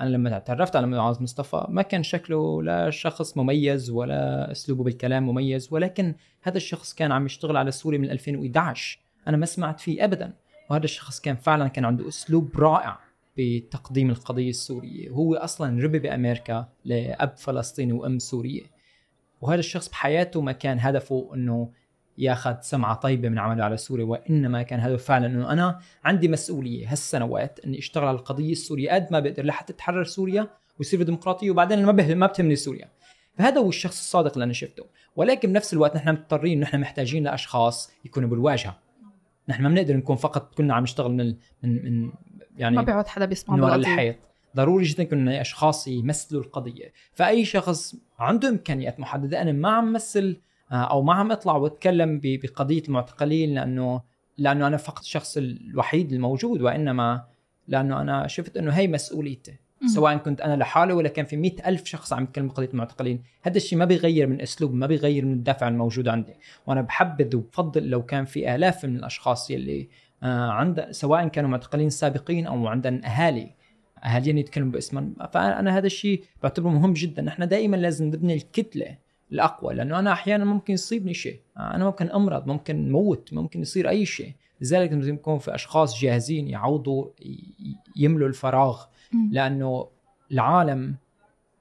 أنا 0.02 0.10
لما 0.10 0.40
تعرفت 0.40 0.76
على 0.76 0.88
معاذ 0.88 1.24
مصطفى 1.24 1.66
ما 1.70 1.82
كان 1.82 2.04
شكله 2.04 2.64
لا 2.64 2.90
شخص 2.90 3.38
مميز 3.38 3.90
ولا 3.90 4.52
أسلوبه 4.52 4.84
بالكلام 4.84 5.26
مميز 5.30 5.74
ولكن 5.74 6.16
هذا 6.42 6.58
الشخص 6.58 6.94
كان 6.94 7.12
عم 7.12 7.26
يشتغل 7.26 7.58
على 7.58 7.72
سوريا 7.72 7.98
من 8.00 8.10
2011 8.12 9.00
أنا 9.28 9.38
ما 9.38 9.46
سمعت 9.46 9.80
فيه 9.80 10.04
ابدا. 10.04 10.34
وهذا 10.70 10.84
الشخص 10.84 11.20
كان 11.22 11.36
فعلا 11.36 11.68
كان 11.68 11.86
عنده 11.86 12.08
أسلوب 12.08 12.60
رائع 12.60 13.00
بتقديم 13.38 14.10
القضية 14.10 14.50
السورية. 14.50 15.10
وهو 15.10 15.36
أصلا 15.36 15.84
ربي 15.84 16.00
بأمريكا 16.00 16.70
لأب 16.86 17.38
فلسطيني 17.38 17.94
وأم 17.94 18.20
سورية. 18.20 18.64
وهذا 19.42 19.60
الشخص 19.60 19.90
بحياته 19.90 20.42
ما 20.42 20.52
كان 20.52 20.80
هدفه 20.80 21.32
إنه 21.34 21.70
ياخذ 22.20 22.56
سمعة 22.62 22.96
طيبة 22.96 23.30
من 23.30 23.40
عمله 23.40 23.64
على 23.64 23.78
سوريا 23.78 24.06
وإنما 24.06 24.64
كان 24.64 24.80
هذا 24.80 24.98
فعلا 24.98 25.28
إنه 25.28 25.52
أنا 25.52 25.80
عندي 26.04 26.28
مسؤولية 26.28 26.92
هالسنوات 26.92 27.60
إني 27.66 27.80
أشتغل 27.80 28.08
على 28.08 28.18
القضية 28.18 28.52
السورية 28.52 28.92
قد 28.92 29.08
ما 29.12 29.20
بقدر 29.20 29.46
لحتى 29.46 29.74
تتحرر 29.74 30.04
سوريا 30.04 30.48
ويصير 30.80 31.04
ديمقراطية 31.04 31.52
وبعدين 31.52 31.86
ما 31.86 32.16
ما 32.16 32.28
بتهمني 32.28 32.56
سوريا. 32.56 32.90
فهذا 33.38 33.62
هو 33.62 33.70
الشخص 33.70 34.00
الصادق 34.00 34.34
اللي 34.34 34.44
أنا 34.44 34.54
شفته. 34.54 34.86
ولكن 35.16 35.50
بنفس 35.54 35.74
الوقت 35.74 35.96
نحن 35.96 36.10
مضطرين 36.10 36.60
نحن 36.60 36.80
محتاجين 36.80 37.24
لأشخاص 37.24 37.92
يكونوا 38.06 38.30
بالواجهة. 38.30 38.80
نحن 39.50 39.64
ما 39.64 39.70
بنقدر 39.70 39.98
نكون 39.98 40.16
فقط 40.16 40.56
كنا 40.56 40.74
عم 40.74 40.84
نشتغل 40.84 41.12
من 41.12 41.36
من, 41.64 42.02
من 42.04 42.12
يعني 42.58 42.76
ما 42.76 42.82
بيعود 42.82 43.08
حدا 43.08 43.26
بيسمع 43.26 43.56
من 43.56 43.74
الحيط. 43.74 44.16
ضروري 44.56 44.86
جدا 44.86 45.04
يكون 45.04 45.30
أشخاص 45.30 45.88
يمثلوا 45.88 46.42
القضية. 46.42 46.94
فأي 47.14 47.46
شخص 47.46 47.96
عنده 48.20 48.50
إمكانيات 48.50 49.00
محددة 49.00 49.42
أنا 49.42 49.52
ما 49.52 49.70
عم 49.70 49.94
مثل 49.94 50.42
أو 50.72 51.02
ما 51.02 51.14
عم 51.14 51.32
أطلع 51.32 51.56
وأتكلم 51.56 52.20
بقضية 52.24 52.84
المعتقلين 52.88 53.54
لأنه 53.54 54.02
لأنه 54.38 54.68
أنا 54.68 54.78
فقط 54.78 55.00
الشخص 55.00 55.38
الوحيد 55.38 56.14
الموجود 56.14 56.62
وإنما 56.62 57.24
لأنه 57.68 58.02
أنا 58.02 58.28
شفت 58.28 58.58
إنه 58.58 58.72
هي 58.72 58.88
مسؤوليتي. 58.88 59.56
سواء 59.86 60.18
كنت 60.18 60.42
أنا 60.42 60.56
لحالي 60.56 60.94
ولا 60.94 61.10
كان 61.10 61.26
في 61.26 61.38
مئة 61.38 61.70
ألف 61.70 61.86
شخص 61.86 62.14
عم 62.14 62.24
يتكلم 62.24 62.48
بقضية 62.48 62.70
المعتقلين 62.70 63.24
هذا 63.42 63.58
الشيء 63.58 63.78
ما 63.80 63.86
بيغير 63.86 64.28
من 64.28 64.42
أسلوب 64.42 64.74
ما 64.74 64.88
بيغير 64.88 65.26
من 65.26 65.34
الدافع 65.34 65.68
الموجود 65.68 66.08
عندي. 66.08 66.34
وأنا 66.68 66.82
بحبذ 66.82 67.36
وبفضل 67.36 67.90
لو 67.90 68.06
كان 68.06 68.26
في 68.26 68.56
آلاف 68.56 68.86
من 68.86 68.96
الأشخاص 68.96 69.52
يلي 69.52 69.90
آه 70.24 70.52
عند 70.52 70.88
سواء 70.92 71.28
كانوا 71.28 71.50
معتقلين 71.50 71.90
سابقين 71.90 72.48
أو 72.48 72.68
عندهم 72.68 73.02
أهالي 73.06 73.52
أهاليين 74.04 74.38
يتكلموا 74.38 74.72
باسمهم. 74.72 75.16
فأنا 75.34 75.78
هذا 75.78 75.86
الشيء 75.86 76.24
بعتبره 76.44 76.70
مهم 76.70 76.94
جدا. 76.94 77.22
نحن 77.22 77.48
دائما 77.48 77.76
لازم 77.76 78.06
نبني 78.06 78.34
الكتلة 78.34 78.98
الأقوى 79.32 79.74
لأنه 79.74 80.00
أنا 80.00 80.12
أحيانا 80.12 80.46
ممكن 80.46 80.74
يصيبني 80.74 81.14
شيء. 81.14 81.40
أنا 81.58 81.86
ممكن 81.86 82.10
أمرض 82.10 82.48
ممكن 82.48 82.92
موت 82.92 83.34
ممكن 83.34 83.62
يصير 83.62 83.90
أي 83.90 84.06
شيء. 84.06 84.34
لذلك 84.62 84.92
لازم 84.92 85.14
يكون 85.14 85.40
في 85.40 85.56
أشخاص 85.56 86.02
جاهزين 86.02 86.48
يعوضوا 86.48 87.08
يملوا 87.96 88.28
الفراغ. 88.28 88.84
لأنه 89.32 89.88
العالم 90.32 90.96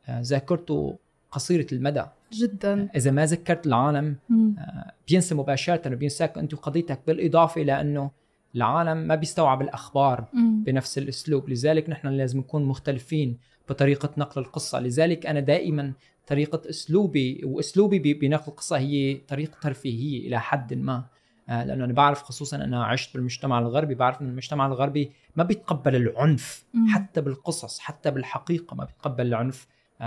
آه، 0.08 0.20
ذاكرته 0.20 0.98
قصيرة 1.30 1.66
المدى. 1.72 2.04
جدا. 2.32 2.88
إذا 2.96 3.10
ما 3.10 3.26
ذكرت 3.26 3.66
العالم 3.66 4.16
آه، 4.58 4.92
بينسى 5.08 5.34
مباشرة 5.34 5.88
بينساك 5.88 6.38
أنت 6.38 6.54
وقضيتك 6.54 7.00
بالإضافة 7.06 7.60
لأنه 7.60 8.10
العالم 8.54 8.96
ما 8.96 9.14
بيستوعب 9.14 9.62
الأخبار 9.62 10.24
بنفس 10.66 10.98
الأسلوب. 10.98 11.48
لذلك 11.48 11.90
نحن 11.90 12.08
لازم 12.08 12.38
نكون 12.38 12.64
مختلفين 12.64 13.38
بطريقة 13.68 14.10
نقل 14.16 14.40
القصة. 14.40 14.80
لذلك 14.80 15.26
أنا 15.26 15.40
دائما 15.40 15.92
طريقة 16.28 16.70
أسلوبي 16.70 17.40
وأسلوبي 17.44 18.14
بنقل 18.14 18.48
القصة 18.48 18.78
هي 18.78 19.14
طريقة 19.14 19.58
ترفيهية 19.60 20.28
إلى 20.28 20.40
حد 20.40 20.74
ما. 20.74 21.04
آه، 21.48 21.64
لأنه 21.64 21.84
أنا 21.84 21.92
بعرف 21.92 22.22
خصوصا 22.22 22.56
أنا 22.56 22.84
عشت 22.84 23.14
بالمجتمع 23.14 23.58
الغربي 23.58 23.94
بعرف 23.94 24.22
إن 24.22 24.28
المجتمع 24.28 24.66
الغربي 24.66 25.12
ما 25.36 25.44
بيتقبل 25.44 25.96
العنف. 25.96 26.64
حتى 26.88 27.20
بالقصص 27.20 27.78
حتى 27.78 28.10
بالحقيقة 28.10 28.74
ما 28.74 28.84
بيتقبل 28.84 29.26
العنف. 29.26 29.66
آه، 30.00 30.04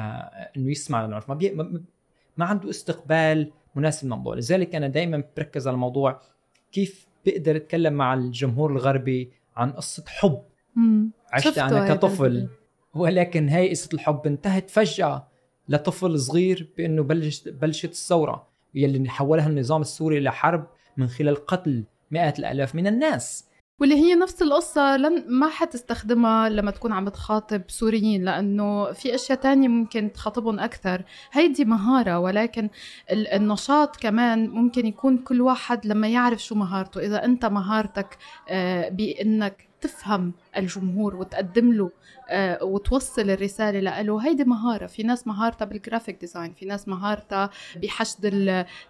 إنه 0.57 0.72
يسمع 0.72 1.05
العنف 1.05 1.30
ما, 1.30 1.36
بي 1.36 1.51
ما, 1.51 1.82
ما 2.38 2.45
عنده 2.45 2.69
استقبال 2.69 3.51
مناسب 3.76 4.07
للموضوع. 4.07 4.36
لذلك 4.36 4.76
أنا 4.76 4.88
دائما 4.88 5.24
بركز 5.38 5.67
على 5.67 5.76
الموضوع 5.76 6.22
كيف 6.72 7.07
بقدر 7.26 7.55
أتكلم 7.55 7.93
مع 7.93 8.13
الجمهور 8.13 8.72
الغربي 8.72 9.32
عن 9.55 9.72
قصة 9.72 10.03
حب. 10.07 10.41
عشت 11.34 11.57
أنا 11.57 11.93
كطفل. 11.95 12.49
ولكن 12.93 13.49
هاي 13.49 13.69
قصة 13.69 13.89
الحب 13.93 14.22
انتهت 14.26 14.69
فجأة. 14.69 15.30
لطفل 15.72 16.19
صغير 16.19 16.69
بأنه 16.78 17.03
بلش 17.03 17.43
بلشت 17.47 17.91
الثورة 17.91 18.47
يلي 18.76 19.09
حولها 19.09 19.47
النظام 19.47 19.82
السوري 19.82 20.19
لحرب 20.19 20.67
من 20.97 21.07
خلال 21.07 21.45
قتل 21.45 21.84
مئات 22.11 22.39
الآلاف 22.39 22.76
من 22.76 22.88
الناس. 22.88 23.45
واللي 23.80 23.95
هي 23.95 24.15
نفس 24.15 24.41
القصة 24.41 24.97
لن 24.97 25.26
ما 25.28 25.49
حتستخدمها 25.49 26.49
لما 26.49 26.72
تكون 26.72 26.91
عم 26.91 27.09
تخاطب 27.09 27.61
سوريين 27.67 28.24
لأنه 28.24 28.91
في 28.91 29.15
أشياء 29.15 29.39
تانية 29.39 29.67
ممكن 29.67 30.11
تخاطبهم 30.13 30.59
أكثر. 30.59 31.03
هيدي 31.32 31.65
مهارة 31.65 32.19
ولكن 32.19 32.69
النشاط 33.11 33.95
كمان 33.95 34.49
ممكن 34.49 34.86
يكون 34.86 35.17
كل 35.17 35.41
واحد 35.41 35.86
لما 35.86 36.07
يعرف 36.07 36.43
شو 36.43 36.55
مهارته. 36.55 37.01
إذا 37.01 37.26
أنت 37.26 37.45
مهارتك 37.45 38.17
آه، 38.49 38.89
بأنك 38.89 39.70
تفهم 39.82 40.34
الجمهور 40.57 41.15
وتقدم 41.15 41.73
له 41.73 41.91
آه، 42.29 42.63
وتوصل 42.63 43.29
الرسالة 43.29 44.01
له 44.01 44.27
هيدي 44.27 44.43
مهارة. 44.43 44.86
في 44.86 45.03
ناس 45.03 45.27
مهارتها 45.27 45.65
بال 45.65 45.78
graphic 45.78 46.19
design 46.22 46.53
في 46.53 46.65
ناس 46.65 46.88
مهارتها 46.88 47.49
بحشد 47.75 48.25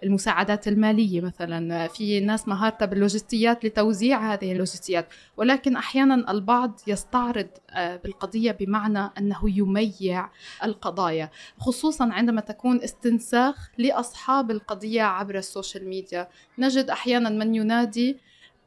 المساعدات 0.03 0.67
المالية 0.67 1.21
مثلا. 1.21 1.87
في 1.87 2.19
ناس 2.19 2.47
مهارتها 2.47 2.85
باللوجستيات 2.85 3.65
لتوزيع 3.65 4.33
هذه 4.33 4.51
اللوجستيات. 4.51 5.07
ولكن 5.37 5.75
أحيانا 5.75 6.31
البعض 6.31 6.79
يستعرض 6.87 7.47
آه، 7.69 7.95
بالقضية 7.95 8.51
بمعنى 8.51 9.11
أنه 9.17 9.39
يميع 9.57 10.29
القضايا. 10.63 11.29
خصوصا 11.57 12.09
عندما 12.13 12.41
تكون 12.41 12.81
استنساخ 12.83 13.69
لأصحاب 13.77 14.51
القضية 14.51 15.01
عبر 15.01 15.37
ال 15.37 15.44
social 15.44 15.87
media. 15.89 16.27
نجد 16.57 16.89
أحيانا 16.89 17.29
من 17.29 17.55
ينادي 17.55 18.17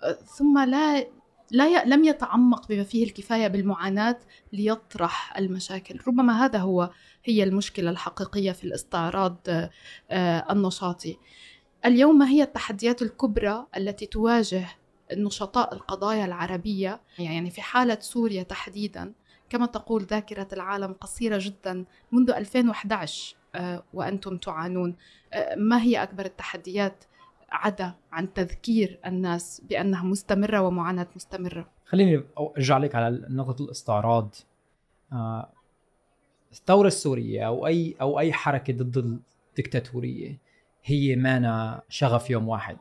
آه، 0.02 0.12
ثم 0.12 0.58
لا 0.58 1.06
لا 1.50 1.66
ي... 1.66 1.84
لم 1.86 2.04
يتعمق 2.04 2.68
بما 2.68 2.84
فيه 2.84 3.04
الكفاية 3.04 3.48
بالمعاناة 3.48 4.18
ليطرح 4.52 5.36
المشاكل. 5.36 5.98
ربما 6.08 6.44
هذا 6.44 6.58
هو 6.58 6.90
هي 7.24 7.42
المشكلة 7.42 7.90
الحقيقية 7.90 8.52
في 8.52 8.64
الاستعراض 8.64 9.36
آه، 10.10 10.52
النشاطي. 10.52 11.18
اليوم 11.84 12.18
ما 12.18 12.28
هي 12.28 12.42
التحديات 12.42 13.02
الكبرى 13.02 13.66
التي 13.76 14.06
تواجه 14.06 14.66
نشطاء 15.12 15.74
القضايا 15.74 16.24
العربية؟ 16.24 17.00
يعني 17.18 17.50
في 17.50 17.62
حالة 17.62 17.98
سوريا 18.00 18.42
تحديدا 18.42 19.12
كما 19.50 19.66
تقول 19.66 20.02
ذاكرة 20.02 20.48
العالم 20.52 20.92
قصيرة 20.92 21.38
جدا 21.40 21.84
منذ 22.12 22.30
2011 22.30 23.36
آه، 23.54 23.84
وأنتم 23.94 24.36
تعانون 24.36 24.96
آه، 25.32 25.54
ما 25.54 25.82
هي 25.82 26.02
أكبر 26.02 26.24
التحديات 26.24 27.04
عدا 27.50 27.94
عن 28.12 28.32
تذكير 28.32 28.98
الناس 29.06 29.62
بأنها 29.68 30.02
مستمرة 30.04 30.60
ومعاناة 30.60 31.06
مستمرة. 31.16 31.68
خليني 31.84 32.22
ارجع 32.38 32.78
لك 32.78 32.94
على 32.94 33.26
نقطة 33.30 33.64
الاستعراض. 33.64 34.34
آه، 35.12 35.48
الثورة 36.52 36.86
السورية 36.86 37.46
أو 37.46 37.66
اي 37.66 37.94
أو 38.00 38.18
أي 38.20 38.32
حركة 38.32 38.72
ضد 38.72 39.20
الدكتاتورية 39.50 40.38
هي 40.84 41.16
مانا 41.16 41.82
شغف 41.88 42.30
يوم 42.30 42.48
واحد. 42.48 42.76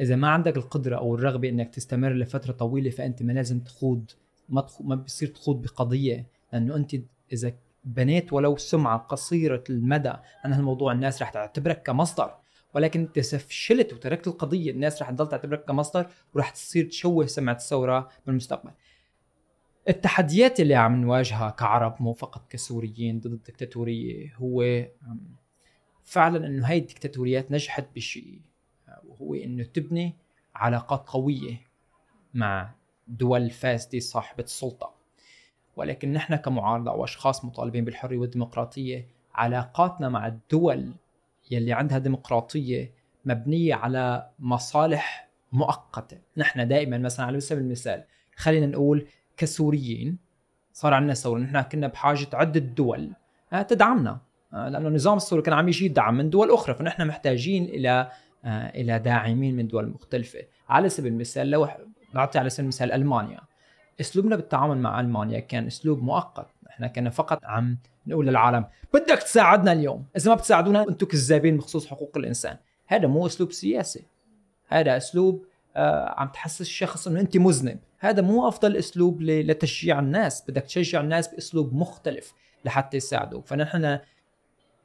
إذا 0.00 0.16
ما 0.16 0.28
عندك 0.28 0.56
القدرة 0.56 0.96
أو 0.96 1.14
الرغبة 1.14 1.48
إنك 1.48 1.74
تستمر 1.74 2.12
لفترة 2.12 2.52
طويلة 2.52 2.90
فأنت 2.90 3.22
ما 3.22 3.32
لازم 3.32 3.60
تخوض 3.60 4.10
ما 4.48 4.60
تخ... 4.60 4.82
ما 4.82 4.94
بصير 4.94 5.28
تخوض 5.28 5.62
بقضية. 5.62 6.26
لأنه 6.52 6.76
أنت 6.76 6.96
إذا 7.32 7.52
بنيت 7.84 8.32
ولو 8.32 8.56
سمعة 8.56 8.98
قصيرة 8.98 9.64
المدى 9.70 10.12
عن 10.44 10.52
هالموضوع 10.52 10.92
الناس 10.92 11.22
رح 11.22 11.30
تعتبرك 11.30 11.82
كمصدر. 11.82 12.34
ولكن 12.74 13.00
انت 13.00 13.18
فشلت 13.20 13.92
وتركت 13.92 14.26
القضية. 14.26 14.70
الناس 14.70 15.02
رح 15.02 15.10
تضل 15.10 15.28
تعتبرك 15.28 15.64
كمصدر 15.64 16.06
ورح 16.34 16.50
تصير 16.50 16.84
تشوه 16.84 17.26
سمعة 17.26 17.54
الثورة 17.54 18.08
بالمستقبل. 18.26 18.70
التحديات 19.88 20.60
اللي 20.60 20.74
عم 20.74 21.00
نواجهها 21.00 21.50
كعرب 21.50 22.02
مو 22.02 22.12
فقط 22.12 22.50
كسوريين 22.50 23.20
ضد 23.20 23.32
الدكتاتورية 23.32 24.34
هو 24.34 24.86
فعلا 26.04 26.46
إنه 26.46 26.66
هاي 26.66 26.78
الدكتاتوريات 26.78 27.52
نجحت 27.52 27.86
بشيء 27.94 28.40
وهو 29.04 29.34
إنه 29.34 29.64
تبني 29.64 30.16
علاقات 30.54 31.08
قوية 31.08 31.60
مع 32.34 32.74
دول 33.08 33.50
فاسدة 33.50 33.98
صاحبة 33.98 34.44
السلطة. 34.44 34.94
ولكن 35.76 36.12
نحن 36.12 36.36
كمعارضة 36.36 36.92
واشخاص 36.92 37.44
مطالبين 37.44 37.84
بالحرية 37.84 38.18
والديمقراطية 38.18 39.08
علاقاتنا 39.34 40.08
مع 40.08 40.26
الدول 40.26 40.92
يلي 41.50 41.72
عندها 41.72 41.98
ديمقراطية 41.98 42.92
مبنية 43.24 43.74
على 43.74 44.30
مصالح 44.38 45.28
مؤقتة. 45.52 46.18
نحن 46.36 46.68
دائما 46.68 46.98
مثلا 46.98 47.26
على 47.26 47.40
سبيل 47.40 47.64
المثال 47.64 48.04
خلينا 48.36 48.66
نقول 48.66 49.06
كسوريين 49.36 50.18
صار 50.72 50.94
عندنا 50.94 51.14
ثورة 51.14 51.38
نحن 51.38 51.60
كنا 51.60 51.86
بحاجة 51.86 52.26
عدة 52.32 52.60
دول 52.60 53.12
آه، 53.52 53.62
تدعمنا 53.62 54.18
آه، 54.52 54.68
لأنه 54.68 54.88
النظام 54.88 55.16
السوري 55.16 55.42
كان 55.42 55.54
عم 55.54 55.68
يجي 55.68 55.88
دعم 55.88 56.14
من 56.14 56.30
دول 56.30 56.50
أخرى 56.50 56.74
فنحن 56.74 57.06
محتاجين 57.06 57.64
إلى 57.64 58.10
آه، 58.44 58.68
إلى 58.68 58.98
داعمين 58.98 59.56
من 59.56 59.68
دول 59.68 59.88
مختلفة. 59.88 60.38
على 60.68 60.88
سبيل 60.88 61.12
المثال 61.12 61.50
لو 61.50 61.68
نعطي 62.14 62.38
على 62.38 62.50
سبيل 62.50 62.64
المثال 62.64 62.92
ألمانيا. 62.92 63.40
أسلوبنا 64.00 64.36
بالتعامل 64.36 64.78
مع 64.78 65.00
ألمانيا 65.00 65.40
كان 65.40 65.66
أسلوب 65.66 66.02
مؤقت. 66.02 66.46
إحنا 66.78 66.88
كنا 66.88 67.10
فقط 67.10 67.44
عم 67.44 67.78
نقول 68.06 68.26
للعالم 68.26 68.66
بدك 68.94 69.18
تساعدنا 69.18 69.72
اليوم. 69.72 70.04
إذا 70.16 70.30
ما 70.30 70.36
بتساعدونا 70.36 70.88
أنتم 70.88 71.06
كذابين 71.06 71.56
بخصوص 71.56 71.86
حقوق 71.86 72.16
الإنسان. 72.16 72.56
هذا 72.86 73.06
مو 73.06 73.26
أسلوب 73.26 73.52
سياسي. 73.52 74.06
هذا 74.68 74.96
أسلوب 74.96 75.46
آه 75.76 76.14
عم 76.16 76.28
تحسس 76.28 76.60
الشخص 76.60 77.08
إنه 77.08 77.20
انت 77.20 77.36
مذنب. 77.36 77.78
هذا 77.98 78.22
مو 78.22 78.48
أفضل 78.48 78.76
أسلوب 78.76 79.22
لتشجيع 79.22 79.98
الناس. 79.98 80.50
بدك 80.50 80.62
تشجع 80.62 81.00
الناس 81.00 81.28
بأسلوب 81.28 81.74
مختلف 81.74 82.34
لحتى 82.64 82.96
يساعدوك. 82.96 83.46
فنحن 83.46 83.98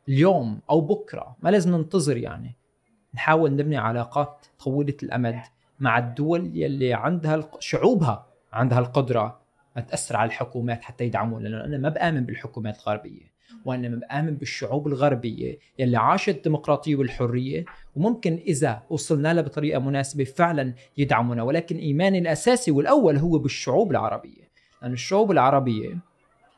اليوم 0.09 0.59
أو 0.69 0.81
بكرة 0.81 1.35
ما 1.39 1.49
لازم 1.49 1.75
ننتظر 1.75 2.17
يعني. 2.17 2.55
نحاول 3.13 3.55
نبني 3.55 3.77
علاقات 3.77 4.45
طويلة 4.63 4.97
الأمد 5.03 5.41
مع 5.79 5.97
الدول 5.97 6.51
يلي 6.57 6.93
عندها 6.93 7.49
شعوبها 7.59 8.25
عندها 8.53 8.79
القدرة 8.79 9.42
تاثر 9.81 10.15
على 10.15 10.27
الحكومات 10.27 10.83
حتى 10.83 11.03
يدعموا 11.03 11.39
لأنه 11.39 11.63
أنا 11.65 11.77
ما 11.77 11.89
بآمن 11.89 12.25
بالحكومات 12.25 12.77
الغربية 12.77 13.33
وأنا 13.65 13.89
ما 13.89 13.95
بآمن 13.95 14.35
بالشعوب 14.35 14.87
الغربية 14.87 15.57
يلي 15.79 15.97
عاشت 15.97 16.29
الديمقراطية 16.37 16.95
والحرية 16.95 17.65
وممكن 17.95 18.39
إذا 18.47 18.81
وصلنا 18.89 19.33
لها 19.33 19.43
بطريقة 19.43 19.79
مناسبة 19.79 20.23
فعلا 20.23 20.73
يدعمونا 20.97 21.43
ولكن 21.43 21.77
إيماني 21.77 22.19
الأساسي 22.19 22.71
والأول 22.71 23.17
هو 23.17 23.37
بالشعوب 23.37 23.91
العربية 23.91 24.43
لأن 24.81 24.93
الشعوب 24.93 25.31
العربية 25.31 25.97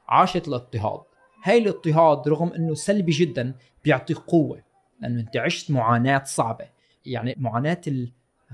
عاشت 0.08 0.48
الاضطهاد. 0.48 1.02
هاي 1.44 1.58
الاضطهاد 1.58 2.28
رغم 2.28 2.54
إنه 2.54 2.74
سلبي 2.74 3.12
جدا 3.12 3.54
بيعطي 3.84 4.14
قوة 4.14 4.62
لأنه 5.02 5.20
أنت 5.22 5.38
عشت 5.38 5.72
معاناة 5.72 6.24
صعبة. 6.24 6.66
يعني 7.06 7.36
معاناة 7.38 7.82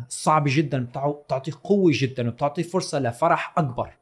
الصعبه 0.07 0.51
جدا 0.55 0.86
بتع- 0.86 1.12
بتعطي 1.12 1.51
قوة 1.51 1.91
جدا 1.95 2.28
وبتعطي 2.28 2.64
فرصة 2.64 2.99
لفرح 2.99 3.53
أكبر. 3.57 3.93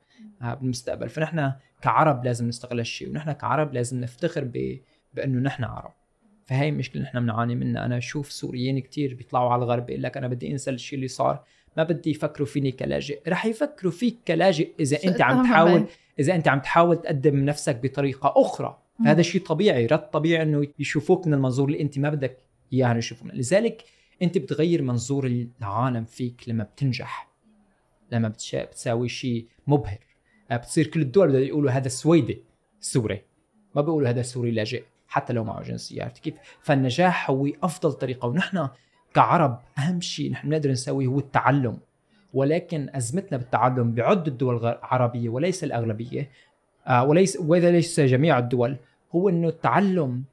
بالمستقبل. 0.42 1.10
فنحن 1.10 1.52
كعرب 1.82 2.26
لازم 2.26 2.48
نستغل 2.48 2.78
هالشيء 2.78 3.10
ونحن 3.10 3.32
كعرب 3.32 3.74
لازم 3.74 4.02
نفتخر 4.02 4.44
ب... 4.44 4.80
بأنه 5.14 5.40
نحن 5.40 5.64
عرب. 5.64 5.92
فهي 6.44 6.72
مشكلة 6.72 7.02
نحن 7.02 7.20
بنعاني 7.20 7.56
منها. 7.56 7.86
أنا 7.86 7.98
أشوف 7.98 8.32
سوريين 8.32 8.80
كتير 8.80 9.16
بيطلعوا 9.16 9.50
على 9.50 9.64
الغرب 9.64 9.86
بيقول 9.86 10.04
لك 10.04 10.18
أنا 10.18 10.28
بدي 10.28 10.52
أنسى 10.52 10.72
الشيء 10.72 10.98
اللي 10.98 11.08
صار 11.08 11.44
ما 11.78 11.84
بدي 11.84 12.10
يفكروا 12.10 12.48
فيني 12.48 12.72
كلاجئ. 12.72 13.22
رح 13.28 13.46
يفكروا 13.46 13.92
فيك 13.92 14.18
كلاجئ 14.28 14.72
إذا 14.80 14.98
أنت 15.04 15.22
عم 15.22 15.44
تحاول 15.44 15.86
إذا 16.20 16.36
أنت 16.36 16.48
عم 16.48 16.60
تحاول 16.60 17.02
تقدم 17.02 17.46
نفسك 17.46 17.76
بطريقة 17.84 18.34
أخرى. 18.36 18.82
فهذا 19.06 19.22
شيء 19.22 19.42
طبيعي 19.42 19.86
رد 19.86 20.10
طبيعي 20.10 20.44
إنه 20.44 20.68
يشوفوك 20.80 21.28
من 21.28 21.34
المنظور 21.34 21.68
اللي 21.68 21.82
أنت 21.82 22.00
ما 22.00 22.10
بدك 22.10 22.38
إياه 22.74 22.98
يشوفوك 22.98 23.28
منه. 23.28 23.36
لذلك 23.36 23.84
أنت 24.22 24.38
بتغير 24.38 24.82
منظور 24.82 25.26
العالم 25.62 26.06
فيك 26.06 26.50
لما 26.50 26.64
بتنجح 26.64 27.30
لما. 28.12 28.28
بتساوي 28.54 29.10
شيء 29.10 29.48
مبهر. 29.68 30.09
بتصير 30.58 30.88
كل 30.88 31.02
الدول 31.02 31.28
بدها 31.28 31.39
يقولوا 31.39 31.72
هذا 31.72 31.88
سويدي 31.88 32.41
سوري. 32.80 33.22
ما 33.76 33.82
بيقولوا 33.82 34.10
هذا 34.10 34.22
سوري 34.22 34.52
لاجئ 34.52 34.84
حتى 35.08 35.34
لو 35.34 35.43
معه 35.43 35.64
جنسيه 35.64 36.04
عرفت 36.04 36.18
كيف؟ 36.18 36.34
فالنجاح 36.62 37.30
هو 37.30 37.47
أفضل 37.64 37.93
طريقة. 37.93 38.28
ونحن 38.28 38.68
كعرب 39.14 39.60
أهم 39.78 40.02
شيء 40.02 40.32
نحن 40.32 40.50
بنقدر 40.50 40.72
نسويه 40.72 41.08
هو 41.08 41.20
التعلم. 41.20 41.78
ولكن 42.34 42.89
أزمتنا 42.95 43.38
بالتعلم 43.38 43.91
بعد 43.91 44.28
الدول 44.28 44.56
العربيه 44.56 45.30
وليس 45.30 45.64
الأغلبية 45.64 46.30
آه، 46.88 47.04
وليس 47.04 47.38
وإذا 47.41 47.72
ليس 47.72 48.00
جميع 48.00 48.39
الدول 48.39 48.78
هو 49.16 49.30
إنه 49.30 49.47
التعلم 49.47 50.24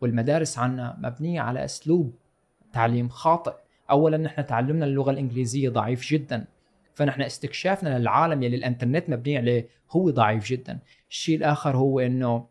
والمدارس 0.00 0.58
عنا 0.58 0.96
مبنية 0.98 1.40
على 1.40 1.64
أسلوب 1.64 2.14
تعليم 2.72 3.08
خاطئ. 3.08 3.52
اولا 3.90 4.16
نحن 4.16 4.46
تعلمنا 4.46 4.86
اللغة 4.86 5.10
الإنجليزية 5.10 5.68
ضعيف 5.68 6.06
جدا. 6.06 6.44
فنحن 7.00 7.22
استكشافنا 7.22 7.98
للعالم 7.98 8.42
يلي 8.42 8.56
الإنترنت 8.56 9.10
مبني 9.10 9.36
عليه 9.36 9.68
هو 9.90 10.10
ضعيف 10.10 10.46
جدا. 10.46 10.78
الشيء 11.10 11.36
الآخر 11.36 11.76
هو 11.76 12.00
إنه 12.00 12.46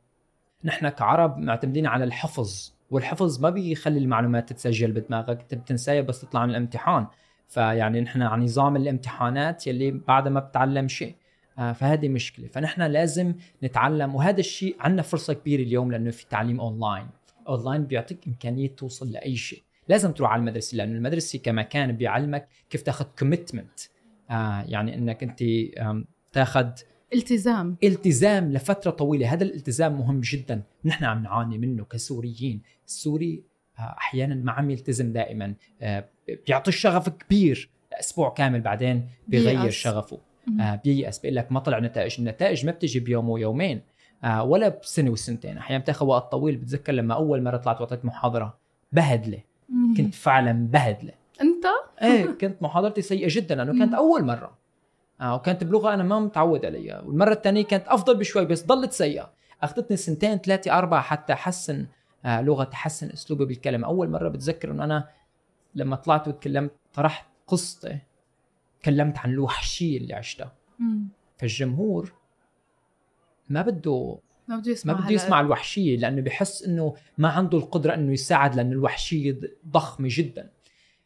نحن 0.64 0.90
كعرب 0.90 1.38
معتمدين 1.38 1.88
على 1.88 2.04
الحفظ 2.04 2.74
والحفظ 2.92 3.42
ما 3.42 3.50
بيخلي 3.50 4.00
المعلومات 4.00 4.50
تتسجل 4.50 4.92
بدماغك 4.92 5.42
انت 5.42 5.56
بتنساها 5.56 6.02
بس 6.02 6.22
تطلع 6.22 6.46
من 6.46 6.50
الامتحان. 6.50 7.08
فيعني 7.48 8.02
نحن 8.02 8.22
على 8.22 8.44
نظام 8.44 8.76
الامتحانات 8.76 9.68
يلي 9.68 9.92
بعدها 9.92 10.32
ما 10.32 10.40
بتعلم 10.40 10.88
شيء. 10.88 11.16
آه، 11.60 11.72
فهذه 11.72 12.10
مشكلة. 12.10 12.48
فنحن 12.48 12.82
لازم 12.82 13.34
نتعلم 13.64 14.16
وهذا 14.16 14.40
الشيء 14.40 14.76
عندنا 14.80 15.02
فرصة 15.02 15.34
كبيرة 15.34 15.62
اليوم 15.62 15.92
لأنه 15.92 16.12
في 16.12 16.26
تعليم 16.30 16.60
online. 16.60 17.08
online 17.48 17.84
بيعطيك 17.84 18.28
إمكانية 18.28 18.68
توصل 18.68 19.12
لأي 19.12 19.36
شيء. 19.36 19.64
لازم 19.90 20.12
تروح 20.12 20.32
على 20.32 20.40
المدرسة 20.40 20.76
لأنه 20.78 20.98
المدرسة 20.98 21.40
كمكان 21.40 21.92
بيعلمك 21.92 22.48
كيف 22.70 22.82
تاخذ 22.82 23.06
commitment 23.20 23.80
آه 24.30 24.62
يعني 24.68 24.96
إنك 24.96 25.24
أنت 25.24 25.44
تاخذ 26.32 26.70
التزام. 27.14 27.78
التزام 27.84 28.52
لفترة 28.52 28.92
طويلة. 28.92 29.34
هذا 29.34 29.44
الالتزام 29.44 29.98
مهم 29.98 30.20
جدا. 30.20 30.62
نحن 30.86 31.06
عم 31.06 31.24
نعاني 31.24 31.58
منه 31.58 31.84
كسوريين. 31.84 32.62
السوري 32.88 33.44
آه، 33.80 33.82
أحيانا 33.82 34.36
ما 34.36 34.52
عم 34.52 34.70
يلتزم 34.70 35.14
دائما. 35.14 35.54
آه، 35.82 36.06
بيعطي 36.48 36.70
الشغف 36.70 37.10
كبير. 37.10 37.70
لاسبوع 37.92 38.30
كامل 38.30 38.62
بعدين 38.62 39.08
بيغير 39.28 39.60
بييأس. 39.60 39.74
شغفه. 39.74 40.20
آه، 40.60 40.82
بييأس. 40.84 41.20
بيقول 41.20 41.36
لك 41.36 41.52
ما 41.52 41.60
طلع 41.60 41.80
نتائج. 41.80 42.16
النتائج 42.20 42.66
ما 42.66 42.72
بتجي 42.72 43.00
بيوم 43.00 43.30
ويومين. 43.30 43.82
آه، 44.24 44.44
ولا 44.44 44.70
بسنة 44.70 45.10
وسنتين 45.10 45.58
أحيانا 45.58 45.84
بتاخذ 45.84 46.06
وقت 46.06 46.32
طويل. 46.32 46.56
بتذكر 46.56 46.94
لما 46.94 47.14
أول 47.14 47.44
مرة 47.44 47.58
طلعت 47.58 47.82
وعطيت 47.82 48.06
محاضرة 48.06 48.58
بهدلة. 48.92 49.40
كنت 49.98 50.16
فعلا 50.16 50.68
بهدلة. 50.68 51.12
أنت؟ 51.42 51.66
إيه 52.02 52.26
كنت 52.26 52.62
محاضرتي 52.64 53.02
سيئة 53.02 53.28
جدا 53.32 53.56
لأنه 53.56 53.80
كانت. 53.80 53.94
أول 53.94 54.24
مرة 54.26 54.58
آه 55.22 55.36
وكانت 55.36 55.64
بلغة 55.64 55.94
أنا 55.94 56.04
ما 56.04 56.20
متعود 56.20 56.66
عليها 56.66 57.02
والمرة 57.02 57.34
الثانية 57.34 57.64
كانت 57.66 57.88
أفضل 57.88 58.18
بشوي 58.18 58.46
بس 58.46 58.66
ضلت 58.66 58.92
سيئة 58.92 59.32
أخذتني 59.64 59.98
سنتين 59.98 60.38
ثلاثة 60.38 60.78
أربعة 60.78 61.02
حتى 61.02 61.34
أحسن 61.34 61.88
آه 62.26 62.42
لغة 62.42 62.64
تحسن 62.64 63.10
أسلوبي 63.10 63.46
بالكلام 63.46 63.84
أول 63.86 64.10
مرة 64.10 64.30
بتذكر 64.30 64.72
إنه 64.72 64.84
أنا 64.84 65.08
لما 65.76 65.96
طلعت 65.96 66.28
وتكلمت 66.28 66.72
طرحت 66.94 67.26
قصتي 67.48 67.98
تكلمت 68.82 69.18
عن 69.18 69.30
الوحشيه 69.32 69.98
اللي 69.98 70.14
عشتها. 70.14 70.54
فالجمهور 71.38 72.14
ما 73.50 73.62
بده 73.62 74.20
ما 74.48 74.58
بده 74.58 74.72
يسمع 74.72 74.94
ما 74.94 75.00
بده. 75.00 75.10
يسمع 75.12 75.42
الوحشيه 75.42 75.98
لأنه 75.98 76.22
بحس 76.22 76.64
إنه 76.64 76.96
ما 77.18 77.30
عنده 77.30 77.58
القدرة 77.58 77.94
إنه 77.94 78.14
يساعد 78.14 78.56
لأنه 78.56 78.72
الوحشيه 78.72 79.40
ضخمه 79.68 80.08
جدا 80.12 80.50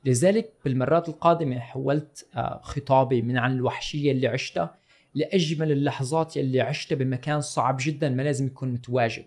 لذلك 0.05 0.53
بالمرات 0.65 1.09
القادمة 1.09 1.59
حولت 1.59 2.27
آه، 2.35 2.59
خطابي 2.63 3.21
من 3.21 3.37
عن 3.37 3.51
الوحشية 3.51 4.11
اللي 4.11 4.27
عشتها 4.27 4.75
لأجمل 5.15 5.71
اللحظات 5.71 6.37
يلي 6.37 6.61
عشتها 6.61 6.95
بمكان 6.95 7.41
صعب 7.41 7.77
جدا 7.79 8.09
ما 8.09 8.21
لازم 8.21 8.45
يكون 8.45 8.69
متواجد. 8.69 9.25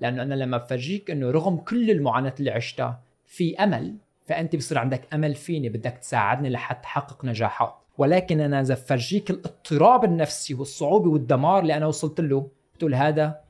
لأنه 0.00 0.22
أنا 0.22 0.34
لما 0.34 0.56
بفرجيك 0.56 1.10
أنه 1.10 1.30
رغم 1.30 1.56
كل 1.56 1.90
المعاناة 1.90 2.34
اللي 2.40 2.50
عشتها 2.50 3.00
في 3.26 3.56
أمل 3.56 3.96
فأنت 4.26 4.56
بصير 4.56 4.78
عندك 4.78 5.14
أمل 5.14 5.34
فيني 5.34 5.68
بدك 5.68 5.98
تساعدني 5.98 6.50
لحتى 6.50 6.82
تحقق 6.82 7.24
نجاحات. 7.24 7.74
ولكن 7.98 8.40
أنا 8.40 8.60
إذا 8.60 8.74
بفرجيك 8.74 9.30
الاضطراب 9.30 10.04
النفسي 10.04 10.54
والصعوبة 10.54 11.10
والدمار 11.10 11.62
اللي 11.62 11.76
أنا 11.76 11.86
وصلت 11.86 12.20
له 12.20 12.50
بتقول 12.74 12.94
هذا 12.94 13.40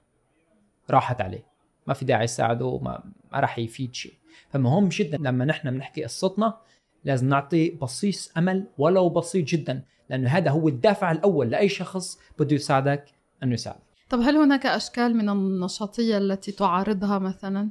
راحت 0.91 1.21
عليه. 1.21 1.45
ما 1.87 1.95
في 1.95 2.05
داعي 2.05 2.25
يساعده 2.25 2.79
ما, 2.79 3.03
ما 3.33 3.41
راح 3.41 3.59
يفيد 3.59 3.95
شيء. 3.95 4.15
فمهم 4.51 4.89
جدا 4.89 5.19
لما 5.19 5.45
نحن 5.45 5.71
بنحكي 5.71 6.05
قصتنا 6.05 6.59
لازم 7.05 7.29
نعطي 7.29 7.71
بصيص 7.71 8.33
أمل 8.37 8.67
ولو 8.79 9.09
بسيط 9.09 9.49
جدا 9.49 9.83
لأنه 10.11 10.29
هذا 10.29 10.51
هو 10.51 10.69
الدافع 10.69 11.13
الأول 11.13 11.51
لأي 11.51 11.69
شخص 11.69 12.19
بده 12.39 12.55
يساعدك 12.55 13.05
إنه 13.43 13.55
يساعدك. 13.55 13.83
طب 14.11 14.21
هل 14.21 14.37
هناك 14.37 14.67
أشكال 14.67 15.17
من 15.17 15.29
النشاطية 15.29 16.19
التي 16.19 16.53
تعارضها 16.53 17.19
مثلا؟ 17.19 17.69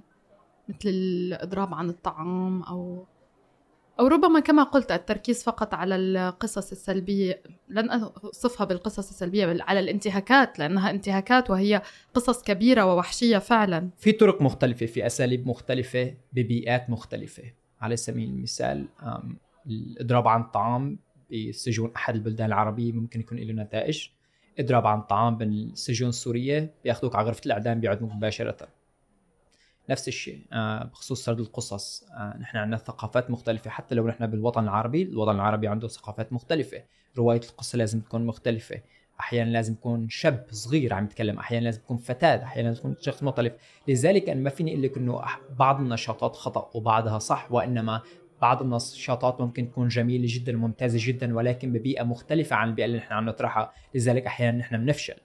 مثل 0.70 0.90
الإضراب 0.90 1.74
عن 1.74 1.90
الطعام 1.90 2.64
أو 2.64 3.06
أو 4.00 4.08
ربما 4.08 4.40
كما 4.40 4.64
قلت 4.64 4.92
التركيز 4.92 5.44
فقط 5.44 5.74
على 5.74 5.96
القصص 5.96 6.72
السلبية 6.72 7.42
لن 7.70 7.90
أصفها 7.90 8.66
بالقصص 8.66 9.10
السلبية 9.10 9.46
بل 9.46 9.62
على 9.62 9.80
الانتهاكات 9.80 10.60
لأنها 10.60 10.90
انتهاكات 10.90 11.50
وهي 11.50 11.82
قصص 12.14 12.44
كبيرة 12.44 12.86
ووحشية 12.86 13.38
فعلا. 13.38 13.90
في 13.98 14.12
طرق 14.12 14.42
مختلفة 14.42 14.86
في 14.86 15.06
أساليب 15.06 15.48
مختلفة 15.48 16.14
ببيئات 16.34 16.90
مختلفة. 16.90 17.44
على 17.82 17.96
سبيل 17.96 18.30
المثال 18.30 18.88
الإضراب 19.68 20.28
عن 20.28 20.42
الطعام 20.42 21.00
بسجون 21.32 21.92
أحد 21.96 22.16
البلدان 22.16 22.48
العربية 22.48 22.92
ممكن 22.92 23.20
يكون 23.20 23.38
له 23.38 23.64
نتائج. 23.64 24.08
إضراب 24.60 24.88
عن 24.88 25.00
الطعام 25.00 25.38
بالسجون 25.38 26.10
السورية 26.10 26.74
بياخذوك 26.84 27.16
على 27.16 27.28
غرفة 27.28 27.42
الإعدام 27.46 27.80
بيعدموك 27.80 28.12
مباشرة. 28.12 28.68
نفس 29.90 30.08
الشيء 30.08 30.46
آه، 30.54 30.84
بخصوص 30.84 31.26
سرد 31.26 31.40
القصص. 31.40 32.04
آه، 32.04 32.38
نحن 32.40 32.58
عندنا 32.58 32.78
ثقافات 32.78 33.32
مختلفة 33.32 33.70
حتى 33.70 33.96
لو 33.96 34.08
نحن 34.08 34.28
بالوطن 34.28 34.64
العربي 34.64 35.02
الوطن 35.02 35.36
العربي 35.36 35.68
عنده 35.68 35.88
ثقافات 35.88 36.34
مختلفة. 36.34 36.84
رواية 37.18 37.42
القصة 37.50 37.78
لازم 37.78 38.00
تكون 38.00 38.26
مختلفة. 38.26 38.82
أحيانا 39.20 39.50
لازم 39.50 39.74
يكون 39.74 40.10
شاب 40.10 40.46
صغير 40.52 40.94
عم 40.94 41.06
يتكلم 41.06 41.40
أحيانا 41.40 41.64
لازم 41.64 41.80
يكون 41.80 41.98
فتاة 41.98 42.44
أحيانا 42.44 42.68
لازم 42.68 42.80
يكون 42.80 42.96
شخص 43.02 43.24
مختلف. 43.24 43.54
لذلك 43.88 44.30
أنا 44.30 44.42
ما 44.42 44.50
فيني 44.50 44.72
أقول 44.72 44.84
لك 44.84 44.98
إنه 44.98 45.22
بعض 45.60 45.80
النشاطات 45.80 46.36
خطأ 46.36 46.70
وبعضها 46.74 47.20
صح 47.20 47.52
وإنما 47.52 48.02
بعض 48.42 48.62
النشاطات 48.62 49.42
ممكن 49.42 49.70
تكون 49.72 49.88
جميلة 49.88 50.26
جدا 50.30 50.58
وممتازة 50.58 51.00
جدا 51.02 51.36
ولكن 51.36 51.74
ببيئة 51.74 52.04
مختلفة 52.04 52.56
عن 52.56 52.70
البيئة 52.70 52.86
اللي 52.86 52.98
نحن 52.98 53.14
عم 53.14 53.26
نطرحها. 53.26 53.72
لذلك 53.96 54.26
أحيانا 54.26 54.58
نحن 54.58 54.78
بنفشل. 54.78 55.16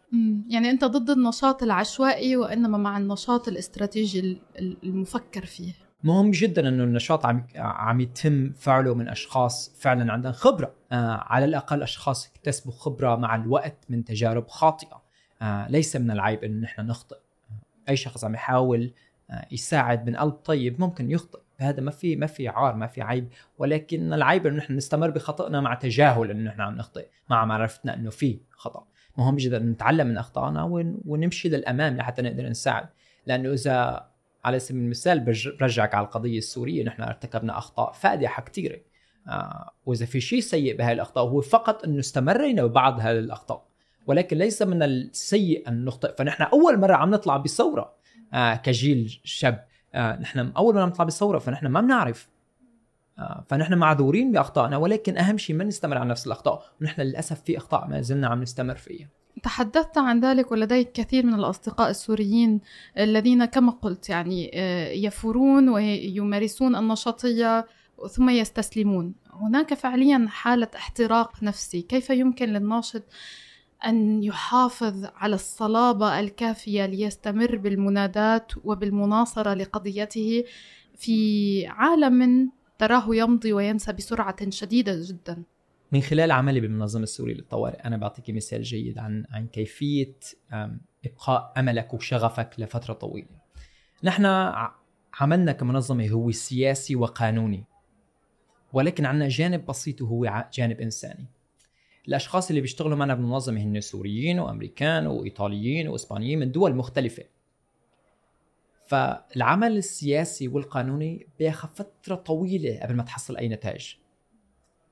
يعني 0.49 0.71
أنت 0.71 0.85
ضد 0.85 1.11
النشاط 1.11 1.63
العشوائي 1.63 2.37
وإنما 2.37 2.79
مع 2.79 2.99
النشاط 2.99 3.49
الاستراتيجي 3.49 4.21
ال- 4.21 4.39
ال- 4.59 4.77
المفكر 4.83 5.45
فيه. 5.47 5.73
مهم 6.05 6.31
جدا 6.31 6.69
إنه 6.69 6.85
النشاط 6.85 7.27
عم 7.27 7.47
عم 7.57 8.01
يتم 8.01 8.53
فعله 8.53 8.95
من 8.95 9.09
أشخاص 9.09 9.77
فعلا 9.81 10.13
عندهم 10.13 10.33
خبرة. 10.33 10.75
آه 10.93 11.25
على 11.27 11.45
الأقل 11.45 11.83
أشخاص 11.83 12.31
اكتسبوا 12.37 12.73
خبرة 12.73 13.17
مع 13.17 13.35
الوقت 13.37 13.77
من 13.89 14.05
تجارب 14.05 14.49
خاطئة. 14.49 15.03
آه 15.43 15.69
ليس 15.71 15.97
من 15.97 16.11
العيب 16.11 16.45
إنه 16.45 16.61
نحن 16.63 16.81
نخطئ. 16.87 17.17
أي 17.89 17.97
شخص 17.97 18.25
عم 18.25 18.35
يحاول 18.35 18.93
آه 19.31 19.47
يساعد 19.53 20.07
من 20.07 20.17
قلب 20.17 20.33
طيب 20.33 20.81
ممكن 20.81 21.11
يخطئ. 21.11 21.39
هذا 21.63 21.81
ما 21.81 21.91
في 21.91 22.17
ما 22.17 22.27
في 22.27 22.49
عار 22.49 22.75
ما 22.77 22.87
في 22.87 23.03
عيب. 23.03 23.29
ولكن 23.59 24.13
العيب 24.13 24.47
إنه 24.47 24.57
نحن 24.57 24.77
نستمر 24.77 25.11
بخطئنا 25.11 25.61
مع 25.61 25.75
تجاهل 25.75 26.31
إنه 26.31 26.51
نحن 26.51 26.61
عم 26.61 26.77
نخطئ 26.77 27.07
مع 27.31 27.45
معرفتنا 27.45 27.95
إنه 27.95 28.11
في 28.11 28.41
خطأ. 28.51 28.87
مهم 29.19 29.37
جدا 29.37 29.59
نتعلم 29.59 30.07
من 30.07 30.19
أخطائنا 30.19 30.63
ون- 30.63 31.01
ونمشي 31.07 31.49
للأمام 31.49 31.97
لحتى 31.97 32.23
نقدر 32.23 32.49
نساعد. 32.49 32.87
لأنه 33.27 33.53
إذا 33.53 34.07
على 34.45 34.59
سبيل 34.59 34.83
المثال 34.83 35.21
برج- 35.21 35.57
برجعك 35.61 35.95
على 35.95 36.05
القضية 36.07 36.39
السورية 36.39 36.85
نحن 36.85 37.03
ارتكبنا 37.03 37.59
أخطاء 37.59 37.93
فادحة 37.93 38.43
كثيره 38.43 38.79
آه 39.29 39.71
وإذا 39.87 40.07
في 40.07 40.21
شيء 40.21 40.41
سيء 40.41 40.77
بهاي 40.77 40.93
الأخطاء 40.93 41.25
هو 41.25 41.41
فقط 41.41 41.85
إنه 41.85 41.99
استمرينا 41.99 42.65
ببعض 42.67 43.01
هذه 43.01 43.19
الأخطاء. 43.19 43.67
ولكن 44.07 44.37
ليس 44.39 44.63
من 44.63 44.83
السيء 44.83 45.69
أن 45.69 45.85
نخطئ. 45.85 46.15
فنحن 46.19 46.43
أول 46.43 46.79
مرة 46.81 46.95
عم 46.95 47.11
نطلع 47.11 47.37
بثورة 47.37 47.95
آه 48.35 48.55
كجيل 48.55 49.21
شاب. 49.25 49.65
آه 49.95 50.21
نحن 50.21 50.53
أول 50.57 50.79
عم 50.79 50.89
نطلع 50.89 51.05
بثوره 51.05 51.39
فنحن 51.39 51.67
ما 51.67 51.81
بنعرف. 51.81 52.29
آه 53.19 53.45
فنحن 53.49 53.75
معذورين 53.75 54.33
بأخطائنا 54.33 54.77
ولكن 54.77 55.19
أهم 55.19 55.39
شيء 55.39 55.57
ما 55.57 55.65
نستمر 55.65 55.99
على 55.99 56.09
نفس 56.09 56.27
الأخطاء. 56.27 56.63
ونحن 56.81 57.01
للأسف 57.01 57.41
في 57.41 57.57
أخطاء 57.57 57.89
ما 57.89 58.01
زلنا 58.01 58.29
عم 58.29 58.43
نستمر 58.43 58.75
فيها. 58.75 59.09
تحدثت 59.43 59.99
عن 59.99 60.21
ذلك 60.21 60.53
ولديك 60.53 60.93
كثير 60.93 61.27
من 61.27 61.35
الأصدقاء 61.35 61.91
السوريين 61.91 62.61
الذين 62.99 63.45
كما 63.45 63.73
قلت 63.73 64.09
يعني 64.09 64.51
آه، 64.55 64.89
يفورون 64.91 65.69
ويمارسون 65.69 66.77
النشاطية 66.77 67.67
ثم 68.11 68.31
يستسلمون. 68.31 69.15
هناك 69.33 69.75
فعليا 69.75 70.27
حالة 70.29 70.69
احتراق 70.77 71.43
نفسي 71.43 71.83
كيف 71.83 72.11
يمكن 72.11 72.49
للناشط 72.49 73.03
أن 73.87 74.23
يحافظ 74.23 75.05
على 75.05 75.35
الصلابة 75.35 76.21
الكافية 76.21 76.87
ليستمر 76.87 77.57
بالمناداة 77.57 78.47
وبالمناصرة 78.65 79.55
لقضيته 79.55 80.45
في 80.97 81.67
عالم 81.67 82.51
تراه 82.79 83.05
يمضي 83.09 83.53
وينسى 83.53 83.93
بسرعة 83.93 84.51
شديدة 84.51 84.93
جدا 85.09 85.43
من 85.93 86.01
خلال 86.01 86.31
عملي 86.31 86.61
بالمنظمة 86.61 87.03
السورية 87.03 87.35
للطوارئ 87.35 87.85
أنا 87.85 87.97
بعطيك 87.97 88.31
مثال 88.31 88.63
جيد 88.63 88.99
عن 88.99 89.25
عن 89.31 89.47
كيفية 89.47 90.15
إبقاء 91.05 91.53
أملك 91.57 91.95
وشغفك 91.95 92.51
لفترة 92.59 92.95
طويلة. 92.95 93.29
نحن 94.05 94.53
عملنا 95.21 95.53
كمنظمة 95.53 96.09
هو 96.09 96.31
سياسي 96.31 96.97
وقانوني 96.97 97.65
ولكن 98.73 99.07
عندنا 99.07 99.29
جانب 99.29 99.67
بسيط 99.67 100.03
وهو 100.03 100.45
جانب 100.55 100.81
إنساني. 100.81 101.27
الأشخاص 102.09 102.49
اللي 102.49 102.61
بيشتغلوا 102.61 102.97
معنا 102.97 103.15
بالمنظمة 103.15 103.61
هن 103.61 103.81
سوريين 103.81 104.39
وأمريكان 104.39 105.07
وإيطاليين 105.07 105.89
وإسبانيين 105.89 106.39
من 106.39 106.53
دول 106.53 106.75
مختلفة. 106.75 107.25
فالعمل 108.87 109.77
السياسي 109.77 110.49
والقانوني 110.49 111.27
بياخذ 111.39 111.69
فترة 111.69 112.15
طويلة 112.15 112.81
قبل 112.83 112.95
ما 112.95 113.03
تحصل 113.03 113.37
أي 113.37 113.49
نتائج. 113.49 113.95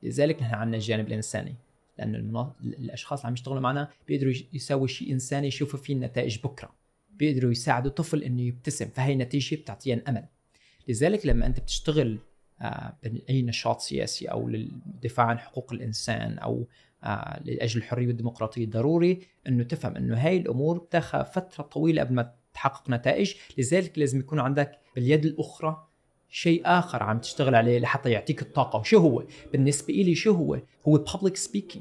لذلك 0.03 0.43
نحن 0.43 0.55
عندنا 0.55 0.77
الجانب 0.77 1.09
الإنساني 1.09 1.55
لأنه 1.99 2.19
المنا... 2.19 2.53
الأشخاص 2.63 3.19
اللي 3.19 3.27
عم 3.27 3.33
يشتغلوا 3.33 3.61
معنا 3.61 3.89
بيقدروا 4.09 4.33
يساوي 4.53 4.89
شيء 4.89 5.13
إنساني 5.13 5.47
يشوفوا 5.47 5.79
فيه 5.79 5.95
النتائج 5.95 6.39
بكرة 6.39 6.75
بيقدروا 7.11 7.51
يساعدوا 7.51 7.91
طفل 7.91 8.23
إنه 8.23 8.43
يبتسم 8.43 8.89
فهي 8.89 9.15
نتيجة 9.15 9.57
بتعطيهم 9.57 10.03
امل 10.09 10.25
لذلك 10.89 11.27
لما 11.27 11.47
أنت 11.47 11.61
بتشتغل 11.61 12.19
آه، 12.61 12.97
بأي 13.03 13.43
نشاط 13.43 13.81
سياسي 13.81 14.27
أو 14.27 14.49
للدفاع 14.49 15.27
عن 15.27 15.39
حقوق 15.39 15.73
الإنسان 15.73 16.39
أو 16.39 16.67
آه، 17.05 17.41
لأجل 17.45 17.79
الحرية 17.79 18.07
والديمقراطية 18.07 18.67
ضروري 18.67 19.21
إنه 19.49 19.63
تفهم 19.63 19.97
إنه 19.97 20.17
هاي 20.17 20.37
الأمور 20.37 20.79
بتاخذ 20.79 21.25
فترة 21.25 21.65
طويلة 21.65 22.03
قبل 22.03 22.15
ما 22.15 22.33
تحقق 22.55 22.91
نتائج. 22.91 23.35
لذلك 23.59 23.99
لازم 23.99 24.19
يكون 24.19 24.41
عندك 24.41 24.79
باليد 24.95 25.25
الأخرى 25.25 25.87
شيء 26.29 26.63
آخر 26.65 27.03
عم 27.03 27.19
تشتغل 27.19 27.55
عليه 27.55 27.79
لحتى 27.79 28.11
يعطيك 28.11 28.43
الطاقة. 28.43 28.79
وشو 28.79 28.99
هو؟ 28.99 29.25
بالنسبة 29.53 29.95
لي 29.95 30.15
شو 30.15 30.33
هو؟ 30.33 30.61
هو 30.89 31.05
public 31.05 31.35
speaking. 31.49 31.81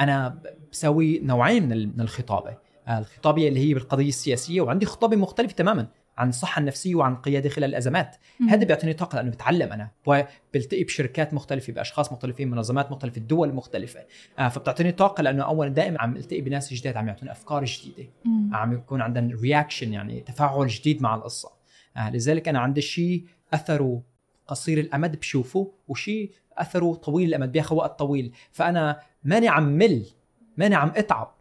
أنا 0.00 0.42
بسوي 0.72 1.18
نوعين 1.18 1.68
من 1.68 2.00
الخطابة. 2.00 2.56
آه، 2.88 2.98
الخطابة 2.98 3.48
اللي 3.48 3.60
هي 3.60 3.74
بالقضية 3.74 4.08
السياسية 4.08 4.60
وعندي 4.60 4.86
خطابة 4.86 5.16
مختلفة 5.16 5.54
تماما. 5.54 5.86
عن 6.22 6.28
الصحه 6.28 6.60
النفسيه 6.60 6.94
وعن 6.94 7.12
القياده 7.12 7.48
خلال 7.48 7.70
الأزمات. 7.70 8.16
هذا 8.50 8.64
بيعطيني 8.64 8.92
طاقة 8.92 9.16
لأنه 9.16 9.30
بتعلم 9.30 9.72
أنا. 9.72 9.90
وبلتقي 10.06 10.84
بشركات 10.84 11.34
مختلفة 11.34 11.72
بأشخاص 11.72 12.12
مختلفين 12.12 12.50
منظمات 12.50 12.90
مختلفة 12.90 13.20
دول 13.20 13.54
مختلفة. 13.54 14.00
آه، 14.38 14.48
فبتعطيني 14.48 14.92
طاقة 14.92 15.22
لأنه 15.22 15.44
اولا 15.44 15.70
دائما 15.70 16.00
عم 16.00 16.16
ألتقي 16.16 16.40
بناس 16.40 16.74
جداد 16.74 16.96
عم 16.96 17.08
يعطوني 17.08 17.32
أفكار 17.32 17.64
جديدة. 17.64 18.08
عم 18.52 18.72
يكون 18.72 19.00
عندنا 19.00 19.36
رياكشن 19.42 19.92
يعني 19.92 20.20
تفاعل 20.20 20.66
جديد 20.66 21.02
مع 21.02 21.14
القصة. 21.14 21.50
آه 21.96 22.10
لذلك 22.10 22.48
أنا 22.48 22.58
عندي 22.58 22.80
شيء 22.80 23.24
أثره 23.54 24.02
قصير 24.46 24.80
الأمد 24.80 25.16
بشوفه 25.16 25.72
وشيء 25.88 26.30
أثره 26.58 26.94
طويل 26.94 27.28
الأمد 27.28 27.52
بياخذ 27.52 27.76
وقت 27.76 27.98
طويل. 27.98 28.32
فأنا 28.52 29.00
ماني 29.24 29.48
عم 29.48 29.64
مل 29.64 30.06
ماني 30.56 30.74
عم 30.74 30.92
أتعب. 30.96 31.34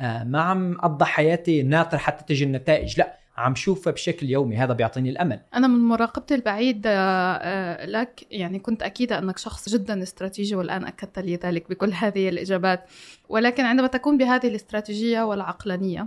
آه 0.00 0.24
ما 0.24 0.40
عم 0.40 0.72
أقضي 0.72 1.04
حياتي 1.04 1.62
ناطر 1.62 1.98
حتى 1.98 2.24
تجي 2.24 2.44
النتائج. 2.44 2.98
لا 2.98 3.17
عم 3.38 3.54
شوفها 3.54 3.92
بشكل 3.92 4.30
يومي 4.30 4.56
هذا 4.56 4.72
بيعطيني 4.72 5.10
الأمل. 5.10 5.40
أنا 5.54 5.66
من 5.66 5.78
مراقبتي 5.88 6.34
البعيدة 6.34 6.90
آه، 6.90 7.86
لك 7.86 8.26
يعني 8.30 8.58
كنت 8.58 8.82
أكيدة 8.82 9.18
أنك 9.18 9.38
شخص 9.38 9.68
جدا 9.68 10.02
استراتيجي 10.02 10.54
والآن 10.54 10.84
أكدت 10.84 11.18
لي 11.18 11.36
ذلك 11.36 11.70
بكل 11.70 11.92
هذه 12.02 12.28
الإجابات. 12.28 12.84
ولكن 13.28 13.64
عندما 13.64 13.86
تكون 13.86 14.18
بهذه 14.18 14.48
الاستراتيجية 14.48 15.22
والعقلانية 15.22 16.06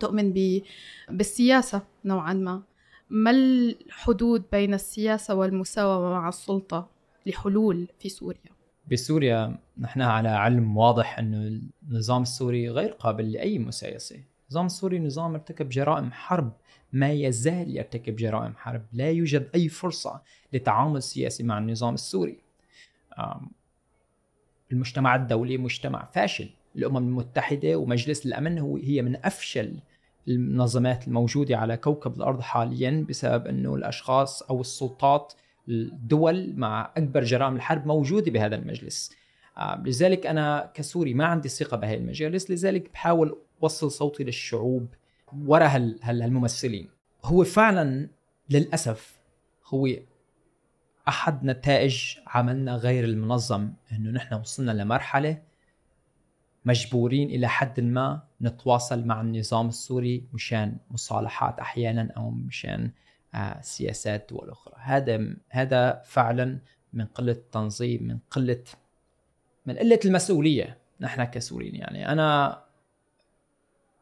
تؤمن 0.00 0.32
ب- 0.32 0.62
بالسياسة 1.10 1.82
نوعا 2.04 2.32
ما. 2.32 2.62
ما 3.10 3.30
الحدود 3.30 4.44
بين 4.52 4.74
السياسة 4.74 5.34
والمساومة 5.34 6.10
مع 6.10 6.28
السلطة 6.28 6.88
لحلول 7.26 7.88
في 7.98 8.08
سوريا؟ 8.08 8.50
بسوريا 8.90 9.58
نحن 9.78 10.00
على 10.02 10.28
علم 10.28 10.76
واضح 10.76 11.18
انه 11.18 11.60
النظام 11.88 12.22
السوري 12.22 12.70
غير 12.70 12.90
قابل 12.92 13.32
لأي 13.32 13.58
مسايسة. 13.58 14.16
النظام 14.48 14.66
السوري 14.66 14.98
نظام 14.98 15.34
ارتكب 15.34 15.68
جرائم 15.68 16.12
حرب. 16.12 16.52
ما 16.92 17.12
يزال 17.12 17.76
يرتكب 17.76 18.16
جرائم 18.16 18.54
حرب. 18.56 18.82
لا 18.92 19.10
يوجد 19.10 19.48
أي 19.54 19.68
فرصة 19.68 20.22
لتعامل 20.52 21.02
سياسي 21.02 21.42
مع 21.42 21.58
النظام 21.58 21.94
السوري. 21.94 22.38
المجتمع 24.72 25.14
الدولي 25.16 25.58
مجتمع 25.58 26.08
فاشل. 26.14 26.48
الأمم 26.76 26.96
المتحدة 26.96 27.76
ومجلس 27.76 28.26
الأمن 28.26 28.58
هو 28.58 28.76
هي 28.76 29.02
من 29.02 29.16
أفشل 29.24 29.78
المنظمات 30.28 31.08
الموجودة 31.08 31.56
على 31.56 31.76
كوكب 31.76 32.16
الأرض 32.16 32.40
حاليا 32.40 33.06
بسبب 33.08 33.46
إنه 33.46 33.74
الأشخاص 33.74 34.42
أو 34.42 34.60
السلطات 34.60 35.32
الدول 35.68 36.54
مع 36.56 36.92
أكبر 36.96 37.24
جرائم 37.24 37.56
الحرب 37.56 37.86
موجودة 37.86 38.30
بهذا 38.30 38.56
المجلس. 38.56 39.12
لذلك 39.84 40.26
أنا 40.26 40.70
كسوري 40.74 41.14
ما 41.14 41.24
عندي 41.24 41.48
ثقة 41.48 41.76
بهي 41.76 41.94
المجالس 41.94 42.50
لذلك 42.50 42.92
بحاول 42.92 43.38
اوصل 43.62 43.90
صوتي 43.90 44.24
للشعوب 44.24 44.88
وراء 45.46 45.96
هالممثلين. 46.02 46.88
هو 47.24 47.44
فعلا 47.44 48.08
للأسف 48.50 49.18
هو 49.66 49.88
أحد 51.08 51.44
نتائج 51.44 52.16
عملنا 52.26 52.74
غير 52.76 53.04
المنظم 53.04 53.72
إنه 53.92 54.10
نحن 54.10 54.34
وصلنا 54.34 54.72
لمرحلة 54.72 55.42
مجبورين 56.64 57.30
إلى 57.30 57.48
حد 57.48 57.80
ما 57.80 58.22
نتواصل 58.40 59.06
مع 59.06 59.20
النظام 59.20 59.68
السوري 59.68 60.24
مشان 60.32 60.76
مصالحات 60.90 61.58
أحيانا 61.58 62.12
أو 62.16 62.30
مشان 62.30 62.90
آه 63.34 63.60
سياسات 63.60 64.26
دول 64.30 64.50
أخرى 64.50 64.74
هذا 64.78 65.36
هذا 65.48 66.02
فعلا 66.06 66.58
من 66.92 67.06
قلة 67.06 67.36
تنظيم 67.52 68.02
من 68.02 68.18
قلة 68.30 68.64
من 69.66 69.76
قلة 69.76 70.00
المسؤولية 70.04 70.78
نحن 71.00 71.24
كسوريين. 71.24 71.74
يعني 71.74 72.12
أنا 72.12 72.58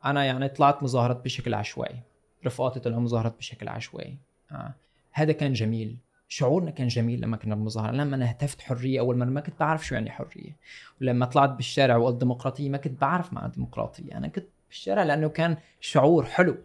أنا 0.07 0.25
يعني 0.25 0.49
طلعت 0.49 0.83
مظاهرات 0.83 1.25
بشكل 1.25 1.55
عشوائي. 1.55 2.01
رفقاتي 2.47 2.81
طلعوا 2.81 3.01
مظاهرات 3.01 3.39
بشكل 3.39 3.69
عشوائي. 3.69 4.19
آه. 4.53 4.75
هذا 5.13 5.33
كان 5.33 5.53
جميل. 5.53 5.97
شعورنا 6.29 6.71
كان 6.71 6.89
جميل 6.89 7.21
لما 7.21 7.37
كنا 7.37 7.55
بمظاهرة. 7.55 7.93
لما 7.93 8.17
أنا 8.17 8.31
هتفت 8.31 8.61
حرية 8.61 9.01
أول 9.01 9.19
مرة 9.19 9.29
ما 9.29 9.41
كنت 9.41 9.61
بعرف 9.61 9.87
شو 9.87 9.95
يعني 9.95 10.11
حرية. 10.11 10.57
ولما 11.01 11.27
طلعت 11.27 11.51
بالشارع 11.51 11.97
وقلت 11.97 12.17
ديمقراطية 12.17 12.69
ما 12.69 12.79
كنت 12.79 13.01
بعرف 13.01 13.33
معنى 13.33 13.53
ديمقراطية. 13.53 14.17
أنا 14.17 14.29
كنت 14.29 14.47
بالشارع 14.69 15.03
لأنه 15.03 15.29
كان 15.29 15.57
شعور 15.81 16.25
حلو. 16.25 16.57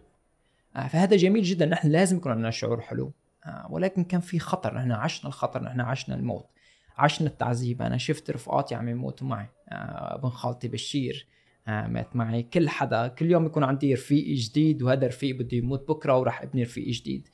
آه. 0.76 0.88
فهذا 0.88 1.16
جميل 1.16 1.42
جدا. 1.42 1.66
نحن 1.66 1.88
لازم 1.88 2.16
يكون 2.16 2.32
عندنا 2.32 2.50
شعور 2.50 2.80
حلو. 2.80 3.12
آه. 3.46 3.66
ولكن 3.70 4.04
كان 4.04 4.20
في 4.20 4.38
خطر. 4.38 4.74
نحن 4.74 4.92
عشنا 4.92 5.28
الخطر. 5.28 5.62
نحن 5.62 5.80
عشنا 5.80 6.14
الموت. 6.14 6.46
عشنا 6.98 7.28
التعذيب. 7.28 7.82
أنا 7.82 7.98
شفت 7.98 8.30
رفقاتي 8.30 8.74
عم 8.74 8.88
يموتوا 8.88 9.26
معي. 9.26 9.46
آه. 9.68 10.14
ابن 10.14 10.28
خالتي 10.28 10.68
بشير. 10.68 11.26
مات 11.66 12.16
معي. 12.16 12.42
كل 12.42 12.68
حدا 12.68 13.08
كل 13.08 13.30
يوم 13.30 13.46
يكون 13.46 13.64
عندي 13.64 13.94
رفيق 13.94 14.26
جديد 14.26 14.82
وهذا 14.82 15.06
الرفيق 15.06 15.36
بده 15.36 15.56
يموت 15.56 15.88
بكرة 15.88 16.18
وراح 16.18 16.42
ابني 16.42 16.62
رفيق 16.62 16.88
جديد. 16.88 17.28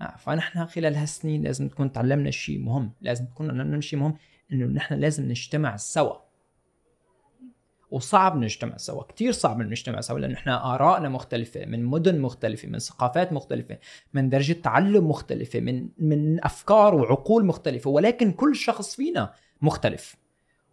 آه 0.00 0.16
فنحن 0.16 0.66
خلال 0.66 0.94
هالسنين 0.94 1.42
لازم 1.42 1.68
تكون 1.68 1.92
تعلمنا 1.92 2.30
شيء 2.30 2.58
مهم. 2.58 2.92
لازم 3.00 3.26
تكون 3.26 3.48
تعلمنا 3.48 3.80
شيء 3.80 3.98
مهم 3.98 4.14
إنه 4.52 4.66
نحن 4.66 4.94
لازم 4.94 5.28
نجتمع 5.28 5.76
سوا. 5.76 6.24
وصعب 7.90 8.36
نجتمع 8.36 8.76
سوا 8.76 9.02
كتير 9.02 9.32
صعب 9.32 9.62
نجتمع 9.62 10.00
سوا 10.00 10.18
لأنه 10.18 10.34
إحنا 10.34 10.74
آرائنا 10.74 11.08
مختلفة 11.08 11.66
من 11.66 11.84
مدن 11.84 12.20
مختلفة 12.20 12.68
من 12.68 12.78
ثقافات 12.78 13.32
مختلفة 13.32 13.78
من 14.14 14.28
درجة 14.28 14.52
تعلم 14.52 15.08
مختلفة 15.08 15.60
من 15.60 15.88
من 15.98 16.44
أفكار 16.44 16.94
وعقول 16.94 17.44
مختلفة 17.44 17.90
ولكن 17.90 18.32
كل 18.32 18.56
شخص 18.56 18.96
فينا 18.96 19.34
مختلف. 19.62 20.16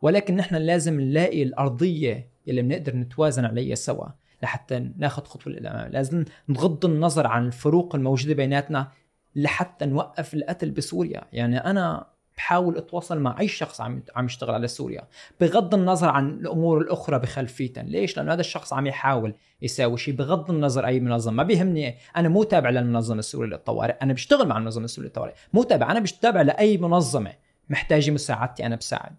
ولكن 0.02 0.36
نحن 0.36 0.56
لازم 0.56 1.02
نلاقي 1.02 1.44
الأرضية 1.44 2.31
اللي 2.48 2.62
بنقدر 2.62 2.96
نتوازن 2.96 3.46
عليها 3.46 3.76
سوا 3.76 4.06
لحتى 4.44 4.80
ناخذ 4.98 5.24
خطوة 5.24 5.54
للأمام 5.54 5.92
لازم 5.92 6.26
نغض 6.50 6.86
النظر 6.86 7.28
عن 7.28 7.48
الفروق 7.48 7.96
الموجودة 7.96 8.34
بيناتنا 8.34 8.92
لحتى 9.36 9.86
نوقف 9.86 10.34
القتل 10.34 10.72
بسوريا. 10.72 11.22
يعني 11.34 11.58
أنا 11.58 12.08
بحاول 12.38 12.78
أتواصل 12.78 13.20
مع 13.20 13.40
أي 13.40 13.48
شخص 13.48 13.82
عم 13.82 14.04
عم 14.16 14.26
يشتغل 14.26 14.54
على 14.54 14.68
سوريا. 14.68 15.08
بغض 15.42 15.76
النظر 15.76 16.10
عن 16.10 16.30
الأمور 16.30 16.82
الأخرى 16.82 17.20
بخلفيتها 17.20 17.84
ليش؟ 17.84 18.18
لأنه 18.18 18.34
هذا 18.34 18.42
الشخص 18.42 18.74
عم 18.74 18.88
يحاول 18.88 19.34
يساوي 19.62 19.98
شيء. 19.98 20.16
بغض 20.16 20.52
النظر 20.52 20.86
أي 20.86 21.00
منظمة. 21.00 21.36
ما 21.36 21.44
بيهمني. 21.44 21.96
أنا 22.18 22.30
مو 22.30 22.44
تابع 22.44 22.70
للمنظمة 22.70 23.20
السورية 23.20 23.50
للطوارئ. 23.50 23.96
أنا 24.02 24.14
بشتغل 24.14 24.48
مع 24.48 24.58
المنظمة 24.58 24.86
السورية 24.86 25.08
للطوارئ. 25.08 25.34
مو 25.54 25.64
تابع. 25.64 25.92
أنا 25.92 26.00
بتابع 26.00 26.42
لأي 26.42 26.78
منظمة 26.78 27.34
محتاجة 27.70 28.12
مساعدتي. 28.12 28.66
أنا 28.66 28.76
بساعد. 28.76 29.16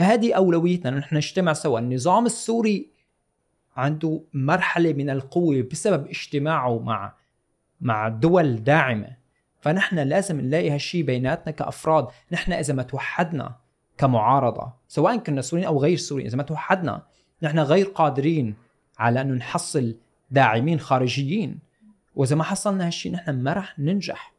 فهذه 0.00 0.32
أولويتنا 0.32 0.90
نحن 0.90 1.16
نجتمع 1.16 1.52
سوا. 1.52 1.78
النظام 1.78 2.26
السوري 2.26 2.90
عنده 3.76 4.22
مرحلة 4.34 4.92
من 4.92 5.10
القوة 5.10 5.62
بسبب 5.72 6.06
اجتماعه 6.06 6.78
مع 6.78 7.14
مع 7.80 8.08
دول 8.08 8.64
داعمة. 8.64 9.16
فنحن 9.60 9.98
لازم 9.98 10.40
نلاقي 10.40 10.70
هالشيء 10.70 11.04
بيناتنا 11.04 11.52
كأفراد. 11.52 12.06
نحن 12.32 12.52
إذا 12.52 12.74
ما 12.74 12.82
توحدنا 12.82 13.56
كمعارضة 13.98 14.72
سواء 14.88 15.16
كنا 15.16 15.40
سوريين 15.40 15.68
أو 15.68 15.80
غير 15.80 15.96
سوريين 15.96 16.28
إذا 16.28 16.36
ما 16.36 16.42
توحدنا 16.42 17.02
نحن 17.42 17.58
غير 17.58 17.86
قادرين 17.86 18.54
على 18.98 19.20
انه 19.20 19.34
نحصل 19.34 19.96
داعمين 20.30 20.80
خارجيين. 20.80 21.58
وإذا 22.14 22.36
ما 22.36 22.44
حصلنا 22.44 22.86
هالشيء 22.86 23.12
نحن 23.12 23.42
ما 23.42 23.52
رح 23.52 23.78
ننجح. 23.78 24.32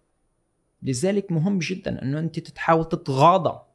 لذلك 0.84 1.32
مهم 1.32 1.60
جدا 1.60 2.02
انه 2.02 2.20
أنت 2.20 2.40
تتحاول 2.40 2.90
تتغاضى 2.90 3.71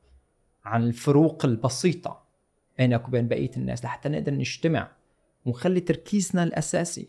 عن 0.67 0.83
الفروق 0.83 1.45
البسيطة 1.45 2.23
بينك 2.79 3.09
وبين 3.09 3.29
بقية 3.29 3.51
الناس 3.57 3.85
لحتى 3.85 4.09
نقدر 4.09 4.35
نجتمع 4.35 4.91
ونخلي 5.47 5.81
تركيزنا 5.81 6.43
الأساسي 6.43 7.09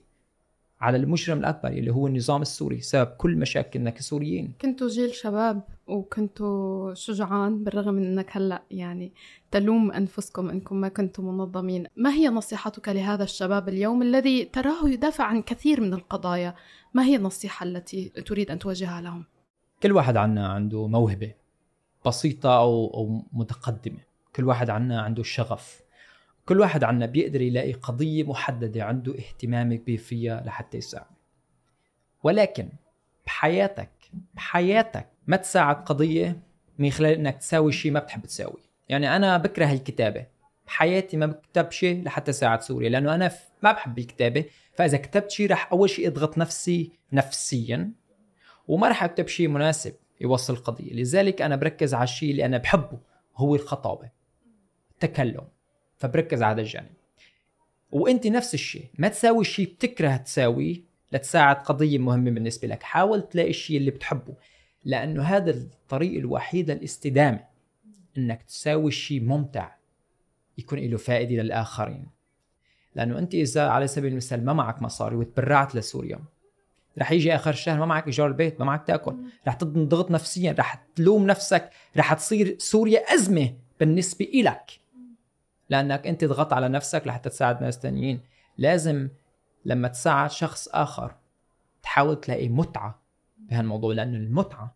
على 0.81 0.97
المجرم 0.97 1.39
الأكبر 1.39 1.69
اللي 1.69 1.93
هو 1.93 2.07
النظام 2.07 2.41
السوري 2.41 2.81
سبب 2.81 3.07
كل 3.07 3.35
مشاكلنا 3.35 3.89
كسوريين. 3.89 4.53
كنتوا 4.61 4.87
جيل 4.87 5.13
شباب 5.13 5.61
وكنتوا 5.87 6.93
شجعان 6.93 7.63
بالرغم 7.63 7.93
من 7.93 8.05
أنك 8.05 8.37
هلأ 8.37 8.63
يعني 8.71 9.13
تلوم 9.51 9.91
أنفسكم 9.91 10.49
أنكم 10.49 10.75
ما 10.75 10.87
كنتم 10.87 11.25
منظمين. 11.25 11.85
ما 11.95 12.13
هي 12.13 12.27
نصيحتك 12.27 12.89
لهذا 12.89 13.23
الشباب 13.23 13.69
اليوم 13.69 14.01
الذي 14.01 14.45
تراه 14.45 14.89
يدافع 14.89 15.23
عن 15.23 15.41
كثير 15.41 15.81
من 15.81 15.93
القضايا؟ 15.93 16.55
ما 16.93 17.03
هي 17.03 17.15
النصيحة 17.15 17.63
التي 17.63 18.09
تريد 18.09 18.51
أن 18.51 18.59
توجهها 18.59 19.01
لهم؟ 19.01 19.25
كل 19.83 19.91
واحد 19.91 20.17
عنا 20.17 20.47
عنده 20.47 20.87
موهبة. 20.87 21.33
بسيطة 22.05 22.57
أو, 22.57 22.93
أو 22.93 23.25
متقدمة. 23.33 23.99
كل 24.35 24.43
واحد 24.43 24.69
عنا 24.69 25.01
عنده 25.01 25.23
شغف. 25.23 25.81
كل 26.45 26.59
واحد 26.59 26.83
عنا 26.83 27.05
بيقدر 27.05 27.41
يلاقي 27.41 27.73
قضية 27.73 28.23
محددة 28.23 28.83
عنده 28.83 29.15
اهتمام 29.15 29.73
كبير 29.73 29.97
فيها 29.97 30.43
لحتى 30.45 30.77
يساعد. 30.77 31.05
ولكن 32.23 32.69
بحياتك 33.25 33.91
بحياتك 34.33 35.07
ما 35.27 35.37
تساعد 35.37 35.75
قضية 35.75 36.39
من 36.77 36.91
خلال 36.91 37.13
إنك 37.13 37.37
تساوي 37.37 37.71
شيء 37.71 37.91
ما 37.91 37.99
بتحب 37.99 38.25
تساوي. 38.25 38.61
يعني 38.89 39.15
أنا 39.15 39.37
بكره 39.37 39.71
الكتابة. 39.71 40.25
بحياتي 40.67 41.17
ما 41.17 41.25
بكتب 41.25 41.71
شيء 41.71 42.03
لحتى 42.03 42.33
ساعد 42.33 42.61
سوريا 42.61 42.89
لأنه 42.89 43.15
أنا 43.15 43.31
ما 43.63 43.71
بحب 43.71 43.99
الكتابة. 43.99 44.45
فإذا 44.73 44.97
كتبت 44.97 45.31
شيء 45.31 45.51
رح 45.51 45.71
أول 45.71 45.89
شيء 45.89 46.07
أضغط 46.07 46.37
نفسي 46.37 46.91
نفسيا 47.13 47.91
وما 48.67 48.89
رح 48.89 49.03
أكتب 49.03 49.27
شيء 49.27 49.47
مناسب. 49.47 49.93
يوصل 50.21 50.53
القضية. 50.53 50.93
لذلك 50.93 51.41
أنا 51.41 51.55
بركز 51.55 51.93
على 51.93 52.03
الشيء 52.03 52.31
اللي 52.31 52.45
أنا 52.45 52.57
بحبه 52.57 52.99
هو 53.35 53.55
الخطابة 53.55 54.09
التكلم. 54.91 55.47
فبركز 55.97 56.43
على 56.43 56.53
هذا 56.53 56.61
الجانب. 56.61 56.89
وأنت 57.91 58.27
نفس 58.27 58.53
الشيء 58.53 58.85
ما 58.97 59.07
تساوي 59.07 59.41
الشيء 59.41 59.73
بتكره 59.73 60.17
تساويه 60.17 60.81
لتساعد 61.11 61.55
قضية 61.55 61.97
مهمة 61.97 62.31
بالنسبة 62.31 62.67
لك. 62.67 62.83
حاول 62.83 63.21
تلاقي 63.29 63.49
الشيء 63.49 63.77
اللي 63.77 63.91
بتحبه 63.91 64.33
لأنه 64.85 65.23
هذا 65.23 65.51
الطريق 65.51 66.19
الوحيد 66.19 66.71
للاستدامة 66.71 67.43
إنك 68.17 68.43
تساوي 68.43 68.91
شيء 68.91 69.21
ممتع 69.21 69.75
يكون 70.57 70.79
له 70.79 70.97
فائدة 70.97 71.43
للآخرين. 71.43 72.05
لأنه 72.95 73.19
أنت 73.19 73.33
إذا 73.33 73.67
على 73.67 73.87
سبيل 73.87 74.11
المثال 74.11 74.45
ما 74.45 74.53
معك 74.53 74.81
مصاري 74.81 75.15
وتبرعت 75.15 75.75
لسوريا 75.75 76.19
رح 76.99 77.11
يجي 77.11 77.35
آخر 77.35 77.49
الشهر 77.49 77.79
ما 77.79 77.85
معك 77.85 78.05
إيجار 78.05 78.27
البيت 78.27 78.59
ما 78.59 78.65
معك 78.65 78.87
تأكل. 78.87 79.15
رح 79.47 79.53
تنضغط 79.53 80.11
نفسيا 80.11 80.55
رح 80.59 80.85
تلوم 80.95 81.25
نفسك 81.25 81.69
رح 81.97 82.13
تصير 82.13 82.55
سوريا 82.59 82.99
أزمة 82.99 83.53
بالنسبة 83.79 84.25
إلك. 84.33 84.71
لأنك 85.69 86.07
أنت 86.07 86.25
ضغطت 86.25 86.53
على 86.53 86.69
نفسك 86.69 87.07
لحتى 87.07 87.29
تساعد 87.29 87.63
ناس 87.63 87.79
تانيين. 87.79 88.21
لازم 88.57 89.09
لما 89.65 89.87
تساعد 89.87 90.31
شخص 90.31 90.67
آخر 90.67 91.15
تحاول 91.83 92.21
تلاقي 92.21 92.49
متعة 92.49 93.01
بهالموضوع 93.37 93.93
لأن 93.93 94.15
المتعة 94.15 94.75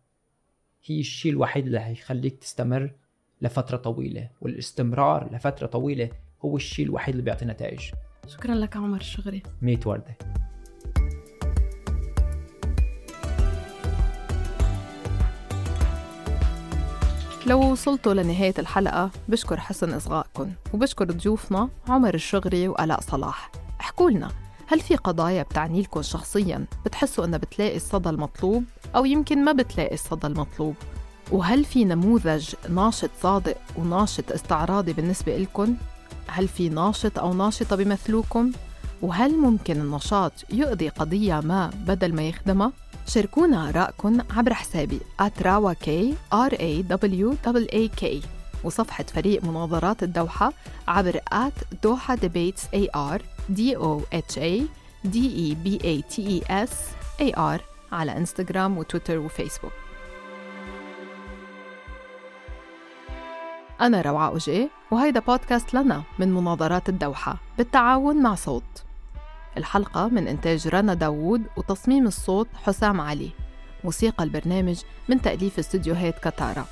هي 0.84 1.00
الشيء 1.00 1.32
الوحيد 1.32 1.66
اللي 1.66 1.80
هيخليك 1.80 2.38
تستمر 2.38 2.90
لفترة 3.42 3.76
طويلة 3.76 4.30
والاستمرار 4.40 5.34
لفترة 5.34 5.66
طويلة 5.66 6.10
هو 6.44 6.56
الشيء 6.56 6.86
الوحيد 6.86 7.14
اللي 7.14 7.24
بيعطي 7.24 7.44
نتائج. 7.44 7.80
شكرا 8.26 8.54
لك 8.54 8.76
عمر 8.76 8.96
الشغري. 8.96 9.42
ميت 9.62 9.86
وردة. 9.86 10.16
لو 17.52 17.72
وصلتوا 17.72 18.14
لنهاية 18.14 18.54
الحلقة 18.58 19.10
بشكر 19.28 19.60
حسن 19.60 19.92
إصغائكم 19.92 20.52
وبشكر 20.74 21.04
ضيوفنا 21.04 21.68
عمر 21.88 22.14
الشغري 22.14 22.68
وآلاء 22.68 23.00
صلاح 23.00 23.50
احكوا 23.80 24.10
لنا 24.10 24.28
هل 24.66 24.80
في 24.80 24.96
قضايا 24.96 25.42
بتعني 25.42 25.82
لكم 25.82 26.02
شخصيا 26.02 26.66
بتحسوا 26.84 27.24
انها 27.24 27.38
بتلاقي 27.38 27.76
الصدى 27.76 28.08
المطلوب 28.08 28.64
أو 28.96 29.04
يمكن 29.04 29.44
ما 29.44 29.52
بتلاقي 29.52 29.94
الصدى 29.94 30.26
المطلوب 30.26 30.74
وهل 31.32 31.64
في 31.64 31.84
نموذج 31.84 32.54
ناشط 32.68 33.10
صادق 33.22 33.56
وناشط 33.76 34.32
استعراضي 34.32 34.92
بالنسبة 34.92 35.38
لكم؟ 35.38 35.76
هل 36.26 36.48
في 36.48 36.68
ناشط 36.68 37.18
أو 37.18 37.34
ناشطة 37.34 37.76
بيمثلوكم؟ 37.76 38.52
وهل 39.02 39.38
ممكن 39.38 39.80
النشاط 39.80 40.32
يقضي 40.52 40.88
قضية 40.88 41.40
ما 41.40 41.70
بدل 41.86 42.14
ما 42.14 42.22
يخدمها؟ 42.28 42.72
شاركونا 43.14 43.68
آرائكم 43.68 44.20
عبر 44.36 44.54
حسابي 44.54 45.00
@rawak 45.22 46.14
r 46.32 46.52
a 46.54 46.82
وصفحة 48.64 49.04
فريق 49.04 49.44
مناظرات 49.44 50.02
الدوحة 50.02 50.52
عبر 50.88 51.20
Doha 51.82 52.14
Debates 52.14 52.64
AR 52.66 53.20
D 53.54 53.76
O 53.76 54.00
H 54.14 54.36
A 54.36 54.62
D 55.04 55.16
E 55.16 55.56
B 55.64 55.82
A 55.82 56.02
T 56.12 56.20
E 56.20 56.44
S 56.66 56.72
A 57.20 57.36
R 57.36 57.60
على 57.92 58.16
انستغرام 58.16 58.78
وتويتر 58.78 59.18
وفيسبوك. 59.18 59.72
أنا 63.80 64.02
روعة 64.02 64.28
أوجي 64.28 64.68
وهيدا 64.90 65.20
بودكاست 65.20 65.74
لنا 65.74 66.02
من 66.18 66.34
مناظرات 66.34 66.88
الدوحة 66.88 67.36
بالتعاون 67.58 68.22
مع 68.22 68.34
صوت. 68.34 68.91
الحلقة 69.58 70.08
من 70.08 70.28
إنتاج 70.28 70.68
رنا 70.68 70.94
داوود 70.94 71.42
وتصميم 71.56 72.06
الصوت 72.06 72.48
حسام 72.54 73.00
علي. 73.00 73.30
موسيقى 73.84 74.24
البرنامج 74.24 74.80
من 75.08 75.22
تأليف 75.22 75.58
استديوهات 75.58 76.28
كتارا 76.28 76.66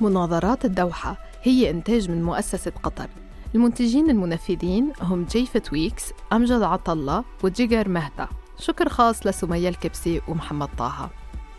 مناظرات 0.00 0.64
الدوحة 0.64 1.16
هي 1.42 1.70
إنتاج 1.70 2.10
من 2.10 2.22
مؤسسة 2.22 2.72
قطر. 2.82 3.08
المنتجين 3.54 4.10
المنفذين 4.10 4.92
هم 5.00 5.24
Japhet 5.24 5.62
Weeks 5.72 6.12
أمجد 6.32 6.62
عطالله 6.62 7.24
و 7.42 7.50
Jigar 7.50 7.88
Mehta 7.88 8.28
شكر 8.58 8.88
خاص 8.88 9.26
لسمية 9.26 9.68
الكبسي 9.68 10.20
ومحمد 10.28 10.68
طه. 10.78 11.10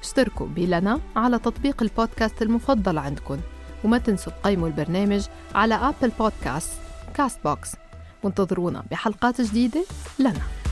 اشتركوا 0.02 0.48
بلنا 0.48 1.00
على 1.16 1.40
تطبيق 1.40 1.84
البودكاست 1.84 2.42
المفضل 2.42 2.98
عندكم. 2.98 3.38
وما 3.84 3.98
تنسوا 3.98 4.34
تقيموا 4.34 4.68
البرنامج 4.68 5.26
على 5.56 5.76
Apple 5.76 6.12
Podcast 6.20 6.72
Castbox 7.14 7.76
وانتظرونا 8.24 8.84
بحلقات 8.92 9.42
جديدة 9.42 9.86
لنا. 10.20 10.63